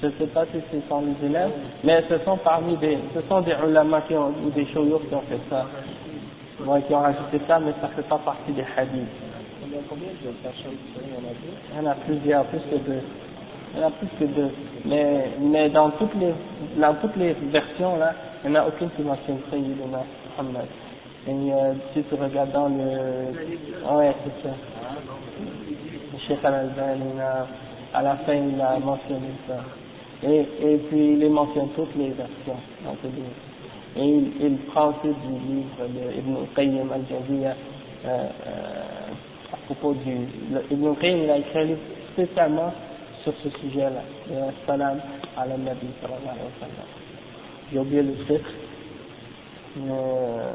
Je 0.00 0.06
ne 0.06 0.12
sais 0.12 0.26
pas 0.26 0.44
si 0.46 0.58
ce 0.72 0.88
sont 0.88 1.02
les 1.02 1.26
élèves, 1.26 1.52
mais 1.84 2.04
ce 2.08 2.18
sont 2.24 2.36
parmi 2.38 2.76
des, 2.76 2.98
ce 3.14 3.22
sont 3.28 3.40
des 3.40 3.54
ulama 3.66 4.02
qui 4.02 4.14
ont, 4.14 4.34
ou 4.44 4.50
des 4.50 4.66
shoyurs 4.66 5.00
qui 5.08 5.14
ont 5.14 5.22
fait 5.22 5.40
ça. 5.48 5.66
Ouais, 6.66 6.82
qui 6.82 6.94
ont 6.94 7.00
rajouté 7.00 7.40
ça, 7.46 7.58
mais 7.60 7.72
ça 7.80 7.88
ne 7.88 7.92
fait 7.92 8.08
pas 8.08 8.18
partie 8.18 8.52
des 8.52 8.64
hadiths. 8.76 9.25
A 9.66 9.78
combien 9.88 10.08
de 10.08 10.30
personnes 10.42 10.78
Il 10.96 11.76
y 11.76 11.86
en 11.86 11.90
a 11.90 11.94
plusieurs, 11.94 12.44
plus 12.46 12.60
que 12.70 12.76
deux. 12.76 13.02
Il 13.74 13.80
y 13.80 13.84
en 13.84 13.88
a 13.88 13.90
plus 13.90 14.08
que 14.18 14.24
deux. 14.24 14.50
Mais, 14.84 15.30
mais 15.40 15.70
dans 15.70 15.90
toutes 15.90 16.14
les, 16.14 16.32
dans 16.80 16.94
toutes 16.94 17.16
les 17.16 17.32
versions, 17.50 17.96
là, 17.96 18.14
il 18.44 18.50
n'y 18.50 18.56
en 18.56 18.60
a 18.62 18.68
aucune 18.68 18.90
qui 18.90 19.02
mentionne 19.02 19.38
Sayyidina 19.50 20.04
Muhammad. 20.38 20.66
Et 21.26 21.30
euh, 21.30 21.72
si 21.92 22.02
tu 22.04 22.14
regardes 22.14 22.52
dans 22.52 22.68
le, 22.68 23.96
ouais, 23.98 24.14
c'est 24.24 24.48
ça. 24.48 24.54
Le 26.12 26.18
Cheikh 26.28 26.44
Al-Albani, 26.44 27.20
à 27.92 28.02
la 28.02 28.16
fin, 28.18 28.34
il 28.34 28.60
a 28.60 28.78
mentionné 28.78 29.32
ça. 29.48 29.56
Et, 30.22 30.46
et 30.62 30.76
puis, 30.88 31.18
il 31.20 31.30
mentionne 31.30 31.68
toutes 31.74 31.94
les 31.96 32.10
versions 32.10 32.56
livre. 33.04 33.26
Et 33.96 34.04
il, 34.04 34.32
il 34.40 34.56
prend 34.68 34.90
aussi 34.90 35.08
du 35.08 35.54
livre 35.54 35.88
de 35.88 36.18
Ibn 36.18 36.36
Qayyim 36.54 36.92
al-Jawziyya, 36.92 37.50
euh, 37.50 38.08
euh, 38.08 39.25
à 39.53 39.57
propos 39.65 39.93
du. 39.93 40.15
Le, 40.51 40.63
Ibn 40.71 40.95
Qayyim, 40.95 41.23
il 41.23 41.29
a 41.29 41.37
écrit 41.37 41.59
un 41.59 41.63
livre 41.63 41.79
spécialement 42.13 42.73
sur 43.23 43.33
ce 43.43 43.49
sujet-là, 43.59 44.01
le 44.29 44.51
salam 44.65 44.99
à 45.37 45.45
la 45.45 45.57
Nabi 45.57 45.87
sallallahu 46.01 46.23
alayhi 46.23 46.45
wa 46.45 46.59
sallam. 46.59 46.87
J'ai 47.71 47.79
oublié 47.79 48.01
le 48.01 48.13
titre, 48.25 48.49
mais 49.77 49.91
euh, 49.91 50.51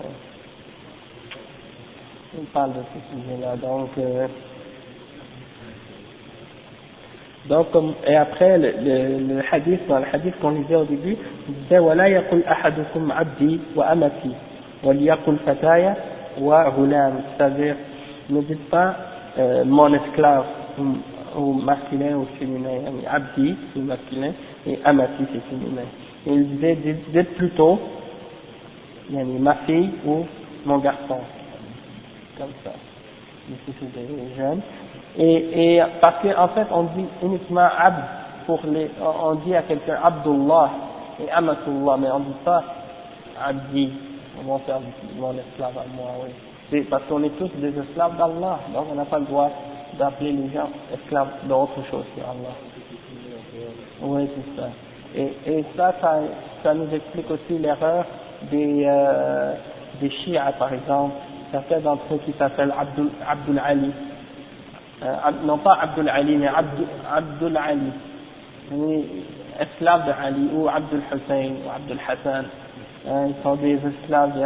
il 2.39 2.45
parle 2.47 2.73
de 2.73 2.81
ce 2.93 3.17
sujet-là. 3.17 3.57
Donc, 3.57 3.91
euh, 3.99 4.27
donc 7.49 7.71
comme, 7.71 7.95
et 8.07 8.17
après 8.17 8.59
le, 8.59 8.73
le, 8.83 9.35
le 9.35 9.43
hadith, 9.51 9.87
dans 9.87 10.01
le 10.01 10.05
hadith 10.13 10.35
qu'on 10.41 10.51
lisait 10.51 10.75
au 10.75 10.85
début, 10.85 11.17
il 11.49 11.55
disait 11.63 11.79
ولا 11.79 12.07
يقل 12.07 12.43
أحدكم 12.45 13.13
عبدي 13.13 13.61
وأمتي 13.77 14.33
وليقل 14.85 15.37
فتايا 15.47 15.95
وغلام 16.41 17.21
c'est-à-dire 17.39 17.77
ne 18.32 18.42
dites 18.42 18.70
pas 18.70 18.96
euh, 19.38 19.64
mon 19.66 19.94
esclave 19.94 20.46
au 21.38 21.54
masculin 21.54 22.18
ou 22.18 22.28
féminin, 22.38 22.92
abdi 23.10 23.56
c'est 23.74 23.80
masculin 23.80 24.32
et 24.66 24.80
amati 24.84 25.24
c'est 25.32 25.50
féminin. 25.50 25.84
Et 26.26 26.34
il 26.34 26.48
disait 26.56 26.76
dites 26.76 27.36
plutôt 27.36 27.80
ma 29.10 29.56
fille 29.66 29.92
ou 30.06 30.26
mon 30.66 30.78
garçon, 30.80 31.20
comme 32.38 32.52
ça. 32.64 32.72
Ici 33.50 33.76
c'est 33.80 33.94
des 33.94 34.36
jeunes. 34.38 34.62
Et, 35.18 35.82
parce 36.00 36.22
qu'en 36.22 36.44
en 36.44 36.48
fait 36.50 36.68
on 36.72 36.84
dit 36.84 37.06
uniquement 37.24 37.68
abd 37.78 38.04
pour 38.46 38.60
les, 38.66 38.90
on 39.02 39.36
dit 39.36 39.56
à 39.56 39.64
quelqu'un 39.64 39.98
Abdullah 40.04 40.72
et 41.20 41.30
Amatullah, 41.32 41.98
mais 41.98 42.12
on 42.12 42.20
ne 42.20 42.26
dit 42.26 42.40
pas 42.44 42.64
Abdi, 43.44 43.90
on 44.40 44.54
va 44.54 44.60
faire 44.60 44.80
mon 45.18 45.34
esclave 45.34 45.78
à 45.78 45.86
moi, 45.96 46.12
oui. 46.24 46.32
C'est 46.72 46.82
parce 46.90 47.04
qu'on 47.10 47.22
est 47.24 47.38
tous 47.38 47.50
des 47.58 47.78
esclaves 47.78 48.18
d'Allah, 48.18 48.60
donc 48.74 48.86
on 48.92 48.96
n'a 48.96 49.04
pas 49.04 49.20
le 49.20 49.26
droit 49.26 49.52
d'appeler 50.00 50.32
les 50.32 50.50
gens 50.54 50.70
esclaves 50.94 51.28
d'autre 51.44 51.84
chose 51.92 52.06
qu'Allah. 52.16 52.56
Oui, 54.02 54.30
c'est 54.34 54.62
ça. 54.62 54.70
Et, 55.14 55.34
et 55.46 55.66
ça, 55.76 55.94
ça, 56.00 56.20
ça 56.64 56.74
nous 56.74 56.88
explique 56.94 57.30
aussi 57.30 57.60
l'erreur 57.60 58.06
des, 58.50 58.86
euh, 58.86 59.54
des 60.00 60.10
chiites, 60.10 60.40
par 60.58 60.74
exemple. 60.74 61.16
Certains 61.52 61.82
d'entre 61.82 62.14
eux 62.14 62.20
qui 62.26 62.34
s'appellent 62.40 62.74
Abdul, 62.80 63.10
Abdul 63.30 63.62
Ali. 63.64 63.92
Euh, 65.04 65.16
non 65.44 65.58
pas 65.58 65.78
Abdul 65.82 66.08
Ali, 66.08 66.38
mais 66.38 66.48
Abdul, 66.48 66.88
Abdul 67.14 67.58
Ali. 67.58 67.92
Oui, 68.72 69.06
esclaves 69.60 70.06
de 70.06 70.12
Ali, 70.12 70.50
ou 70.54 70.70
Abdul 70.70 71.02
Hussein, 71.12 71.52
ou 71.66 71.70
Abdul 71.76 72.00
Hassan. 72.08 72.46
Euh, 73.08 73.28
ils 73.28 73.44
sont 73.44 73.56
des 73.56 73.74
esclaves 73.76 74.40
de. 74.40 74.46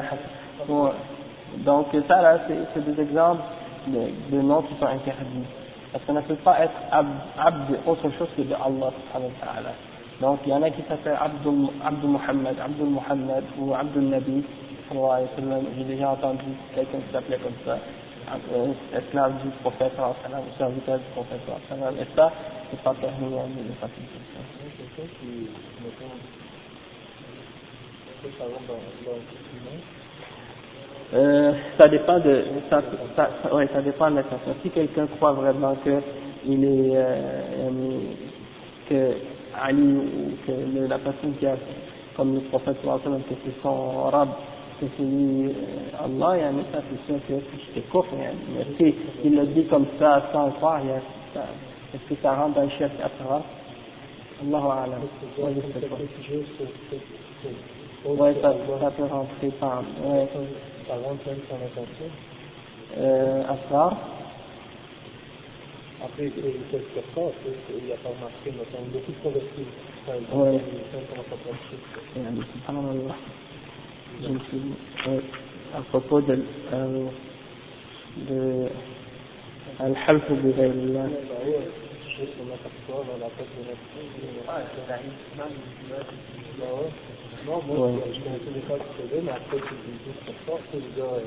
Donc 1.65 1.87
ça 2.07 2.21
là, 2.21 2.39
c'est 2.73 2.85
des 2.85 3.01
exemples 3.01 3.41
de, 3.87 4.41
noms 4.41 4.61
qui 4.63 4.75
sont 4.79 4.85
interdits. 4.85 5.45
Parce 5.91 6.03
qu'on 6.05 6.13
ne 6.13 6.21
peut 6.21 6.35
pas 6.35 6.59
être 6.61 6.75
abd, 6.91 7.79
autre 7.85 8.09
chose 8.17 8.27
que 8.35 8.41
de 8.41 8.53
Allah 8.53 8.91
subhanahu 8.91 9.31
wa 9.31 9.45
ta'ala. 9.45 9.73
Donc 10.21 10.39
il 10.45 10.49
y 10.49 10.53
en 10.53 10.61
a 10.61 10.69
qui 10.69 10.81
s'appellent 10.87 11.17
Abdul, 11.19 11.69
Abdul 11.83 12.09
Muhammad, 12.09 12.55
Abdul 12.63 12.87
Muhammad 12.87 13.43
ou 13.59 13.73
Abdul 13.73 14.09
Nabi. 14.09 14.43
J'ai 15.77 15.83
déjà 15.83 16.09
entendu 16.11 16.45
quelqu'un 16.75 16.99
qui 16.99 17.11
s'appelait 17.11 17.39
comme 17.39 17.57
ça, 17.65 17.79
esclave 18.93 19.33
du 19.41 19.49
prophète, 19.61 19.93
ou 19.97 20.57
serviteur 20.57 20.99
du 20.99 21.05
prophète. 21.13 21.41
Et 21.99 22.05
ça, 22.15 22.31
c'est 22.69 22.81
pas 22.81 22.93
permis 22.93 23.33
hein, 23.33 23.47
de 23.57 23.73
faire 23.73 23.89
comme 23.89 24.05
ça. 24.33 24.45
Euh, 31.13 31.53
ça 31.79 31.87
dépend 31.87 32.19
de 32.19 32.43
ça, 32.69 32.81
ça, 33.15 33.29
ça, 33.43 33.55
ouais, 33.55 33.67
ça 33.73 33.81
dépend 33.81 34.09
de 34.09 34.15
l'intention. 34.15 34.55
Si 34.63 34.69
quelqu'un 34.71 35.07
croit 35.17 35.33
vraiment 35.33 35.75
que 35.85 36.01
il 36.47 36.63
est 36.63 36.91
euh, 36.95 37.69
que 38.89 39.11
Ali 39.61 39.97
ou 39.97 40.31
que 40.45 40.51
le, 40.51 40.87
la 40.87 40.97
personne 40.97 41.33
qui 41.39 41.45
a 41.45 41.55
comme 42.15 42.35
le 42.35 42.41
prophète 42.41 42.77
sallallahu 42.83 43.21
que 43.29 43.35
c'est 43.45 43.61
son 43.61 44.03
rab, 44.05 44.29
que 44.79 44.85
c'est 44.97 45.03
lui 45.03 45.49
euh, 45.49 46.03
Allah, 46.03 46.37
yani, 46.37 46.63
ça 46.73 46.79
c'est 46.89 47.13
sûr 47.13 47.21
que 47.27 47.33
c'est 47.73 47.81
kufr, 47.91 48.07
yani. 48.19 48.39
mais 48.57 48.65
si 48.77 48.95
il 49.23 49.35
le 49.35 49.45
dit 49.47 49.65
comme 49.67 49.85
ça 49.99 50.23
sans 50.33 50.49
croire, 50.51 50.79
yani, 50.79 51.01
est-ce 51.93 52.13
que 52.13 52.21
ça 52.21 52.33
rentre 52.35 52.55
dans 52.55 52.63
le 52.63 52.69
chef 52.69 52.91
asrar 53.03 53.41
Allahu 54.41 54.67
Alam. 54.71 55.01
Je 55.37 55.79
sais 55.79 55.87
pas. 55.87 55.95
Ouais, 58.09 58.35
ça, 58.41 58.53
ça 58.81 58.91
peut 58.91 59.03
rentrer 59.05 59.49
par. 59.59 59.83
Ouais. 60.03 60.27
Savoir 60.87 61.15
quels 61.25 61.37
sont 61.49 61.59
les 61.59 61.75
sorties 61.75 62.13
euh, 62.97 63.43
Asrar. 63.43 63.97
Après, 66.03 66.29
quelques 66.29 67.05
fois, 67.13 67.31
il 67.77 67.85
n'y 67.85 67.93
a 67.93 67.97
pas 67.97 68.09
remarqué, 68.09 68.51
mais 68.51 68.65
on 68.77 68.83
beaucoup 68.91 69.13
convertis. 69.23 69.65
Oui. 70.33 70.59
Subhanallah. 72.53 73.15
Je 74.21 74.27
me 74.29 74.39
suis 74.39 74.61
euh, 75.07 75.21
à 75.75 75.81
propos 75.83 76.21
de, 76.21 76.45
euh, 76.73 77.09
de 78.17 78.69
Al-Half 79.79 80.23
non, 87.45 87.61
moi, 87.67 87.77
Ouais. 87.87 87.93
je 88.13 88.21
connaissais 88.23 88.51
des 88.51 88.61
cas 88.61 88.75
qui 88.77 89.01
faisaient, 89.01 89.21
mais 89.23 89.31
après, 89.31 89.57
c'est 89.57 89.91
des 89.91 89.99
choses 90.03 90.21
comme 90.25 90.35
ça, 90.57 90.63
c'est 90.71 90.77
le 90.77 90.89
gars, 90.97 91.13
euh, 91.13 91.21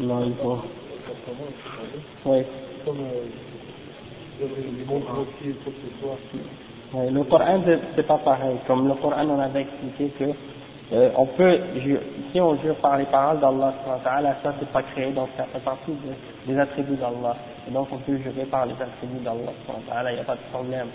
non 0.00 0.26
il 0.26 0.34
faut 0.36 2.30
ouais. 2.30 2.46
comme, 2.84 3.00
euh, 3.00 3.26
les 4.40 4.84
montres 4.84 5.06
que 5.64 5.70
ce 5.70 6.00
soit. 6.00 6.18
Ouais, 6.92 7.10
le 7.10 7.24
Coran 7.24 7.62
c'est- 7.64 8.02
pas 8.06 8.18
pareil. 8.18 8.56
Comme 8.66 8.86
le 8.88 8.94
Coran 8.94 9.26
on 9.28 9.40
avait 9.40 9.62
expliqué 9.62 10.10
que 10.18 10.24
euh, 10.92 11.10
on 11.16 11.26
peut 11.26 11.58
si 12.32 12.40
on 12.40 12.56
jure 12.58 12.76
par 12.76 12.96
les 12.98 13.06
paroles 13.06 13.40
d'Allah 13.40 13.74
ça 14.42 14.54
c'est 14.58 14.68
pas 14.70 14.82
créé 14.82 15.12
donc 15.12 15.28
ça 15.36 15.44
fait 15.46 15.60
partie 15.64 15.92
de- 15.92 16.52
des 16.52 16.58
attributs 16.58 16.96
d'Allah. 16.96 17.36
Et 17.68 17.72
donc 17.72 17.88
on 17.92 17.98
peut 17.98 18.16
jurer 18.18 18.46
par 18.46 18.66
les 18.66 18.74
attributs 18.74 19.22
d'Allah 19.24 19.52
il 20.10 20.14
n'y 20.14 20.20
a 20.20 20.24
pas 20.24 20.36
de 20.36 20.42
problème. 20.52 20.88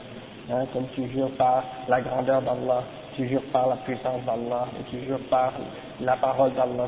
Hein, 0.50 0.66
comme 0.74 0.88
tu 0.96 1.08
jures 1.12 1.32
par 1.38 1.64
la 1.88 2.02
grandeur 2.02 2.42
d'Allah 2.42 2.84
tu 3.22 3.30
jures 3.30 3.44
par 3.54 3.68
la 3.68 3.78
puissance 3.78 4.24
d'Allah 4.26 4.66
et 4.80 4.84
tu 4.90 5.06
jures 5.06 5.20
par 5.30 5.54
la 6.02 6.18
parole 6.18 6.54
d'Allah 6.54 6.88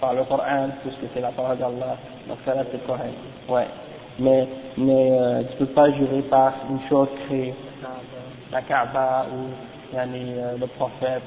par 0.00 0.14
le 0.14 0.24
Coran 0.24 0.68
puisque 0.82 1.12
c'est 1.14 1.20
la 1.20 1.32
parole 1.32 1.58
d'Allah 1.58 1.96
donc 2.28 2.38
ça 2.44 2.54
là 2.54 2.64
c'est 2.72 2.86
correct 2.86 3.14
ouais 3.48 3.68
mais 4.18 4.48
mais 4.78 5.10
euh, 5.12 5.42
tu 5.50 5.56
peux 5.58 5.74
pas 5.74 5.90
jurer 5.92 6.22
par 6.22 6.54
une 6.70 6.80
chose 6.88 7.08
créée 7.26 7.54
la 8.52 8.62
Kaaba 8.62 9.26
ou 9.32 9.48
yani, 9.96 10.34
euh, 10.34 10.58
le 10.58 10.66
prophète 10.68 11.22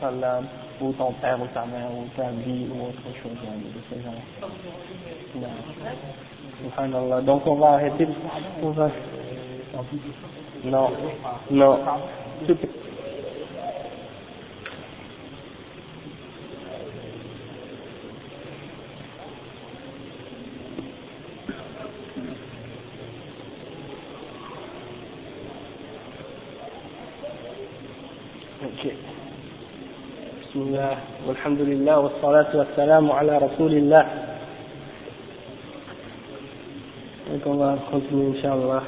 sallam, 0.00 0.46
ou 0.80 0.92
ton 0.92 1.12
père 1.14 1.40
ou 1.40 1.46
ta 1.54 1.66
mère 1.66 1.90
ou 1.92 2.06
ta 2.16 2.30
vie 2.30 2.68
ou 2.72 2.88
autre 2.88 3.02
chose 3.22 3.38
yani, 3.44 3.64
de 3.72 3.80
ce 3.90 4.02
genre. 4.02 4.50
Non. 5.36 5.48
Subhanallah. 6.62 7.22
Donc 7.22 7.46
on 7.46 7.56
va 7.56 7.68
arrêter. 7.74 8.08
On 8.62 8.70
va... 8.70 8.90
Non, 10.64 10.90
non. 11.50 11.78
Tout- 12.46 12.58
Ok. 28.62 28.92
بسم 30.75 30.75
الله 30.75 30.97
والحمد 31.27 31.61
لله 31.61 31.95
والصلاة 31.99 32.51
والسلام 32.55 33.11
على 33.11 33.37
رسول 33.37 33.71
الله. 33.71 34.05
Donc 37.31 37.45
on 37.47 37.55
va 37.55 37.77
continuer 37.91 38.35
Inch'Allah. 38.35 38.83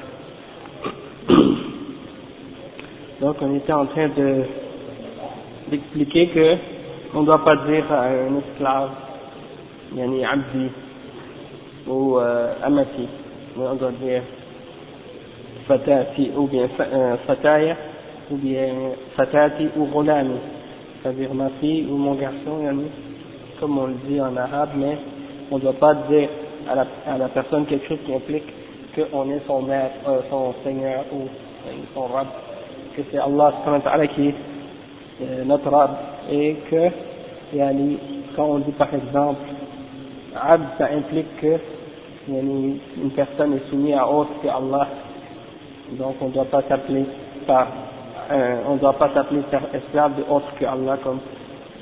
Donc 3.22 3.38
on 3.41 3.56
était 3.56 3.72
en 3.72 3.86
train 3.86 4.10
de 4.10 4.44
d'expliquer 5.72 6.28
que 6.36 6.58
on 7.16 7.22
ne 7.22 7.26
doit 7.28 7.46
pas 7.46 7.56
dire 7.68 7.89
à 7.91 8.08
un 8.12 8.36
esclave, 8.44 8.89
yani 9.96 10.26
abdi 10.26 10.68
ou 11.88 12.20
euh, 12.20 12.56
amati, 12.64 13.08
mais 13.56 13.68
on 13.68 13.76
doit 13.76 13.91
dire 14.04 14.24
fatati 15.68 16.30
ou 16.36 16.48
bien 16.48 16.68
fa- 16.76 16.91
euh, 16.91 17.16
fataya 17.26 17.78
ou 18.32 18.36
bien 18.36 18.74
fatati 19.16 19.70
ou 19.78 19.86
gholami, 19.86 20.36
c'est-à-dire 21.03 21.33
ma 21.35 21.51
fille 21.61 21.87
ou 21.91 21.97
mon 21.97 22.15
garçon, 22.15 22.59
comme 23.61 23.79
on 23.79 23.87
le 23.87 23.95
dit 24.07 24.21
en 24.21 24.37
arabe, 24.37 24.71
mais 24.77 24.99
on 25.51 25.57
ne 25.57 25.61
doit 25.63 25.73
pas 25.75 25.95
dire 26.09 26.29
à 26.69 26.75
la, 26.75 26.87
à 27.07 27.19
la 27.19 27.29
personne 27.29 27.67
quelque 27.67 27.87
chose 27.89 27.99
qui 28.05 28.15
implique 28.15 28.45
qu'on 28.95 29.31
est 29.31 29.41
son 29.47 29.63
maître, 29.63 29.95
euh, 30.09 30.21
son 30.31 30.55
seigneur 30.65 31.05
ou 31.13 31.23
euh, 31.23 31.73
son 31.95 32.07
rab, 32.07 32.27
que 32.97 33.03
c'est 33.11 33.19
Allah 33.19 33.53
qui 34.15 34.29
est 34.29 34.35
euh, 35.23 35.45
notre 35.45 35.71
rab 35.71 35.91
et 36.31 36.57
que 36.71 36.89
quand 38.37 38.45
on 38.45 38.59
dit 38.59 38.73
par 38.73 38.93
exemple 38.95 39.41
abd 40.37 40.65
ça 40.77 40.89
implique 40.93 41.37
que 41.41 41.57
une 42.29 43.11
personne 43.17 43.55
est 43.55 43.71
soumise 43.71 43.95
à 43.95 44.07
autre 44.07 44.31
que 44.43 44.49
Allah. 44.49 44.87
Donc 45.93 46.17
on 46.21 46.27
ne 46.27 46.33
doit 46.33 46.45
pas 46.45 46.63
s'appeler 46.69 47.07
par 47.47 47.69
euh, 48.31 48.57
on 48.68 48.74
ne 48.74 48.79
doit 48.79 48.93
pas 48.95 49.11
s'appeler 49.14 49.43
esclave 49.72 50.16
de 50.16 50.22
autre 50.31 50.53
que 50.59 50.64
Allah 50.64 50.99
comme 51.03 51.20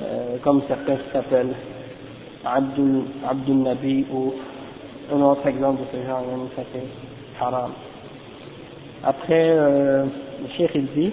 euh, 0.02 0.36
comme 0.42 0.62
certains 0.68 0.98
s'appellent 1.12 1.54
Abdul, 2.44 3.02
Abdul 3.28 3.56
Nabi 3.62 4.06
ou 4.12 4.34
un 5.12 5.20
autre 5.22 5.46
exemple 5.46 5.80
de 5.82 5.86
ce 5.98 6.06
genre, 6.06 6.22
ça 6.54 6.62
c'est 6.72 7.42
haram. 7.44 7.70
Après, 9.04 9.50
euh, 9.50 10.04
le 10.42 10.48
cheikh 10.56 10.70
il 10.74 10.86
dit 10.94 11.12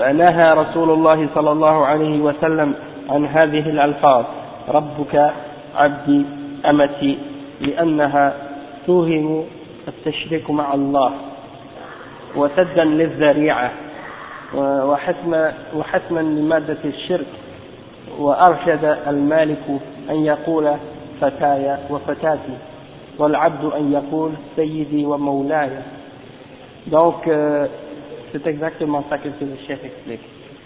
فنهى 0.00 0.52
رسول 0.52 0.90
الله 0.90 1.28
صلى 1.34 1.52
الله 1.52 1.86
عليه 1.86 2.20
وسلم 2.20 2.74
عن 3.10 3.26
هذه 3.26 3.70
الألفاظ 3.70 4.24
ربك 4.68 5.32
عبدي 5.76 6.24
أمتي 6.70 7.18
لأنها 7.60 8.34
توهم 8.86 9.44
التشريك 9.88 10.50
مع 10.50 10.74
الله 10.74 11.12
وسدا 12.36 12.84
للذريعة 12.84 13.72
وحتما 14.54 15.54
وحتما 15.76 16.20
لمادة 16.20 16.78
الشرك 16.84 17.26
وأرشد 18.18 18.84
المالك 19.06 19.64
أن 20.10 20.24
يقول 20.24 20.70
فتاي 21.20 21.76
وفتاتي 21.90 22.56
والعبد 23.18 23.64
أن 23.64 23.92
يقول 23.92 24.32
سيدي 24.56 25.06
ومولاي 25.06 25.70
donc 26.90 27.26
euh, 27.28 27.66
c'est 28.32 28.46
exactement 28.46 29.04
ça 29.10 29.18
que 29.18 29.28
le 29.28 29.56
chef 29.68 29.84
explique 29.84 30.20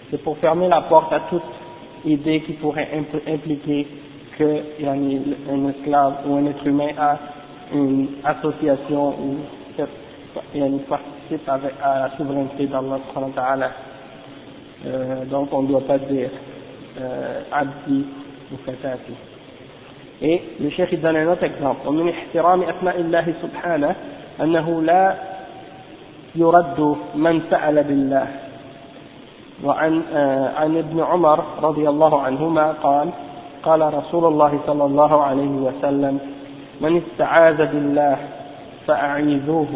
c'est 0.09 0.21
pour 0.23 0.37
fermer 0.37 0.69
la 0.69 0.81
porte 0.81 1.11
à 1.11 1.19
toute 1.29 1.43
idée 2.05 2.41
qui 2.41 2.53
pourrait 2.53 2.89
impl 2.93 3.19
impliquer 3.27 3.87
que 4.37 4.61
yani, 4.79 5.35
un 5.51 5.69
esclave 5.69 6.13
ou 6.27 6.35
un 6.35 6.45
être 6.45 6.65
humain 6.65 6.91
a 6.97 7.17
une 7.73 8.07
association 8.23 9.09
ou 9.09 9.37
yani, 10.53 10.79
participe 11.25 11.49
avec, 11.49 11.73
à 11.83 11.99
la 11.99 12.17
souveraineté 12.17 12.67
d'Allah 12.67 13.71
euh, 14.85 15.25
donc 15.25 15.49
on 15.51 15.63
ne 15.63 15.67
doit 15.67 15.81
pas 15.81 15.97
dire 15.97 16.29
euh, 16.99 17.41
abdi 17.51 18.05
ou 18.51 18.57
fatati 18.57 19.13
et 20.21 20.41
le 20.59 20.69
cheikh 20.69 20.89
il 20.91 21.01
donne 21.01 21.15
un 21.15 21.27
autre 21.27 21.43
exemple 21.43 21.87
ومن 21.87 22.09
احترام 22.09 22.61
أسماء 22.63 22.99
الله 22.99 23.33
سبحانه 23.41 23.95
أنه 24.41 24.81
لا 24.81 25.15
يرد 26.35 26.95
من 27.15 27.41
سأل 27.49 27.83
بالله 27.83 28.27
وعن 29.63 30.01
آه 30.13 30.49
عن 30.55 30.77
ابن 30.77 30.99
عمر 30.99 31.43
رضي 31.61 31.89
الله 31.89 32.21
عنهما 32.21 32.71
قال 32.71 33.09
قال 33.63 33.93
رسول 33.93 34.25
الله 34.25 34.59
صلى 34.67 34.85
الله 34.85 35.23
عليه 35.23 35.49
وسلم 35.49 36.19
من 36.81 37.01
استعاذ 37.01 37.57
بالله 37.57 38.17
فأعيذوه 38.87 39.67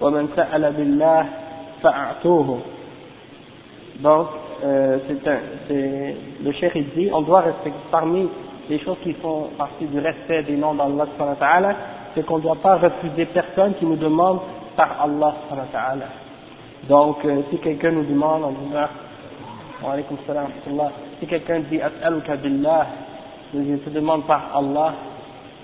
ومن 0.00 0.28
سأل 0.36 0.72
بالله 0.72 1.26
فأعطوه 1.82 2.58
donc 4.02 4.26
euh, 4.64 4.98
c'est 5.06 5.28
un, 5.28 5.38
c'est, 5.68 6.16
le 6.42 6.52
cheikh 6.52 6.72
il 6.74 6.90
dit 6.96 7.10
on 7.12 7.22
doit 7.22 7.42
respecter 7.42 7.78
parmi 7.92 8.28
les 8.68 8.78
choses 8.80 8.96
qui 9.02 9.12
font 9.14 9.50
partie 9.58 9.86
du 9.86 9.98
respect 9.98 10.42
des 10.44 10.56
noms 10.56 10.74
d'Allah 10.74 11.06
subhanahu 11.12 11.36
wa 11.40 11.46
ta'ala, 11.46 11.76
c'est 12.14 12.24
qu'on 12.24 12.38
ne 12.38 12.42
doit 12.42 12.56
pas 12.56 12.76
refuser 12.76 13.26
personne 13.26 13.74
qui 13.74 13.84
nous 13.84 13.96
demande 13.96 14.40
par 14.76 15.02
Allah 15.02 15.34
subhanahu 15.42 15.66
wa 15.66 15.72
ta'ala. 15.72 16.06
Donc, 16.88 17.24
euh, 17.24 17.42
si 17.50 17.58
quelqu'un 17.58 17.92
nous 17.92 18.04
demande, 18.04 18.42
on 18.44 18.50
dit, 18.50 18.74
wa 18.74 19.92
alaykum 19.92 20.16
salam 20.26 20.44
wa 20.44 20.50
rahmatullah. 20.50 20.92
si 21.20 21.26
quelqu'un 21.26 21.60
dit 21.70 21.80
as'aluka 21.80 22.36
billah, 22.36 22.86
je 23.54 23.76
te 23.76 23.90
demande 23.90 24.24
par 24.26 24.50
Allah 24.54 24.94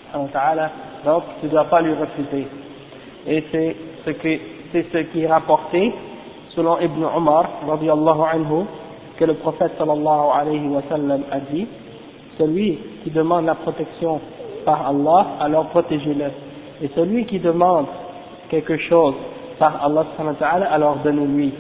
subhanahu 0.07 0.27
wa 0.27 0.41
ta'ala, 0.41 0.71
donc 1.05 1.23
tu 1.41 1.47
ne 1.47 1.51
dois 1.51 1.65
pas 1.65 1.81
lui 1.81 1.95
refuser. 1.95 2.47
Et 3.27 3.45
c'est 3.53 3.77
ce, 4.06 4.12
que, 4.12 4.40
c'est 4.72 4.86
ce 4.92 4.98
qui 5.12 5.24
est 5.24 5.28
rapporté 5.28 5.94
selon 6.56 6.80
Ibn 6.80 7.04
Omar, 7.16 7.46
radiallahu 7.68 8.22
anhu, 8.34 8.66
que 9.18 9.26
le 9.26 9.34
prophète 9.36 9.72
sallallahu 9.78 10.30
alayhi 10.34 10.68
wa 10.68 10.82
sallam 10.90 11.24
a 11.32 11.40
dit, 11.52 11.68
celui 12.38 12.80
qui 13.04 13.12
demande 13.12 13.46
la 13.46 13.56
protection 13.56 14.20
par 14.66 14.88
Allah, 14.88 15.28
alors 15.40 15.68
protégez-le. 15.68 16.32
Et 16.84 16.90
celui 16.96 17.26
qui 17.26 17.40
demande 17.40 17.86
quelque 18.50 18.78
chose 18.78 19.16
par 19.60 19.84
Allah 19.84 20.06
subhanahu 20.12 20.34
wa 20.34 20.48
ta'ala, 20.48 20.72
alors 20.72 20.98
donnez-lui. 21.04 21.54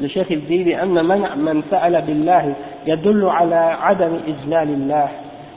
Le 0.00 0.08
cheikh 0.08 0.26
il 0.30 0.44
dit 0.46 0.64
لأن 0.64 1.06
من 1.06 1.22
من 1.38 1.62
سأل 1.70 2.02
بالله 2.02 2.54
يدل 2.86 3.24
على 3.24 3.54
عدم 3.54 4.18
إجلال 4.26 4.68
الله 4.68 5.08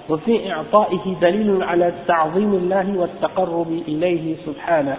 وفي 0.09 0.51
إعطائه 0.51 1.15
دليل 1.21 1.63
على 1.63 1.93
تعظيم 2.07 2.53
الله 2.53 2.97
والتقرب 2.97 3.71
إليه 3.87 4.35
سبحانه 4.45 4.97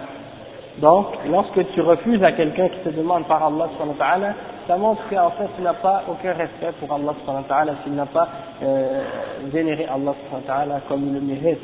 Donc, 0.80 1.08
lorsque 1.30 1.72
tu 1.74 1.82
refuses 1.82 2.24
à 2.24 2.32
quelqu'un 2.32 2.68
qui 2.70 2.80
te 2.80 2.90
demande 2.90 3.26
par 3.26 3.44
Allah 3.44 3.70
subhanahu 3.74 3.96
wa 4.00 4.06
ta'ala, 4.06 4.34
ça 4.68 4.78
montre 4.78 5.02
qu'en 5.10 5.30
fait 5.32 5.48
tu 5.56 5.62
n'as 5.62 5.74
pas 5.74 6.04
aucun 6.10 6.34
respect 6.34 6.72
pour 6.80 6.92
Allah 6.92 7.14
subhanahu 7.20 7.44
wa 7.44 7.48
ta'ala, 7.48 7.74
tu 7.84 7.92
n'as 7.92 8.06
pas 8.08 8.28
euh, 8.64 9.04
vénéré 9.52 9.86
Allah 9.86 10.14
subhanahu 10.24 10.48
wa 10.48 10.54
ta'ala 10.54 10.82
comme 10.88 11.08
il 11.08 11.14
le 11.14 11.22
mérite. 11.22 11.60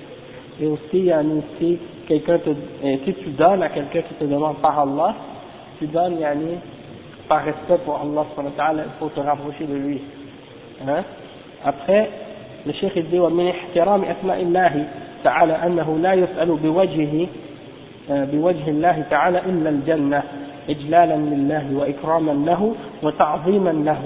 Et 0.61 0.67
aussi, 0.67 0.81
il 0.93 1.05
y 1.05 1.11
a 1.11 1.21
aussi 1.21 1.79
quelqu'un 2.07 2.37
te, 2.39 2.49
et 2.83 2.99
si 3.05 3.13
tu 3.15 3.29
donnes 3.29 3.63
à 3.63 3.69
quelqu'un 3.69 4.01
qui 4.01 4.13
te 4.13 4.25
demande 4.25 4.57
par 4.57 4.77
Allah, 4.79 5.15
tu 5.79 5.87
donnes 5.87 6.19
yani, 6.19 6.57
par 7.27 7.43
respect 7.43 7.79
pour 7.85 7.95
Allah 7.95 8.25
subhanahu 8.29 8.53
wa 8.57 8.63
ta'ala, 8.63 8.83
il 8.83 8.99
faut 8.99 9.09
te 9.09 9.19
rapprocher 9.21 9.65
de 9.65 9.75
lui. 9.75 10.01
Hein? 10.87 11.03
Après, 11.65 12.09
le 12.65 12.73
cheikh 12.73 12.93
il 12.95 13.09
dit 13.09 13.19
ومن 13.19 13.47
احترام 13.47 14.03
أسماء 14.03 14.41
الله 14.41 14.87
تعالى 15.23 15.53
أنه 15.53 15.97
لا 15.97 16.13
يسأل 16.13 16.47
بوجهه 16.47 17.27
بوجه 18.10 18.68
الله 18.68 19.04
تعالى 19.10 19.38
إلا 19.38 19.70
الجنة 19.70 20.22
إجلالا 20.70 21.14
لله 21.14 21.76
وإكراما 21.76 22.32
له 22.32 22.74
وتعظيما 23.02 23.70
له. 23.70 24.00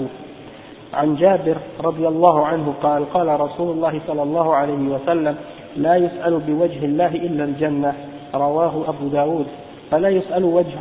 عن 0.93 1.15
جابر 1.15 1.57
رضي 1.83 2.07
الله 2.07 2.45
عنه 2.45 2.73
قال 2.83 3.13
قال 3.13 3.41
رسول 3.41 3.71
الله 3.71 4.01
صلى 4.07 4.23
الله 4.23 4.55
عليه 4.55 4.73
وسلم 4.73 5.35
لا 5.77 5.95
يسأل 5.95 6.39
بوجه 6.39 6.85
الله 6.85 7.15
إلا 7.15 7.43
الجنة. 7.43 7.93
رواه 8.35 8.89
أبو 8.89 9.07
داود. 9.07 9.45
فلا 9.91 10.09
يسأل, 10.09 10.43
وجه 10.43 10.77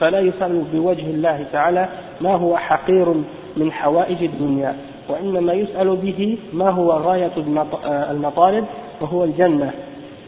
فلا 0.00 0.20
يسأل 0.20 0.64
بوجه 0.72 1.10
الله 1.10 1.44
تعالى 1.52 1.88
ما 2.20 2.34
هو 2.34 2.56
حقير 2.56 3.14
من 3.56 3.72
حوائج 3.72 4.22
الدنيا 4.22 4.74
وإنما 5.08 5.52
يسأل 5.52 5.96
به 5.96 6.38
ما 6.52 6.70
هو 6.70 6.92
غاية 6.92 7.30
المطالب 7.86 8.64
وهو 9.00 9.24
الجنة. 9.24 9.70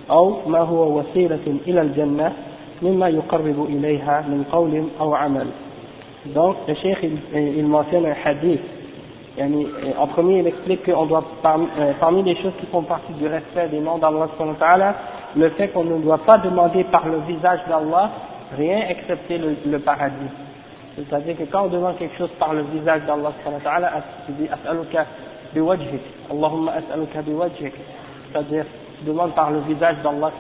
أو 0.10 0.36
ما 0.48 0.60
هو 0.60 1.00
وسيلة 1.00 1.58
إلى 1.68 1.82
الجنة 1.82 2.34
مما 2.82 3.08
يقرب 3.10 3.66
إليها 3.70 4.26
من 4.28 4.44
قول 4.52 4.84
أو 5.00 5.16
عمل 5.16 5.48
donc 6.26 6.56
le 6.70 6.74
cheikh 6.76 7.00
il, 7.04 7.18
il 7.58 7.68
mentionne 7.68 8.06
un 8.06 8.16
hadith 8.24 8.62
yani, 9.38 9.68
en 10.00 10.08
premier 10.08 10.40
il 10.40 10.48
explique 10.48 10.86
qu'on 10.86 11.06
doit 11.06 11.24
parmi, 11.42 11.68
euh, 11.78 11.92
parmi 12.00 12.24
les 12.24 12.36
choses 12.38 12.54
qui 12.62 12.66
font 12.68 12.84
partie 12.84 13.12
du 13.14 13.28
respect 13.28 13.68
des 13.68 13.80
noms 13.82 13.98
d'Allah 13.98 14.30
le 15.36 15.50
fait 15.50 15.68
qu'on 15.70 15.84
ne 15.84 15.98
doit 15.98 16.20
pas 16.20 16.38
demander 16.38 16.86
par 16.86 17.08
le 17.08 17.18
visage 17.28 17.60
d'Allah 17.68 18.10
rien 18.58 18.88
excepté 18.88 19.38
le, 19.38 19.58
le 19.66 19.80
paradis 19.80 20.32
c'est-à-dire 20.96 21.36
que 21.38 21.44
quand 21.52 21.64
on 21.66 21.70
demande 21.70 21.98
quelque 21.98 22.18
chose 22.18 22.32
par 22.40 22.54
le 22.54 22.62
visage 22.74 23.02
d'Allah 23.06 23.34
tu 24.26 24.32
dis 24.32 24.48
as'aluka 24.48 25.06
biwajhik 25.54 26.02
Allahumma 26.32 26.72
as'aluka 26.72 27.22
biwajhik 27.22 27.74
c'est-à-dire 28.32 28.66
demande 29.05 29.35
par 29.35 29.51
le 29.51 29.61
visage 29.61 29.97
d'Allah 30.03 30.33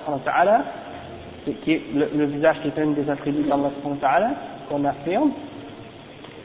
le, 1.46 2.08
le 2.14 2.24
visage 2.26 2.56
qui 2.62 2.68
est 2.68 2.82
un 2.82 2.88
des 2.88 3.08
attributs 3.08 3.48
d'Allah 3.48 4.30
qu'on 4.68 4.84
affirme. 4.84 5.30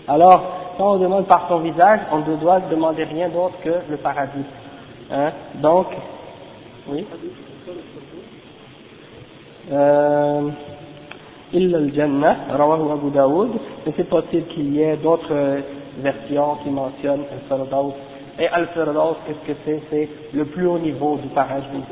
Alors, 0.07 0.43
quand 0.77 0.95
on 0.95 0.97
demande 0.97 1.27
par 1.27 1.47
son 1.47 1.59
visage, 1.59 1.99
on 2.11 2.19
ne 2.19 2.35
doit 2.37 2.61
demander 2.71 3.03
rien 3.03 3.29
d'autre 3.29 3.55
que 3.63 3.69
le 3.89 3.97
paradis. 3.97 4.45
Hein? 5.11 5.31
Donc, 5.55 5.87
oui. 6.89 7.05
Euh, 9.71 10.49
mais 11.53 11.69
c'est 13.95 14.09
possible 14.09 14.47
qu'il 14.47 14.73
y 14.73 14.81
ait 14.81 14.97
d'autres 14.97 15.31
euh, 15.31 15.61
versions 15.99 16.55
qui 16.63 16.69
mentionnent 16.69 17.25
le 17.31 17.39
et 18.43 18.47
Al-Firdaus 18.47 19.17
qu'est-ce 19.25 19.51
que 19.51 19.57
c'est? 19.65 19.81
C'est 19.89 20.09
le 20.33 20.45
plus 20.45 20.67
haut 20.67 20.79
niveau 20.79 21.17
du 21.17 21.27
paradis 21.29 21.83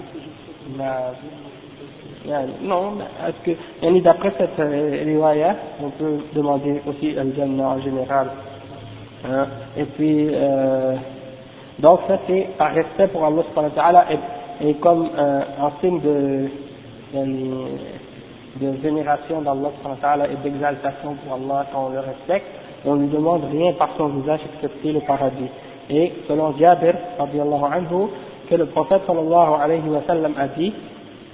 non, 2.62 2.98
est-ce 3.28 3.52
que, 3.52 4.00
d'après 4.02 4.32
cette 4.38 4.60
euh, 4.60 5.04
riwaya, 5.06 5.56
on 5.84 5.90
peut 5.90 6.20
demander 6.34 6.82
aussi 6.88 7.18
Al-Jannah 7.18 7.70
en 7.70 7.82
général. 7.82 8.28
Hein? 9.26 9.48
Et 9.78 9.86
puis, 9.86 10.30
euh, 10.32 10.96
donc 11.80 12.02
ça 12.08 12.20
c'est 12.28 12.50
par 12.58 12.74
respect 12.74 13.08
pour 13.08 13.26
Allah 13.26 13.44
subhanahu 13.50 13.72
wa 13.76 14.06
et, 14.62 14.74
comme 14.76 15.10
euh, 15.18 15.42
en 15.60 15.72
signe 15.82 16.00
de, 16.02 16.48
de 18.62 18.70
vénération 18.82 19.42
d'Allah 19.42 19.72
et 20.32 20.44
d'exaltation 20.44 21.16
pour 21.24 21.34
Allah 21.36 21.66
quand 21.74 21.88
on 21.88 21.90
le 21.90 22.00
respecte, 22.00 22.46
on 22.86 22.96
ne 22.96 23.04
lui 23.04 23.10
demande 23.10 23.44
rien 23.52 23.74
par 23.74 23.90
son 23.98 24.08
visage 24.08 24.42
excepté 24.54 24.92
le 24.92 25.02
paradis. 25.02 25.50
Et 25.92 26.14
selon 26.28 26.58
Jabir, 26.58 26.96
anhu, 27.20 28.08
que 28.50 28.56
le 28.56 28.66
prophète 28.68 29.02
sallallahu 29.06 29.62
alayhi 29.62 29.90
wa 29.90 30.02
sallam 30.08 30.34
a 30.40 30.48
dit, 30.48 30.74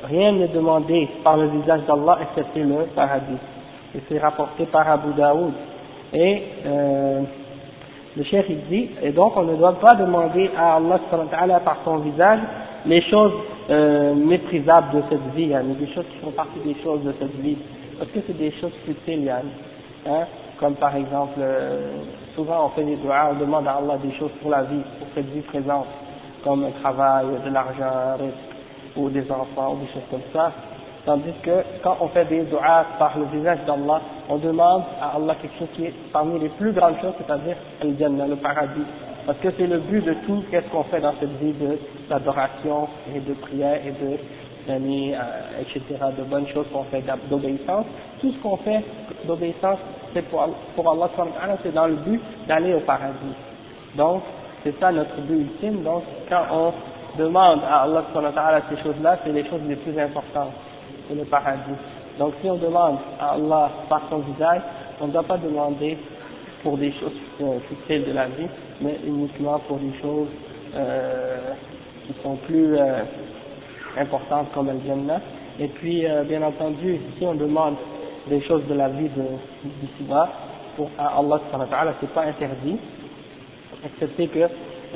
rien 0.04 0.32
n'est 0.32 0.48
demandé 0.48 1.08
par 1.24 1.38
le 1.38 1.48
visage 1.48 1.82
d'Allah 1.88 2.20
excepté 2.24 2.62
le 2.62 2.86
paradis. 2.96 3.38
Et 3.96 4.00
c'est 4.10 4.18
rapporté 4.18 4.66
par 4.66 4.90
Abu 4.90 5.14
Daoud. 5.16 5.54
Et 6.14 6.42
euh, 6.66 7.22
le 8.16 8.24
chef 8.24 8.46
il 8.50 8.62
dit, 8.70 8.90
et 9.04 9.12
donc 9.12 9.38
on 9.38 9.44
ne 9.44 9.56
doit 9.56 9.80
pas 9.80 9.94
demander 9.94 10.50
à 10.58 10.78
Allah 10.78 11.60
par 11.60 11.78
son 11.86 11.98
visage 11.98 12.40
les 12.86 13.02
choses 13.04 13.34
euh, 13.70 14.16
méprisables 14.16 14.96
de 14.96 15.04
cette 15.10 15.36
vie, 15.36 15.54
hein, 15.54 15.64
des 15.80 15.88
choses 15.94 16.06
qui 16.12 16.18
font 16.24 16.32
partie 16.32 16.60
des 16.66 16.76
choses 16.84 17.04
de 17.04 17.14
cette 17.20 17.36
vie, 17.42 17.58
parce 18.00 18.10
que 18.12 18.20
c'est 18.26 18.38
des 18.38 18.52
choses 18.60 18.72
futiles, 18.86 19.32
hein, 20.08 20.26
comme 20.60 20.76
par 20.76 20.96
exemple, 20.96 21.40
euh, 21.40 21.92
souvent 22.38 22.68
on 22.68 22.70
fait 22.70 22.84
des 22.84 22.96
doigts, 22.98 23.32
on 23.32 23.40
demande 23.40 23.68
à 23.68 23.78
Allah 23.78 23.98
des 23.98 24.14
choses 24.18 24.32
pour 24.42 24.52
la 24.52 24.64
vie, 24.64 24.82
pour 25.00 25.08
cette 25.16 25.26
vie 25.26 25.42
présente, 25.42 25.88
comme 26.44 26.64
un 26.64 26.72
travail, 26.82 27.26
de 27.44 27.50
l'argent, 27.50 28.24
ou 28.96 29.10
des 29.10 29.30
enfants, 29.30 29.74
ou 29.74 29.78
des 29.78 29.92
choses 29.92 30.08
comme 30.10 30.22
ça, 30.32 30.52
tandis 31.06 31.34
que 31.42 31.64
quand 31.84 31.98
on 32.00 32.08
fait 32.10 32.26
des 32.26 32.44
doigts 32.44 32.86
par 33.00 33.18
le 33.18 33.26
visage 33.26 33.60
d'Allah, 33.66 34.02
on 34.30 34.38
demande 34.38 34.84
à 35.02 35.16
Allah 35.16 35.36
quelque 35.42 35.58
chose 35.58 35.68
qui 35.76 35.86
est 35.86 35.94
parmi 36.14 36.40
les 36.40 36.50
plus 36.50 36.72
grandes 36.72 37.00
choses, 37.02 37.14
c'est-à-dire 37.18 37.58
le 37.82 38.36
paradis, 38.36 38.86
parce 39.26 39.40
que 39.40 39.50
c'est 39.58 39.68
le 39.68 39.80
but 39.80 40.06
de 40.06 40.14
tout 40.26 40.44
qu'est-ce 40.52 40.68
qu'on 40.70 40.84
fait 40.84 41.02
dans 41.02 41.14
cette 41.20 41.38
vie 41.42 41.54
d'adoration 42.10 42.88
et 43.14 43.20
de 43.20 43.34
prière 43.34 43.82
et 43.86 43.92
de 43.92 44.18
euh, 44.70 45.62
etc., 45.62 45.82
de 46.18 46.24
bonnes 46.24 46.48
choses 46.50 46.66
qu'on 46.74 46.84
fait 46.86 47.04
d'obéissance. 47.30 47.86
Tout 48.20 48.34
ce 48.34 48.38
qu'on 48.40 48.58
fait 48.58 48.84
d'obéissance, 49.26 49.80
c'est 50.14 50.24
pour, 50.30 50.48
pour 50.76 50.92
Allah, 50.92 51.10
c'est 51.64 51.74
dans 51.74 51.88
le 51.88 51.96
but 51.96 52.22
d'aller 52.48 52.74
au 52.74 52.80
paradis. 52.82 53.36
Donc, 53.96 54.24
c'est 54.64 54.78
ça 54.80 54.92
notre 54.92 55.16
but 55.22 55.42
ultime. 55.42 55.84
Donc, 55.84 56.04
quand 56.30 56.44
on 56.52 56.74
demande 57.18 57.62
à 57.70 57.82
Allah 57.84 58.04
ces 58.70 58.84
choses-là, 58.84 59.20
c'est 59.24 59.32
les 59.32 59.46
choses 59.46 59.62
les 59.68 59.76
plus 59.76 59.98
importantes, 60.00 60.54
c'est 61.08 61.16
le 61.16 61.26
paradis. 61.26 61.78
Donc, 62.20 62.34
si 62.42 62.50
on 62.50 62.56
demande 62.56 62.98
à 63.20 63.32
Allah 63.32 63.72
par 63.90 64.02
son 64.10 64.20
visage, 64.20 64.62
on 65.00 65.08
ne 65.08 65.12
doit 65.12 65.24
pas 65.24 65.38
demander 65.38 65.98
pour 66.64 66.78
des 66.78 66.92
choses 66.94 67.14
futiles 67.70 68.06
de 68.06 68.14
la 68.14 68.26
vie, 68.26 68.48
mais 68.82 68.98
uniquement 69.06 69.60
pour 69.68 69.78
des 69.78 69.94
choses 70.02 70.28
euh, 70.76 71.38
qui 72.06 72.14
sont 72.24 72.36
plus 72.48 72.76
euh, 72.78 73.04
importantes 73.98 74.48
comme 74.54 74.68
le 74.68 74.80
Jannah. 74.86 75.22
Et 75.60 75.68
puis, 75.68 76.06
euh, 76.06 76.24
bien 76.24 76.42
entendu, 76.42 77.00
si 77.18 77.26
on 77.26 77.36
demande 77.36 77.76
des 78.30 78.42
choses 78.42 78.66
de 78.68 78.74
la 78.74 78.90
vie 78.90 79.10
d'ici-bas, 79.64 80.30
pour 80.76 80.90
Allah, 80.98 81.40
c'est 82.00 82.14
pas 82.14 82.24
interdit, 82.24 82.78
excepté 83.84 84.28
que 84.28 84.48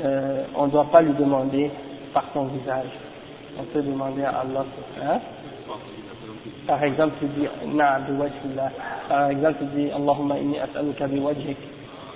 euh, 0.04 0.44
on 0.56 0.66
ne 0.66 0.70
doit 0.70 0.90
pas 0.90 1.02
lui 1.02 1.12
demander 1.14 1.70
par 2.14 2.24
son 2.32 2.44
visage. 2.44 2.88
On 3.58 3.64
peut 3.64 3.82
demander 3.82 4.22
à 4.22 4.40
Allah. 4.40 4.64
Hein? 5.02 5.20
Par 6.66 6.82
exemple, 6.82 7.14
tu 7.18 7.26
dis, 7.26 7.48
Par 9.08 9.30
exemple, 9.30 9.56
tu 9.58 9.80
dis, 9.80 9.90
Allahumma 9.90 10.38
inni 10.38 10.58
as'aluka 10.58 11.06
biwajhik 11.06 11.56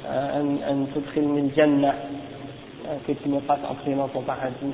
an, 0.08 0.56
an 0.70 0.86
tudkhilni 0.94 1.50
al-jannah, 1.50 1.94
que 3.06 3.12
tu 3.12 3.28
me 3.28 3.40
fasses 3.40 3.64
entrer 3.68 3.94
dans 3.94 4.08
ton 4.08 4.22
paradis. 4.22 4.72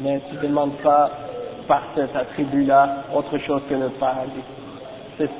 Mais 0.00 0.20
tu 0.28 0.36
ne 0.36 0.42
demandes 0.42 0.76
pas 0.82 1.10
par 1.66 1.82
cet 1.94 2.14
attribut-là 2.14 3.04
autre 3.14 3.38
chose 3.38 3.62
que 3.68 3.74
le 3.74 3.88
paradis. 3.90 4.44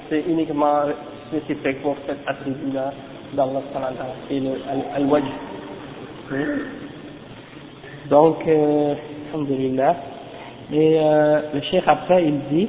C'est 0.09 0.25
uniquement 0.29 0.83
spécifique 1.29 1.83
pour 1.83 1.97
cet 2.07 2.19
attribut-là 2.27 2.93
d'Allah 3.35 3.61
subhanahu 3.69 3.93
wa 3.93 3.99
ta'ala, 3.99 4.15
et 4.31 4.41
le 4.41 4.51
al- 4.69 5.03
al-wajh. 5.03 5.25
Donc, 8.11 8.37
euh, 8.47 8.95
alhamdulillah. 9.33 9.97
Et 10.73 10.99
euh, 11.01 11.41
le 11.55 11.61
cheikh 11.63 11.85
après, 11.87 12.25
il 12.25 12.39
dit 12.51 12.69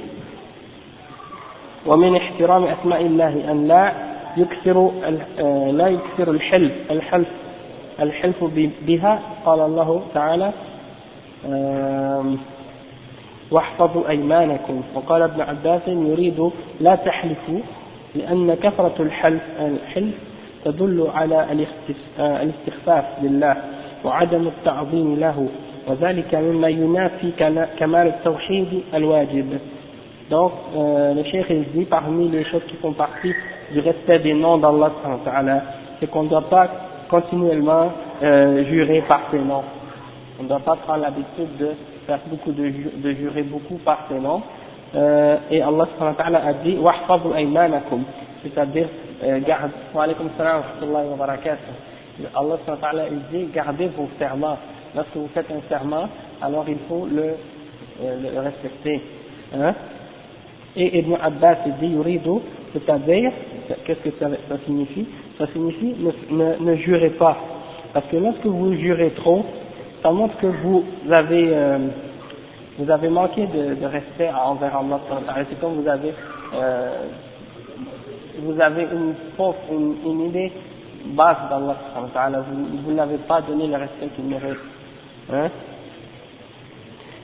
ومن 1.86 2.16
احترام 2.16 2.64
أسماء 2.66 3.02
الله 3.02 3.52
أن 3.52 3.68
لا 3.68 3.94
يكثر 4.38 4.92
آه، 5.40 5.72
لا 5.72 5.88
يكثر 5.88 6.32
الحلف 6.32 6.72
الحلف 6.92 7.28
الحلف 8.00 8.44
بها 8.86 9.20
قال 9.46 9.60
الله 9.60 10.02
تعالى 10.14 10.52
واحفظوا 13.51 14.09
أيمانكم 14.09 14.83
وقال 14.95 15.23
ابن 15.23 15.41
عباس 15.41 15.81
يريد 15.89 16.51
لا 16.81 16.95
تحلفوا 16.95 17.59
لأن 18.15 18.55
كثرة 18.55 18.95
الحلف 19.01 19.43
الحلف 19.61 20.15
تدل 20.65 21.07
على 21.15 21.47
الاختف- 21.53 22.21
آه، 22.21 22.43
الاستخفاف 22.43 23.05
بالله 23.23 23.57
وعدم 24.05 24.47
التعظيم 24.47 25.17
له 25.21 25.49
وذلك 25.89 26.35
مما 26.35 26.69
ينافي 26.69 27.31
كما- 27.39 27.69
كمال 27.79 28.07
التوحيد 28.07 28.81
الواجب 28.95 29.59
Donc, 30.29 30.53
euh, 30.75 31.15
le 31.15 31.23
cheikh 31.23 31.47
il 31.51 31.65
dit 31.73 31.85
parmi 31.85 32.29
les 32.29 32.43
choses 32.51 32.65
qui 32.69 32.75
font 32.83 32.91
partie 32.93 33.33
du 33.73 33.79
respect 33.79 34.19
des 34.19 34.35
noms 34.35 34.59
d'Allah, 34.59 34.91
subhanahu 34.97 35.21
wa 35.25 35.31
ta'ala, 35.31 35.63
c'est 36.01 36.11
qu'on 36.11 36.25
ne 36.25 36.29
doit 36.29 36.49
pas 36.51 36.67
continuellement 37.09 37.93
euh, 38.25 38.65
jurer 38.65 39.03
par 39.07 39.21
ses 39.31 39.39
noms. 39.39 39.63
On 40.41 40.43
ne 40.43 40.49
doit 40.49 40.59
pas 40.71 40.75
prendre 40.85 41.03
l'habitude 41.03 41.57
de 41.61 41.69
faire 42.12 42.20
beaucoup 42.28 42.52
de, 42.52 42.72
de 43.04 43.14
jurer 43.14 43.44
beaucoup 43.44 43.78
par 43.86 44.06
ses 44.10 44.20
noms. 44.20 44.42
Euh, 44.94 45.38
et 45.50 45.62
Allah 45.62 45.88
subhanahu 45.94 46.18
wa 46.18 46.24
ta'ala 46.24 46.46
a 46.46 46.54
dit 46.56 46.76
Wahfabu 46.78 47.34
aymanakum, 47.38 48.04
c'est-à-dire, 48.44 48.88
euh, 49.24 49.40
garde, 49.48 49.72
wa 49.94 50.04
alaykum 50.04 50.28
salam 50.38 50.64
wa 50.92 51.16
barakatuh. 51.16 51.72
Allah 52.36 52.58
subhanahu 52.60 52.82
wa 52.82 52.90
ta'ala 52.92 53.04
dit 53.32 53.48
gardez 53.54 53.88
vos 53.96 54.10
serments. 54.20 54.58
Lorsque 54.94 55.16
vous 55.16 55.30
faites 55.34 55.50
un 55.50 55.62
serment, 55.70 56.10
alors 56.42 56.66
il 56.68 56.80
faut 56.90 57.08
le, 57.10 57.36
euh, 58.04 58.34
le 58.34 58.40
respecter. 58.42 59.02
Hein? 59.56 59.74
Et 60.76 61.00
Ibn 61.00 61.14
Abbas 61.22 61.60
il 61.66 61.76
dit 61.76 61.94
Yuridu, 61.94 62.42
c'est-à-dire, 62.74 63.32
qu'est-ce 63.86 64.00
que 64.00 64.12
ça, 64.20 64.28
ça 64.50 64.56
signifie? 64.66 65.08
Ça 65.38 65.48
signifie 65.54 65.96
ne, 65.98 66.36
ne, 66.36 66.72
ne 66.72 66.76
jurez 66.76 67.12
pas. 67.12 67.38
Parce 67.94 68.06
que 68.08 68.18
lorsque 68.18 68.46
vous 68.46 68.74
jurez 68.76 69.12
trop, 69.12 69.46
ça 70.04 70.12
montre 70.12 70.38
que 70.38 70.48
vous 70.48 70.84
avez, 71.12 71.50
euh, 71.54 71.78
vous 72.80 72.90
avez 72.90 73.10
manqué 73.10 73.46
de, 73.48 73.76
de 73.76 73.86
respect 73.86 74.30
envers 74.32 74.76
Allah. 74.76 75.00
C'est 75.50 75.60
comme 75.60 75.82
vous 75.82 75.88
avez, 75.88 76.14
euh, 76.56 77.06
vous 78.40 78.60
avez 78.62 78.84
une 78.84 79.14
fausse, 79.38 79.56
une, 79.72 79.96
une 80.06 80.22
idée 80.30 80.52
basse 81.16 81.38
d'Allah. 81.50 81.76
Vous, 82.50 82.78
vous 82.86 82.94
n'avez 82.94 83.18
pas 83.20 83.42
donné 83.42 83.68
le 83.68 83.78
respect 83.78 84.08
qu'il 84.16 84.26
mérite. 84.26 84.58
Hein 85.34 85.50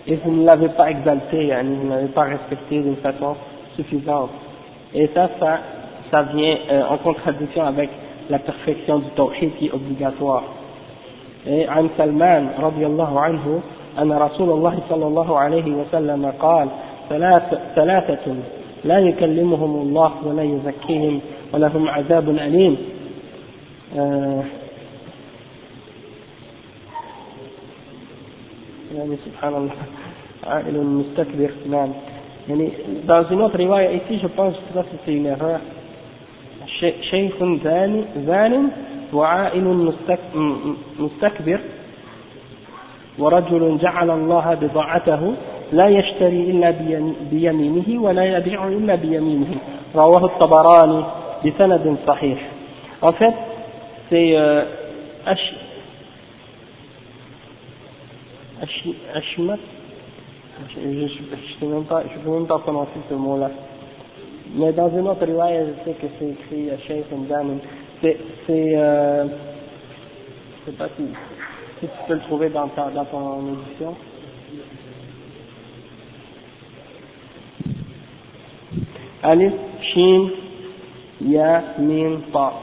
et 0.08 0.16
vous 0.16 0.32
ne 0.32 0.46
l'avez 0.46 0.70
pas 0.70 0.90
exalté, 0.90 1.54
hein, 1.54 1.64
vous 1.66 1.86
ne 1.86 1.90
l'avez 1.90 2.08
pas 2.08 2.24
respecté 2.24 2.80
d'une 2.82 2.96
façon 2.98 3.36
suffisante. 3.76 4.32
Et 4.94 5.10
ça, 5.14 5.30
ça, 5.40 5.60
ça 6.10 6.24
vient 6.24 6.58
euh, 6.72 6.84
en 6.90 6.98
contradiction 7.00 7.64
avec 7.66 7.90
la 8.30 8.40
perfection 8.40 9.00
du 9.00 9.10
tawhid 9.12 9.56
qui 9.58 9.68
est 9.68 9.72
obligatoire. 9.74 10.44
Et 11.48 11.66
عن 11.70 11.90
سلمان 11.98 12.50
رضي 12.60 12.86
الله 12.86 13.20
عنه 13.20 13.62
أن 14.00 14.12
رسول 14.12 14.50
الله 14.50 14.80
صلى 14.90 15.06
الله 15.08 15.40
عليه 15.40 15.72
وسلم 15.72 16.34
قال 16.40 16.68
ثلاث 17.10 17.44
ثلاثة 17.76 18.36
لا 18.84 19.00
يكلمهم 19.00 19.76
الله 19.82 20.12
ولا 20.26 20.44
يزكيهم 20.44 21.20
ولهم 21.54 21.88
عذاب 21.90 22.30
أليم. 22.30 22.78
آه 23.98 24.44
يعني 28.96 29.16
سبحان 29.26 29.54
الله 29.56 29.72
عائل 30.48 30.84
مستكبر 30.84 31.52
نعم. 31.70 31.90
يعني 32.50 32.70
dans 33.08 33.24
une 33.32 33.42
autre 33.42 33.58
riwaya 33.58 33.92
ici 33.92 34.20
je 34.22 34.28
pense 34.28 34.56
que 34.74 34.80
c'est 35.06 35.14
une 35.14 35.26
erreur. 35.26 35.60
شي- 36.80 37.02
شيخ 37.02 37.34
زاني 37.64 38.04
زان 38.28 38.70
م- 40.36 40.76
مستكبر 41.00 41.60
ورجل 43.20 43.78
جعل 43.78 44.10
الله 44.10 44.54
بضاعته 44.62 45.34
لا 45.74 45.88
يشتري 45.88 46.42
إلا 46.52 46.70
بيم- 46.72 47.16
بيمينه 47.32 48.02
ولا 48.02 48.38
يبيع 48.38 48.68
إلا 48.68 48.96
بيمينه 48.96 49.56
رواه 49.96 50.26
الطبراني 50.26 51.04
بسند 51.46 51.98
صحيح 52.08 52.40
en 53.04 53.14
fait 53.14 53.36
c'est 54.10 54.32
euh, 54.38 54.64
Ash- 55.28 55.60
Ashi- 58.64 58.96
Ashmat, 59.14 59.60
je 60.74 60.80
ne 60.80 61.08
sais 61.60 61.66
même 61.66 61.84
pas, 61.84 62.02
je 62.12 62.18
peux 62.20 62.30
même 62.32 62.48
pas 62.48 62.58
prononcer 62.60 63.00
ce 63.10 63.14
mot-là. 63.14 63.52
Mais 64.56 64.72
dans 64.72 64.90
une 64.90 65.08
autre 65.08 65.26
riwaya, 65.26 65.62
je 65.68 65.74
sais 65.86 65.96
que 66.02 66.08
c'est 66.18 66.30
écrit 66.30 66.70
euh, 66.70 66.78
Sheikh 66.88 67.12
Mdanin. 67.12 67.60
C'est, 68.02 68.18
c'est, 68.46 68.72
euh, 68.76 69.26
je 69.26 70.72
sais 70.72 70.78
pas 70.78 70.88
si, 70.96 71.04
si 71.80 71.88
tu 71.88 72.08
peux 72.08 72.14
le 72.14 72.20
trouver 72.22 72.50
dans, 72.50 72.68
ta, 72.70 72.90
dans 72.92 73.06
ton 73.06 73.54
édition. 73.54 73.96
Alif, 79.24 79.54
Shin, 79.82 80.30
Ya, 81.22 81.74
Mim, 81.80 82.22
Ta. 82.32 82.54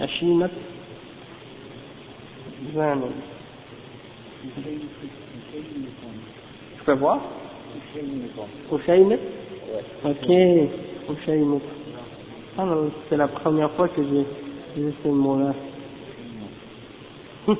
Ashimat, 0.00 0.50
Zanin. 2.74 3.12
Je 6.78 6.84
peux 6.84 6.94
voir? 6.94 7.20
Hussein 8.72 9.18
Ok, 10.04 10.28
Hussein. 11.10 11.60
Ah 12.58 12.64
non, 12.64 12.90
c'est 13.08 13.16
la 13.16 13.28
première 13.28 13.70
fois 13.72 13.88
que 13.88 14.02
j'ai 14.02 14.26
j'ai 14.76 14.92
ce 15.04 15.08
mot-là. 15.08 15.54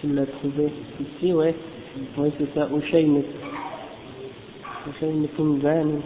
tu 0.00 0.08
l'as 0.12 0.26
trouvé 0.26 0.70
ici, 1.00 1.32
ouais. 1.32 1.54
Oui, 2.18 2.32
c'est 2.38 2.52
ça, 2.54 2.68
Hussein. 2.74 3.22
Hussein 4.88 5.60
Zani. 5.62 6.00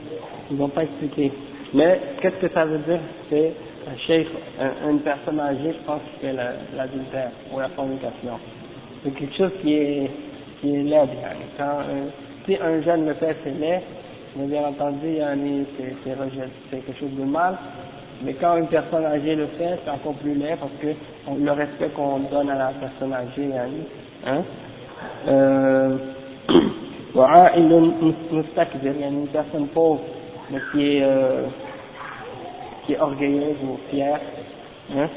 Ils 0.51 0.57
vont 0.57 0.69
pas 0.69 0.85
expliquer. 0.85 1.33
Mais 1.75 2.01
qu'est-ce 2.23 2.37
que 2.37 2.49
ça 2.53 2.65
veut 2.65 2.79
dire? 2.79 3.01
C'est 3.29 3.55
un 3.87 3.97
cheikh, 3.97 4.29
un- 4.61 4.91
une 4.91 5.01
personne 5.01 5.41
âgée, 5.41 5.73
je 5.75 5.85
pense, 5.87 6.01
qui 6.05 6.21
fait 6.21 6.33
la- 6.33 6.55
l'adultère 6.77 7.33
ou 7.53 7.59
la 7.59 7.69
fornication. 7.71 8.39
C'est 9.05 9.15
quelque 9.15 9.35
chose 9.37 9.53
qui 9.63 9.75
est, 9.75 10.11
qui 10.61 10.75
est 10.75 10.83
laid, 10.83 11.09
Quand 11.57 11.81
euh, 11.89 12.09
si 12.45 12.57
un 12.57 12.81
jeune 12.83 13.07
le 13.07 13.15
fait, 13.15 13.37
c'est 13.45 13.59
laid, 13.59 13.83
mais 14.37 14.47
bien 14.47 14.63
entendu, 14.65 15.15
yani, 15.15 15.67
c'est 15.77 15.95
quelque 16.71 16.99
chose 16.99 17.15
de 17.19 17.25
mal. 17.25 17.57
Mais 18.23 18.35
quand 18.35 18.57
une 18.57 18.67
personne 18.67 19.05
âgée 19.05 19.37
le 19.37 19.47
fait, 19.59 19.79
c'est 19.85 19.91
encore 19.91 20.15
plus 20.15 20.35
laid 20.35 20.57
parce 20.57 20.73
que 20.81 20.89
le 21.39 21.53
respect 21.53 21.91
qu'on 21.91 22.19
donne 22.31 22.51
à 22.51 22.57
la 22.57 22.73
personne 22.81 23.13
âgée, 23.13 23.49
yani, 23.49 23.85
hein, 24.27 24.43
euh, 25.29 25.97
une 29.11 29.29
personne 29.33 29.69
pauvre, 29.69 30.01
mais 30.51 30.59
qui 30.73 30.97
est, 30.97 31.03
euh, 31.03 31.47
qui 32.87 32.95
est 32.95 33.01
orgueilleuse 33.01 33.57
ou 33.63 33.79
fière, 33.91 34.21
hein, 34.97 35.09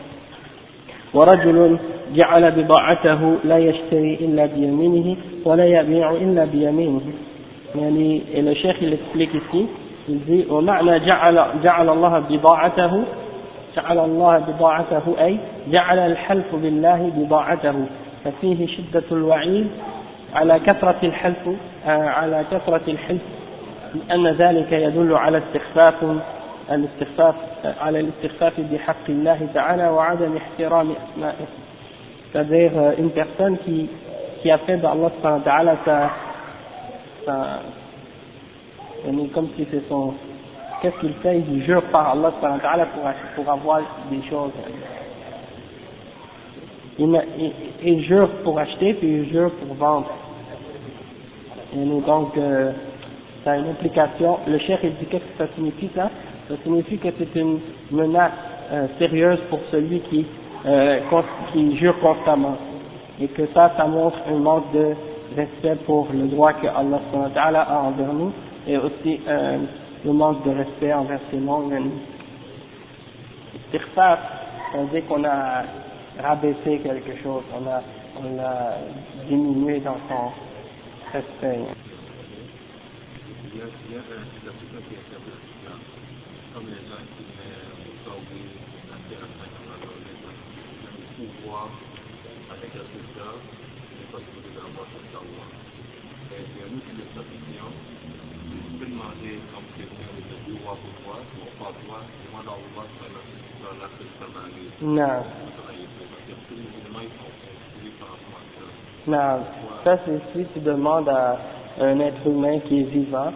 ورجل 1.14 1.78
جعل 2.14 2.52
بضاعته 2.52 3.36
لا 3.44 3.58
يشتري 3.58 4.14
إلا 4.14 4.46
بيمينه 4.46 5.18
ولا 5.46 5.66
يبيع 5.66 6.12
إلا 6.12 6.46
بيمينه. 6.46 7.02
يعني 7.76 8.22
il 8.34 8.94
explique 8.94 9.34
ici 9.34 9.66
ومعنى 10.50 11.00
جعل 11.00 11.46
جعل 11.64 11.90
الله 11.90 12.20
بضاعته 12.20 13.04
جعل 13.76 14.00
الله 14.00 14.38
بضاعته 14.38 15.02
أي 15.20 15.38
جعل 15.72 16.00
الحلف 16.00 16.56
بالله 16.56 17.12
بضاعته. 17.18 17.86
ففيه 18.24 18.68
شدة 18.68 19.04
الوعيد 19.12 19.68
على 20.34 20.60
كثرة 20.60 20.96
الحلف 21.04 21.50
آه، 21.86 21.90
على 21.90 22.46
كثرة 22.52 22.82
الحلف 22.88 23.22
لأن 23.96 24.28
ذلك 24.28 24.72
يدل 24.72 25.14
على 25.16 25.38
استخفاف 25.38 25.96
الاستخفاف 26.71 27.35
على 27.81 28.01
الاستخفاف 28.01 28.61
بحق 28.61 29.07
الله 29.09 29.49
تعالى 29.55 29.89
وعدم 29.89 30.37
احترام 30.37 30.93
أسمائه 30.93 31.47
c'est-à-dire 32.33 32.73
euh, 32.77 32.93
une 32.99 33.11
personne 33.11 33.57
qui, 33.65 33.89
qui 34.43 34.51
a 34.51 34.59
fait 34.59 34.77
d'Allah 34.79 35.11
subhanahu 35.17 35.39
wa 35.39 35.45
ta'ala 35.45 35.77
sa, 35.85 36.11
sa 37.25 37.35
yani 39.07 39.29
comme 39.29 39.49
si 39.57 39.67
c'est 39.71 39.89
son 39.89 40.15
qu'est-ce 40.83 40.99
qu'il 41.01 41.15
fait 41.23 41.39
il 41.39 41.65
jure 41.65 41.83
par 41.85 42.11
Allah 42.11 42.33
subhanahu 42.37 42.59
wa 42.59 42.63
ta'ala 42.63 42.87
pour, 42.87 43.03
pour 43.37 43.53
avoir 43.53 43.81
des 44.11 44.23
choses 44.29 44.53
il, 46.99 47.23
il, 47.39 47.53
il 47.85 48.05
jure 48.05 48.29
pour 48.43 48.59
acheter 48.59 48.95
puis 48.95 49.09
il 49.09 49.31
jure 49.31 49.51
pour 49.53 49.75
vendre. 49.77 50.11
Et 51.75 51.85
donc, 51.85 52.37
euh, 52.37 52.73
ça 53.45 53.53
a 53.53 53.57
une 53.57 53.69
implication. 53.69 54.39
Le 54.47 54.59
cher, 54.59 54.79
il 54.83 54.95
dit 54.97 55.07
qu'est-ce 55.07 55.25
que 55.25 55.39
ça 55.39 55.55
signifie 55.55 55.91
ça 55.95 56.11
Ça 56.48 56.56
signifie 56.64 56.98
que 56.98 57.10
c'est 57.18 57.40
une 57.40 57.60
menace 57.92 58.32
euh, 58.72 58.88
sérieuse 59.00 59.40
pour 59.50 59.60
celui 59.72 60.00
qui, 60.02 60.26
euh, 60.66 61.00
qui 61.54 61.78
jure 61.78 62.00
constamment. 62.00 62.58
Et 63.20 63.28
que 63.28 63.46
ça, 63.54 63.74
ça 63.78 63.86
montre 63.86 64.18
un 64.28 64.38
manque 64.40 64.72
de 64.74 64.94
respect 65.36 65.78
pour 65.86 66.08
le 66.14 66.28
droit 66.28 66.54
que 66.54 66.68
Allah 66.68 67.62
a 67.62 67.80
envers 67.84 68.14
nous 68.14 68.32
et 68.68 68.78
aussi 68.78 69.20
euh, 69.28 69.58
le 70.06 70.14
manque 70.14 70.44
de 70.46 70.52
respect 70.52 70.94
envers 70.94 71.20
ses 71.30 71.38
noms 71.38 71.70
Istighfar, 73.56 74.18
on 74.76 74.86
dit 74.86 75.02
qu'on 75.04 75.24
a 75.24 75.64
rabaissé 76.22 76.80
quelque 76.84 77.22
chose, 77.24 77.44
on 77.54 77.68
a, 77.68 77.82
l'a 78.36 78.78
diminué 79.28 79.80
dans 79.80 79.98
son 80.10 80.32
respect 81.14 81.60
chapitre 84.52 84.82
qui 84.88 84.96
est 84.96 85.06
intéressant, 85.06 85.80
comme 86.54 86.68
les 86.68 86.82
gens 86.90 87.04
qui 87.16 87.24
mettent 87.38 88.08
au 88.08 88.16
la 88.90 88.98
terre 89.08 89.28
le 89.28 89.52
pouvoir 91.22 91.70
avec 92.50 92.74
la 92.74 92.86
culture, 92.90 93.38
c'est 93.94 94.12
pas 94.12 94.18
ce 94.18 94.26
que 94.26 94.42
vous 94.42 94.58
avez 94.58 94.74
ce 94.74 95.00
savoir. 95.14 95.48
Et 96.32 96.42
nous 96.72 96.80
qui 96.82 96.94
le 96.98 97.06
demander 98.82 99.38
comme 99.54 99.68
quelqu'un 99.78 100.10
de 100.18 100.36
pouvoir 100.50 100.76
pour 100.78 100.96
toi, 101.04 101.18
pour 101.38 101.52
pas 101.60 101.74
toi, 101.86 102.00
moi 102.32 102.42
dans 102.46 102.58
le 102.58 102.70
dans 103.62 103.78
la 103.78 103.90
Non. 104.82 105.24
Non, 109.08 109.46
ça 109.84 109.98
c'est 110.06 110.22
si 110.34 110.46
tu 110.54 110.60
demandes 110.60 111.10
à 111.10 111.38
un 111.80 112.00
être 112.00 112.26
humain 112.28 112.60
qui 112.60 112.82
est 112.82 112.84
vivant, 112.84 113.34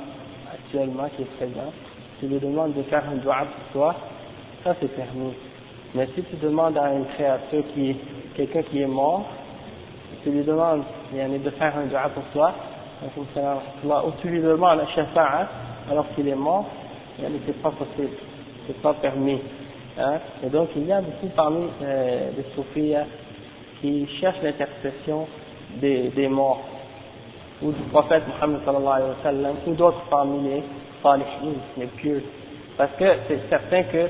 actuellement, 0.52 1.10
qui 1.16 1.24
est 1.24 1.38
présent, 1.38 1.74
tu 2.20 2.28
lui 2.28 2.40
demandes 2.40 2.74
de 2.74 2.84
faire 2.84 3.04
un 3.10 3.18
doigt 3.18 3.46
pour 3.46 3.74
toi, 3.74 3.96
ça 4.64 4.76
c'est 4.80 4.96
permis. 4.96 5.34
Mais 5.96 6.10
si 6.14 6.24
tu 6.24 6.36
demandes 6.36 6.78
à 6.78 6.92
une 6.92 7.06
créature 7.06 7.64
qui 7.74 7.96
quelqu'un 8.36 8.64
qui 8.64 8.82
est 8.82 8.88
mort, 8.88 9.24
tu 10.24 10.30
lui 10.30 10.44
demandes 10.44 10.84
de 11.14 11.50
faire 11.52 11.74
un 11.78 11.86
doigt 11.86 12.10
pour 12.14 12.24
toi, 12.34 12.54
ou 14.06 14.12
tu 14.22 14.28
lui 14.28 14.42
demandes 14.42 14.80
la 14.80 14.88
shafa'a 14.88 15.48
alors 15.90 16.06
qu'il 16.14 16.28
est 16.28 16.36
mort, 16.36 16.66
c'est 17.18 17.62
pas 17.62 17.72
possible, 17.72 18.18
c'est 18.68 18.82
pas 18.82 18.94
permis. 18.96 19.40
Hein? 19.98 20.18
Et 20.44 20.50
donc 20.50 20.70
il 20.76 20.86
y 20.86 20.92
a 20.92 21.00
beaucoup 21.00 21.28
parmi 21.34 21.68
euh, 21.82 22.32
les 22.36 22.44
soufis 22.56 22.94
qui 23.80 24.06
cherchent 24.20 24.42
l'intercession 24.44 25.28
des, 25.80 26.28
morts 26.28 26.62
ou 27.62 27.72
du 27.72 27.82
prophète 27.84 28.24
Muhammad 28.28 28.62
sallallahu 28.66 28.94
alayhi 28.94 29.10
wa 29.12 29.24
sallam 29.24 29.56
ou 29.66 29.74
d'autres 29.76 30.02
parmi 30.10 30.50
les 30.50 30.64
les 31.78 31.86
pieux. 31.86 32.24
Parce 32.78 32.92
que 33.00 33.06
c'est 33.28 33.48
certain 33.50 33.84
que 33.84 34.08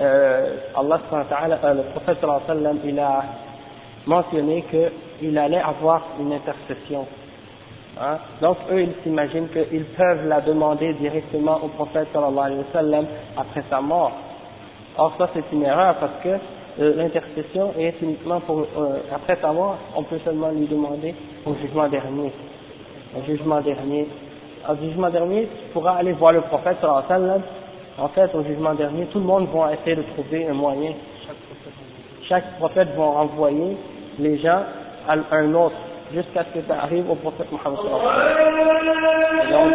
euh, 0.00 0.56
Allah 0.76 1.00
euh, 1.12 1.74
le 1.74 1.82
prophète 1.92 2.18
sallam, 2.46 2.78
il 2.84 2.98
a 2.98 3.22
mentionné 4.06 4.64
qu'il 4.70 5.38
allait 5.38 5.60
avoir 5.60 6.02
une 6.20 6.32
intercession. 6.32 7.06
Hein? 8.00 8.18
Donc 8.40 8.58
eux, 8.70 8.82
ils 8.82 8.94
s'imaginent 9.02 9.48
qu'ils 9.48 9.84
peuvent 9.96 10.26
la 10.28 10.40
demander 10.40 10.94
directement 10.94 11.58
au 11.62 11.68
prophète 11.68 12.08
sallallahu 12.12 12.64
alayhi 12.74 13.02
wa 13.02 13.40
après 13.42 13.64
sa 13.70 13.80
mort. 13.80 14.12
Or 14.96 15.14
ça 15.18 15.30
c'est 15.34 15.44
une 15.52 15.64
erreur 15.64 15.96
parce 16.00 16.22
que 16.22 16.28
euh, 16.80 16.94
l'intercession 16.96 17.72
est 17.78 18.00
uniquement 18.02 18.40
pour 18.40 18.60
euh, 18.60 19.00
après 19.14 19.36
sa 19.40 19.52
mort, 19.52 19.78
on 19.96 20.02
peut 20.04 20.18
seulement 20.24 20.50
lui 20.50 20.66
demander 20.66 21.14
au 21.46 21.54
jugement 21.54 21.88
dernier 21.88 22.32
au 23.16 23.22
jugement 23.26 23.60
dernier. 23.60 24.08
Au 24.68 24.74
jugement 24.76 25.10
dernier, 25.10 25.46
tu 25.46 25.72
pourras 25.72 25.96
aller 25.96 26.12
voir 26.12 26.32
le 26.32 26.42
prophète 26.42 26.76
sallallahu 26.80 27.04
alayhi 27.08 27.30
wa. 27.30 27.57
En 28.00 28.08
fait, 28.08 28.32
au 28.34 28.44
jugement 28.44 28.74
dernier, 28.74 29.06
tout 29.06 29.18
le 29.18 29.24
monde 29.24 29.48
va 29.52 29.74
essayer 29.74 29.96
de 29.96 30.02
trouver 30.14 30.46
un 30.46 30.54
moyen. 30.54 30.92
Chaque 32.28 32.56
prophète 32.58 32.88
va 32.96 33.02
envoyer 33.02 33.76
les 34.18 34.38
gens 34.38 34.62
à 35.08 35.16
un 35.32 35.54
autre 35.54 35.74
jusqu'à 36.12 36.44
ce 36.44 36.60
que 36.60 36.66
ça 36.68 36.82
arrive 36.82 37.10
au 37.10 37.16
prophète 37.16 37.48
Mohammed. 37.50 37.78
Donc, 39.50 39.74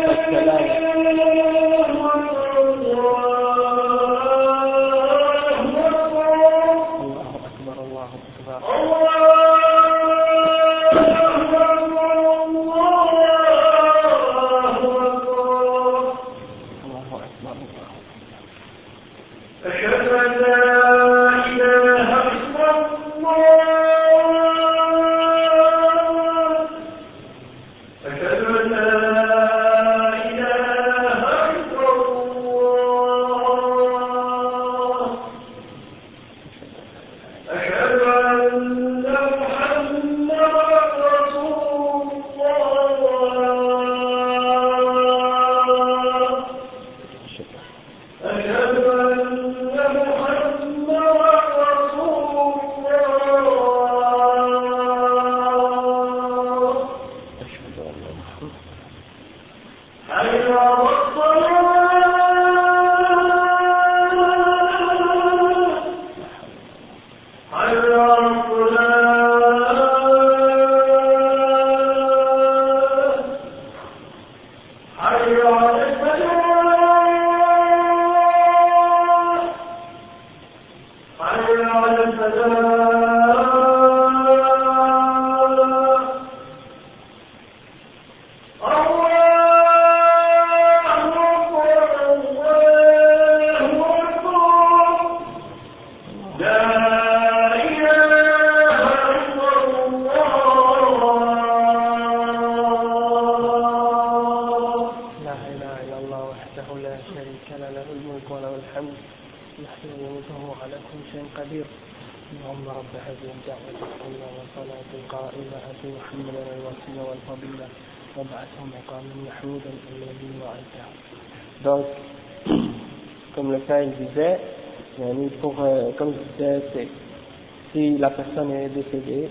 la 128.02 128.10
personne 128.10 128.50
est 128.52 128.68
décédée, 128.68 129.28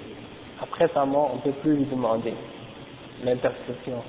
après 0.62 0.90
sa 0.94 1.06
mort, 1.06 1.32
on 1.34 1.36
ne 1.38 1.42
peut 1.42 1.60
plus 1.62 1.76
lui 1.76 1.86
demander 1.86 2.34
l'intercession. 3.24 4.02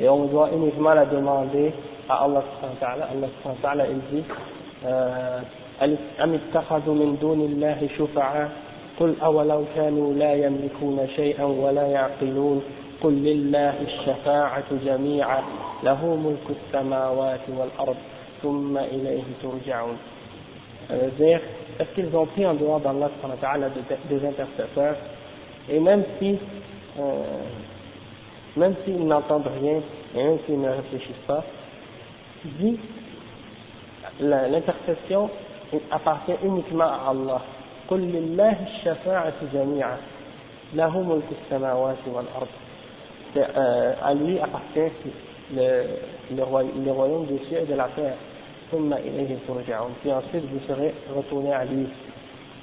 Et 0.00 0.08
on 0.08 0.26
doit 0.26 0.50
uniquement 0.54 0.94
la 0.94 1.06
demander 1.06 1.72
à 2.08 2.24
Allah 2.24 2.44
Allah 2.62 3.28
Allah 3.64 3.84
il 3.90 4.16
dit 4.16 4.24
أم 6.22 6.34
اتخذوا 6.34 6.94
من 6.94 7.18
دون 7.20 7.40
الله 7.40 7.88
شفعاء 7.98 8.50
قل 9.00 9.14
أولو 9.22 9.64
كانوا 9.74 10.14
لا 10.14 10.34
يملكون 10.34 11.08
شيئا 11.16 11.44
ولا 11.44 11.86
يعقلون 11.86 12.62
قل 13.02 13.12
لله 13.12 13.74
الشفاعة 13.82 14.64
جميعا 14.84 15.42
له 15.82 16.16
ملك 16.16 16.46
السماوات 16.58 17.40
والأرض 17.58 17.96
ثم 18.42 18.78
إليه 18.78 19.22
ترجعون 19.42 19.96
Ça 20.88 20.94
veut 20.96 21.12
dire, 21.18 21.40
est-ce 21.78 21.90
qu'ils 21.94 22.14
ont 22.16 22.26
pris 22.26 22.46
en 22.46 22.54
dehors 22.54 22.80
d'Allah 22.80 23.08
subhanahu 23.16 23.38
wa 23.40 23.48
ta'ala 23.48 23.68
des 23.70 24.18
des 24.18 24.26
intercesseurs 24.26 24.96
Et 25.68 25.78
même 25.80 26.04
si, 26.18 26.38
euh, 26.98 27.22
même 28.56 28.74
s'ils 28.84 29.06
n'entendent 29.06 29.50
rien, 29.60 29.80
et 30.14 30.24
même 30.24 30.38
s'ils 30.46 30.60
ne 30.60 30.68
réfléchissent 30.70 31.24
pas, 31.26 31.44
il 32.44 32.52
dit, 32.56 32.78
la- 34.20 34.48
l'intercession 34.48 35.30
appartient 35.90 36.36
uniquement 36.42 36.84
à 36.84 37.10
Allah. 37.10 37.42
قل 37.90 38.00
لله 38.00 38.56
الشفاعة 38.68 39.32
جميعا 39.54 39.96
له 40.74 40.92
ملك 41.02 41.24
السماوات 41.40 42.02
والأرض 42.06 42.48
C'est, 43.34 43.40
euh, 43.56 43.92
à 44.02 44.14
lui 44.14 44.38
appartient 44.40 44.90
le, 45.54 45.84
le, 46.36 46.42
roi- 46.42 46.62
le 46.84 46.90
royaume 46.92 47.26
des 47.26 47.38
cieux 47.48 47.60
et 47.62 47.66
de 47.66 47.74
la 47.74 47.88
terre. 47.96 48.16
ثم 48.73 48.93
إليه 48.93 49.37
ترجعون. 49.47 49.91
Puis 50.01 50.11
ensuite 50.11 50.45
vous 50.51 50.59
serez 50.67 50.93
retournés 51.15 51.53
à 51.53 51.63
lui, 51.65 51.87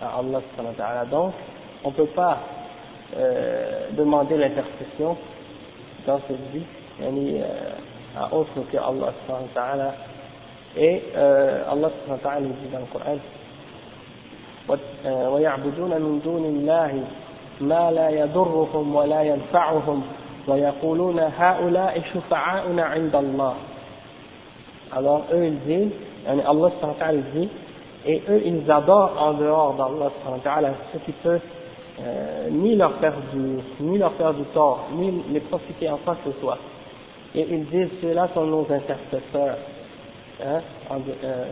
à 0.03 0.19
Allah 0.19 0.41
subhanahu 0.51 0.75
wa 0.77 0.85
ta'ala. 0.85 1.05
Donc, 1.05 1.33
on 1.85 1.91
ne 1.91 1.95
peut 1.95 2.07
pas 2.07 2.39
euh, 3.17 3.91
demander 3.93 4.37
l'intercession 4.37 5.17
dans 6.07 6.21
cette 6.27 6.51
vie, 6.53 6.67
yani, 7.01 7.41
euh, 7.41 8.21
à 8.21 8.35
autre 8.35 8.51
que 8.71 8.77
Allah 8.77 9.13
subhanahu 9.21 9.49
wa 9.55 9.61
ta'ala. 9.63 9.95
Et 10.77 11.03
euh, 11.17 11.63
Allah 11.71 11.91
subhanahu 11.91 12.25
wa 12.25 12.31
ta'ala 12.31 12.47
dit 12.47 12.69
dans 12.73 12.79
le 12.81 12.93
Coran, 12.93 13.19
ويعبدون 15.05 15.91
من 15.91 16.21
دون 16.25 16.45
الله 16.45 17.05
ما 17.61 17.91
لا 17.91 18.09
يضرهم 18.11 18.97
ولا 18.97 19.23
ينفعهم 19.23 20.03
ويقولون 20.49 21.19
هؤلاء 21.19 22.03
شفعاؤنا 22.15 22.83
عند 22.83 23.17
الله 23.17 23.55
alors 24.97 25.25
eux 25.33 25.45
ils 25.45 25.61
disent 25.61 25.93
Allah 26.27 26.71
subhanahu 26.81 27.23
dit 27.35 27.49
et 28.07 28.23
eux 28.29 28.43
ils 28.45 28.71
adorent 28.71 29.15
en 29.19 29.33
dehors 29.35 29.75
d'Allah 29.75 30.11
subhanahu 30.25 30.73
ce 30.93 30.99
qui 30.99 31.13
peut 31.13 31.39
euh, 32.01 32.49
ni 32.51 32.77
leur 32.77 32.95
faire 32.95 33.15
du 33.33 33.59
ni 33.81 33.99
leur 33.99 34.13
faire 34.15 34.35
du 34.35 34.45
tort 34.55 34.89
ni 34.95 35.23
les 35.33 35.41
profiter 35.41 35.89
en 35.89 35.99
quoi 35.99 36.17
que 36.17 36.31
ce 36.33 36.41
soit 36.41 36.59
et 37.35 37.47
ils 37.49 37.67
disent 37.67 37.91
ceux-là 38.01 38.29
sont 38.35 38.47
nos 38.47 38.67
intercesseurs 38.71 39.57
hein, 40.45 40.61
en, 40.91 40.97
euh, 41.25 41.45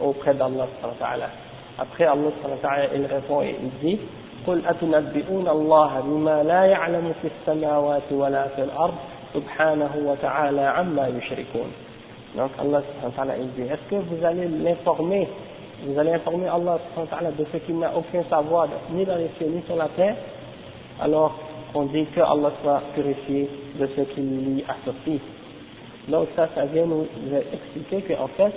auprès 0.00 0.34
d'Allah 0.34 0.66
subhanahu. 0.82 1.30
Après 1.78 2.04
Allah 2.04 2.30
subhanahu 2.42 2.88
il 2.94 3.06
répond 3.06 3.42
et 3.42 3.56
il 3.62 3.70
dit 3.86 3.98
قل 4.46 4.62
أتنبئون 4.66 5.48
الله 5.48 6.00
بما 6.00 6.42
لا 6.42 6.64
يعلم 6.64 7.12
في 7.22 7.28
السماوات 7.28 8.12
ولا 8.12 8.48
في 8.48 8.62
الأرض 8.62 8.94
سبحانه 9.34 9.90
وتعالى 10.06 10.60
عما 10.60 11.08
يشركون 11.08 11.72
Donc 12.38 12.50
Allah 12.58 12.82
subhanahu 12.82 13.10
wa 13.10 13.16
ta'ala 13.16 13.34
il 13.36 13.50
dit 13.52 13.70
est-ce 13.70 13.90
que 13.90 13.96
vous 13.96 14.24
allez 14.24 14.48
l'informer 14.48 15.28
vous 15.84 15.98
allez 15.98 16.12
informer 16.12 16.48
Allah 16.48 16.78
de 17.38 17.44
ce 17.52 17.58
qu'il 17.58 17.78
n'a 17.78 17.92
aucun 17.94 18.24
savoir 18.30 18.68
ni 18.90 19.04
dans 19.04 19.16
les 19.16 19.28
cieux 19.38 19.48
ni 19.48 19.60
sur 19.66 19.76
la 19.76 19.88
terre 19.88 20.16
alors 21.00 21.34
on 21.74 21.82
dit 21.84 22.06
que 22.06 22.20
Allah 22.20 22.52
soit 22.62 22.82
purifié 22.94 23.50
de 23.78 23.86
ce 23.94 24.00
qu'il 24.14 24.54
lui 24.54 24.64
associe 24.66 25.20
donc 26.08 26.28
ça, 26.34 26.48
ça 26.54 26.64
vient 26.64 26.86
nous 26.86 27.06
expliquer 27.52 28.14
qu'en 28.14 28.28
fait, 28.28 28.52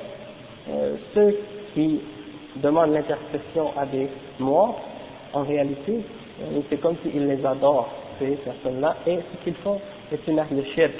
euh, 0.70 0.96
ceux 1.14 1.36
qui 1.74 2.00
demandent 2.58 2.94
l'intercession 2.94 3.72
à 3.78 3.86
des 3.86 4.08
morts, 4.40 4.80
en 5.34 5.44
réalité, 5.44 6.00
euh, 6.42 6.62
c'est 6.70 6.80
comme 6.80 6.96
s'ils 7.04 7.28
les 7.28 7.46
adorent, 7.46 7.90
ces 8.20 8.38
personnes-là, 8.38 8.96
et 9.06 9.18
ce 9.18 9.44
qu'ils 9.44 9.56
font, 9.56 9.82
c'est 10.10 10.26
une 10.28 10.40
acte 10.40 10.54
de 10.54 10.64
shirk. 10.76 10.94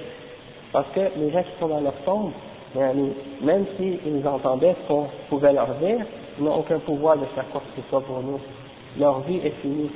Parce 0.74 0.88
que 0.94 1.00
les 1.18 1.32
gens 1.32 1.44
qui 1.44 1.60
sont 1.60 1.68
dans 1.68 1.80
leur 1.80 1.96
tombe, 2.06 2.32
même 2.76 3.66
s'ils 3.78 4.28
entendaient 4.28 4.76
ce 4.84 4.88
qu'on 4.88 5.06
pouvait 5.30 5.54
leur 5.54 5.68
dire, 5.76 6.06
ils 6.38 6.44
n'ont 6.44 6.56
aucun 6.60 6.80
pouvoir 6.80 7.18
de 7.18 7.26
faire 7.36 7.46
quoi 7.52 7.62
que 7.62 7.82
ce 7.82 7.88
soit 7.90 8.02
pour 8.02 8.22
nous. 8.22 8.40
Leur 9.00 9.20
vie 9.22 9.40
est 9.44 9.54
finie. 9.62 9.90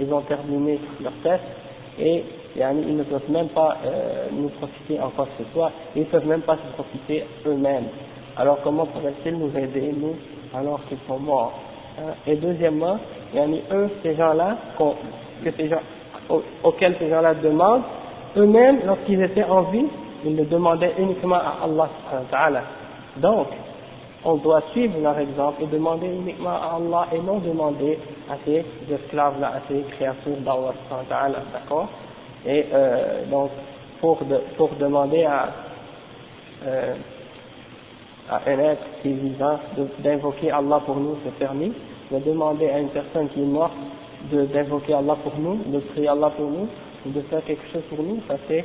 Ils 0.00 0.12
ont 0.12 0.22
terminé 0.22 0.80
leur 1.00 1.12
test 1.22 1.42
et 1.98 2.24
ils 2.56 2.96
ne 2.96 3.02
peuvent 3.04 3.30
même 3.30 3.48
pas 3.48 3.76
euh, 3.84 4.26
nous 4.32 4.48
profiter 4.48 5.00
en 5.00 5.10
quoi 5.10 5.26
que 5.26 5.44
ce 5.44 5.50
soit, 5.52 5.70
ils 5.94 6.00
ne 6.00 6.06
peuvent 6.06 6.26
même 6.26 6.42
pas 6.42 6.56
se 6.56 6.72
profiter 6.74 7.24
eux-mêmes. 7.46 7.86
Alors 8.36 8.58
comment 8.64 8.86
pourraient-ils 8.86 9.36
nous 9.36 9.56
aider, 9.56 9.92
nous, 9.96 10.14
alors 10.56 10.80
qu'ils 10.88 10.98
sont 11.06 11.18
morts 11.20 11.52
hein? 11.98 12.14
Et 12.26 12.34
deuxièmement, 12.36 12.98
eux, 13.36 13.90
ces 14.02 14.14
gens-là, 14.16 14.56
que 15.44 15.50
ces 15.56 15.68
gens, 15.68 15.80
au- 16.28 16.42
auxquels 16.64 16.96
ces 16.98 17.08
gens-là 17.08 17.34
demandent, 17.34 17.82
eux-mêmes, 18.36 18.80
lorsqu'ils 18.84 19.22
étaient 19.22 19.44
en 19.44 19.62
vie, 19.62 19.86
ils 20.24 20.36
le 20.36 20.44
demandaient 20.46 20.94
uniquement 20.98 21.36
à 21.36 21.58
Allah. 21.64 22.62
Donc, 23.18 23.48
on 24.24 24.36
doit 24.36 24.62
suivre 24.72 24.98
leur 25.02 25.18
exemple 25.18 25.62
et 25.62 25.66
demander 25.66 26.08
uniquement 26.08 26.50
à 26.50 26.76
Allah 26.76 27.08
et 27.12 27.20
non 27.20 27.38
demander 27.40 27.98
à 28.30 28.36
ces 28.44 28.64
esclaves-là, 28.90 29.48
à 29.56 29.60
ces 29.68 29.82
créatures 29.96 30.38
d'Allah, 30.38 31.42
d'accord? 31.52 31.88
Et 32.46 32.66
euh, 32.72 33.26
donc, 33.30 33.50
pour, 34.00 34.24
de- 34.24 34.42
pour 34.56 34.70
demander 34.80 35.24
à, 35.24 35.48
euh, 36.66 36.94
à 38.30 38.40
un 38.46 38.58
être 38.60 38.82
qui 39.02 39.10
est 39.10 39.14
vivant 39.14 39.58
d'invoquer 40.00 40.50
Allah 40.52 40.80
pour 40.86 40.96
nous, 40.96 41.16
c'est 41.24 41.34
permis. 41.38 41.72
De 42.10 42.18
demander 42.20 42.68
à 42.70 42.78
une 42.80 42.90
personne 42.90 43.28
qui 43.30 43.42
est 43.42 43.46
morte 43.46 43.72
d'invoquer 44.32 44.94
Allah 44.94 45.16
pour 45.22 45.38
nous, 45.38 45.56
de 45.66 45.80
prier 45.80 46.08
Allah 46.08 46.30
pour 46.36 46.50
nous, 46.50 46.68
ou 47.06 47.10
de 47.10 47.20
faire 47.22 47.44
quelque 47.44 47.66
chose 47.72 47.82
pour 47.90 48.02
nous, 48.02 48.20
ça 48.28 48.36
c'est 48.48 48.64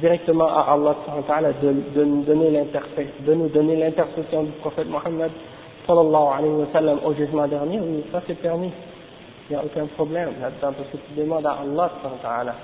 directement 0.00 0.48
à 0.48 0.72
Allah 0.72 0.94
de, 1.62 1.74
de 1.94 2.04
nous 2.04 2.22
donner 3.48 3.76
l'intercession, 3.76 4.44
du 4.44 4.52
prophète 4.52 4.88
Mohammed 4.88 5.30
sallallahu 5.86 6.38
alayhi 6.38 6.54
wa 6.54 6.66
sallam 6.72 6.98
au 7.04 7.12
jugement 7.14 7.46
dernier, 7.48 7.80
oui, 7.80 8.04
ça 8.12 8.22
c'est 8.26 8.40
permis. 8.40 8.70
Il 9.50 9.56
n'y 9.56 9.60
a 9.60 9.64
aucun 9.64 9.86
problème 9.96 10.30
là-dedans 10.40 10.72
parce 10.76 10.88
que 10.90 10.96
tu 10.96 11.20
demandes 11.20 11.44
à 11.44 11.58
Allah. 11.62 12.54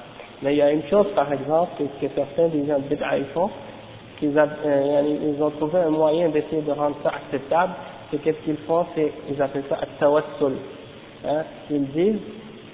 Mais 0.42 0.54
il 0.54 0.58
y 0.58 0.62
a 0.62 0.70
une 0.70 0.84
chose 0.84 1.06
par 1.14 1.30
exemple 1.32 1.72
que, 1.78 2.06
que 2.06 2.12
certains 2.14 2.48
des 2.48 2.66
gens 2.66 2.78
de 2.78 2.84
bid'a 2.88 3.10
font, 3.34 3.50
qu'ils 4.18 4.38
euh, 4.38 5.18
ils 5.36 5.42
ont 5.42 5.50
trouvé 5.50 5.80
un 5.80 5.90
moyen 5.90 6.28
d'essayer 6.28 6.62
de 6.62 6.72
rendre 6.72 6.96
ça 7.02 7.10
acceptable, 7.10 7.72
c'est 8.10 8.18
qu'est-ce 8.22 8.38
qu'ils 8.44 8.56
font, 8.58 8.86
c'est, 8.94 9.12
ils 9.28 9.40
appellent 9.42 9.64
ça 9.68 9.76
at-tawassul. 9.82 10.54
Hein? 11.26 11.42
Ils 11.70 11.86
disent, 11.88 12.20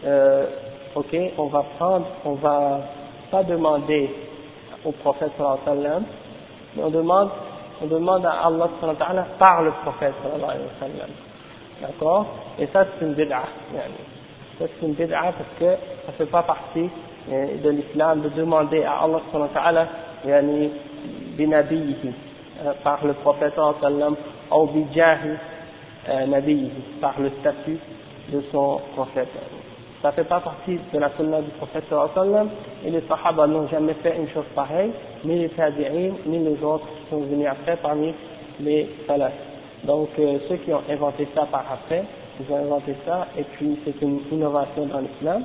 euh, 0.04 0.46
ok, 0.94 1.16
on 1.38 1.46
va 1.46 1.64
prendre, 1.78 2.06
on 2.24 2.34
va 2.34 2.80
pas 3.30 3.42
demander 3.42 4.10
au 4.84 4.92
prophète 4.92 5.32
sallallahu 5.36 5.58
alayhi 5.66 5.78
wa 5.78 5.82
sallam, 5.82 6.02
mais 6.76 6.82
on 6.84 6.90
demande, 6.90 7.30
on 7.82 7.86
demande 7.86 8.26
à 8.26 8.46
Allah 8.46 8.68
sallallahu 8.80 9.02
alayhi 9.02 9.02
wa 9.02 9.06
sallam 9.06 9.26
par 9.38 9.62
le 9.62 9.70
prophète 9.82 10.14
sallallahu 10.22 10.50
alayhi 10.50 10.64
wa 10.64 10.80
sallam. 10.80 11.10
D'accord? 11.80 12.26
Et 12.58 12.66
ça 12.68 12.84
c'est 12.84 13.04
une 13.04 13.14
bid'a. 13.14 13.42
Ça 14.58 14.66
c'est 14.80 14.86
une 14.86 14.94
bid'a 14.94 15.20
parce 15.22 15.34
que 15.58 15.76
ça 16.06 16.12
fait 16.12 16.26
pas 16.26 16.42
partie 16.42 16.88
euh, 17.32 17.56
de 17.62 17.70
l'islam 17.70 18.22
de 18.22 18.28
demander 18.30 18.82
à 18.84 19.02
Allah 19.02 19.20
subhanahu 19.26 19.50
wa 19.54 19.60
ta'ala 19.60 19.88
yani, 20.26 20.70
binabiyihi, 21.36 22.12
euh, 22.64 22.72
par 22.82 23.04
le 23.04 23.14
prophète 23.14 23.54
sallallahu 23.54 23.76
alayhi 23.84 23.94
wa 23.96 24.00
sallam 24.00 24.16
ou 24.52 24.66
bijahi 24.66 25.30
euh, 26.08 26.26
nabiyihi, 26.26 26.82
par 27.00 27.14
le 27.18 27.30
statut 27.40 27.78
de 28.32 28.42
son 28.52 28.80
prophète. 28.94 29.28
Ça 30.04 30.12
fait 30.12 30.24
pas 30.24 30.40
partie 30.40 30.78
de 30.92 30.98
la 30.98 31.08
sunna 31.16 31.40
du 31.40 31.48
prophète 31.52 31.84
sallam 31.88 32.50
et 32.84 32.90
les 32.90 33.00
sahaba 33.08 33.46
n'ont 33.46 33.66
jamais 33.68 33.94
fait 34.02 34.14
une 34.18 34.28
chose 34.28 34.44
pareille, 34.54 34.90
ni 35.24 35.38
les 35.38 35.48
tabi'in, 35.48 36.12
ni 36.26 36.40
les 36.40 36.62
autres 36.62 36.84
qui 36.88 37.08
sont 37.08 37.20
venus 37.20 37.48
après 37.50 37.78
parmi 37.78 38.12
les 38.60 38.86
salafs. 39.06 39.32
Donc 39.84 40.10
euh, 40.18 40.40
ceux 40.46 40.56
qui 40.56 40.74
ont 40.74 40.82
inventé 40.90 41.26
ça 41.34 41.46
par 41.50 41.64
après, 41.72 42.04
ils 42.38 42.52
ont 42.52 42.66
inventé 42.66 42.94
ça 43.06 43.28
et 43.38 43.44
puis 43.44 43.78
c'est 43.86 43.98
une 44.02 44.20
innovation 44.30 44.84
dans 44.84 45.00
l'islam. 45.00 45.44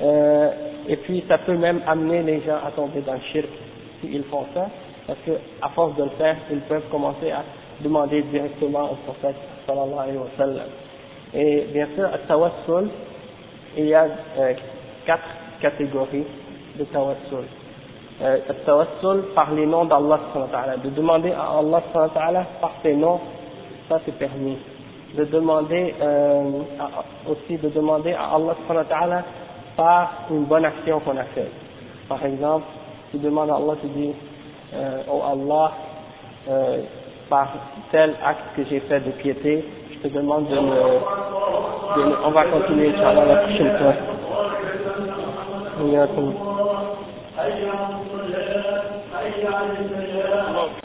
Euh, 0.00 0.50
et 0.86 0.96
puis 0.98 1.24
ça 1.26 1.38
peut 1.38 1.56
même 1.56 1.80
amener 1.84 2.22
les 2.22 2.40
gens 2.42 2.58
à 2.64 2.70
tomber 2.70 3.00
dans 3.00 3.14
le 3.14 3.20
shirk 3.32 3.48
s'ils 4.00 4.22
font 4.26 4.46
ça, 4.54 4.68
parce 5.08 5.18
que 5.26 5.32
à 5.60 5.70
force 5.70 5.96
de 5.96 6.04
le 6.04 6.10
faire, 6.10 6.36
ils 6.52 6.60
peuvent 6.60 6.88
commencer 6.92 7.32
à 7.32 7.42
demander 7.80 8.22
directement 8.22 8.92
au 8.92 8.94
prophète 9.10 9.34
sallallahu 9.66 9.98
alayhi 9.98 10.18
wa 10.18 10.30
sallam. 10.36 10.68
Et 11.34 11.66
bien 11.72 11.88
sûr, 11.96 12.04
à 12.04 12.18
tawassul, 12.28 12.90
il 13.78 13.86
y 13.88 13.94
a 13.94 14.04
euh, 14.04 14.54
quatre 15.06 15.28
catégories 15.62 16.26
de 16.78 16.84
tawassul. 16.86 17.44
Euh, 18.22 18.38
tawassul 18.66 19.24
par 19.34 19.52
les 19.54 19.66
noms 19.66 19.86
d'Allah 19.86 20.20
de 20.84 20.90
demander 20.90 21.32
à 21.32 21.58
Allah 21.58 21.82
par 22.60 22.72
ses 22.82 22.94
noms, 22.96 23.20
ça 23.88 24.00
c'est 24.06 24.18
permis. 24.18 24.58
de 25.16 25.24
demander 25.26 25.94
euh, 26.02 26.62
aussi 27.28 27.58
de 27.58 27.70
demander 27.70 28.12
à 28.14 28.34
Allah 28.36 28.56
par 29.76 30.12
une 30.30 30.44
bonne 30.46 30.66
action 30.66 31.00
qu'on 31.00 31.16
a 31.18 31.24
faite. 31.26 31.52
Par 32.08 32.24
exemple, 32.24 32.66
tu 33.12 33.18
demandes 33.18 33.50
à 33.50 33.56
Allah, 33.56 33.74
tu 33.80 33.88
dis, 33.88 34.12
euh, 34.74 35.02
oh 35.10 35.22
Allah, 35.24 35.72
euh, 36.50 36.82
par 37.30 37.48
tel 37.92 38.14
acte 38.24 38.56
que 38.56 38.64
j'ai 38.66 38.80
fait 38.80 39.00
de 39.00 39.12
piété, 39.12 39.64
je 40.02 40.08
te 40.08 40.14
demande 40.14 40.48
de 40.48 40.54
me, 40.60 40.76
de 41.96 42.04
me 42.08 42.16
on 42.24 42.30
va 42.30 42.44
continuer 42.44 42.88
Inch'Allah 42.90 43.24
la 43.24 43.36
prochaine 43.36 43.78
fois. 43.78 43.94
Iyakum. 45.84 46.34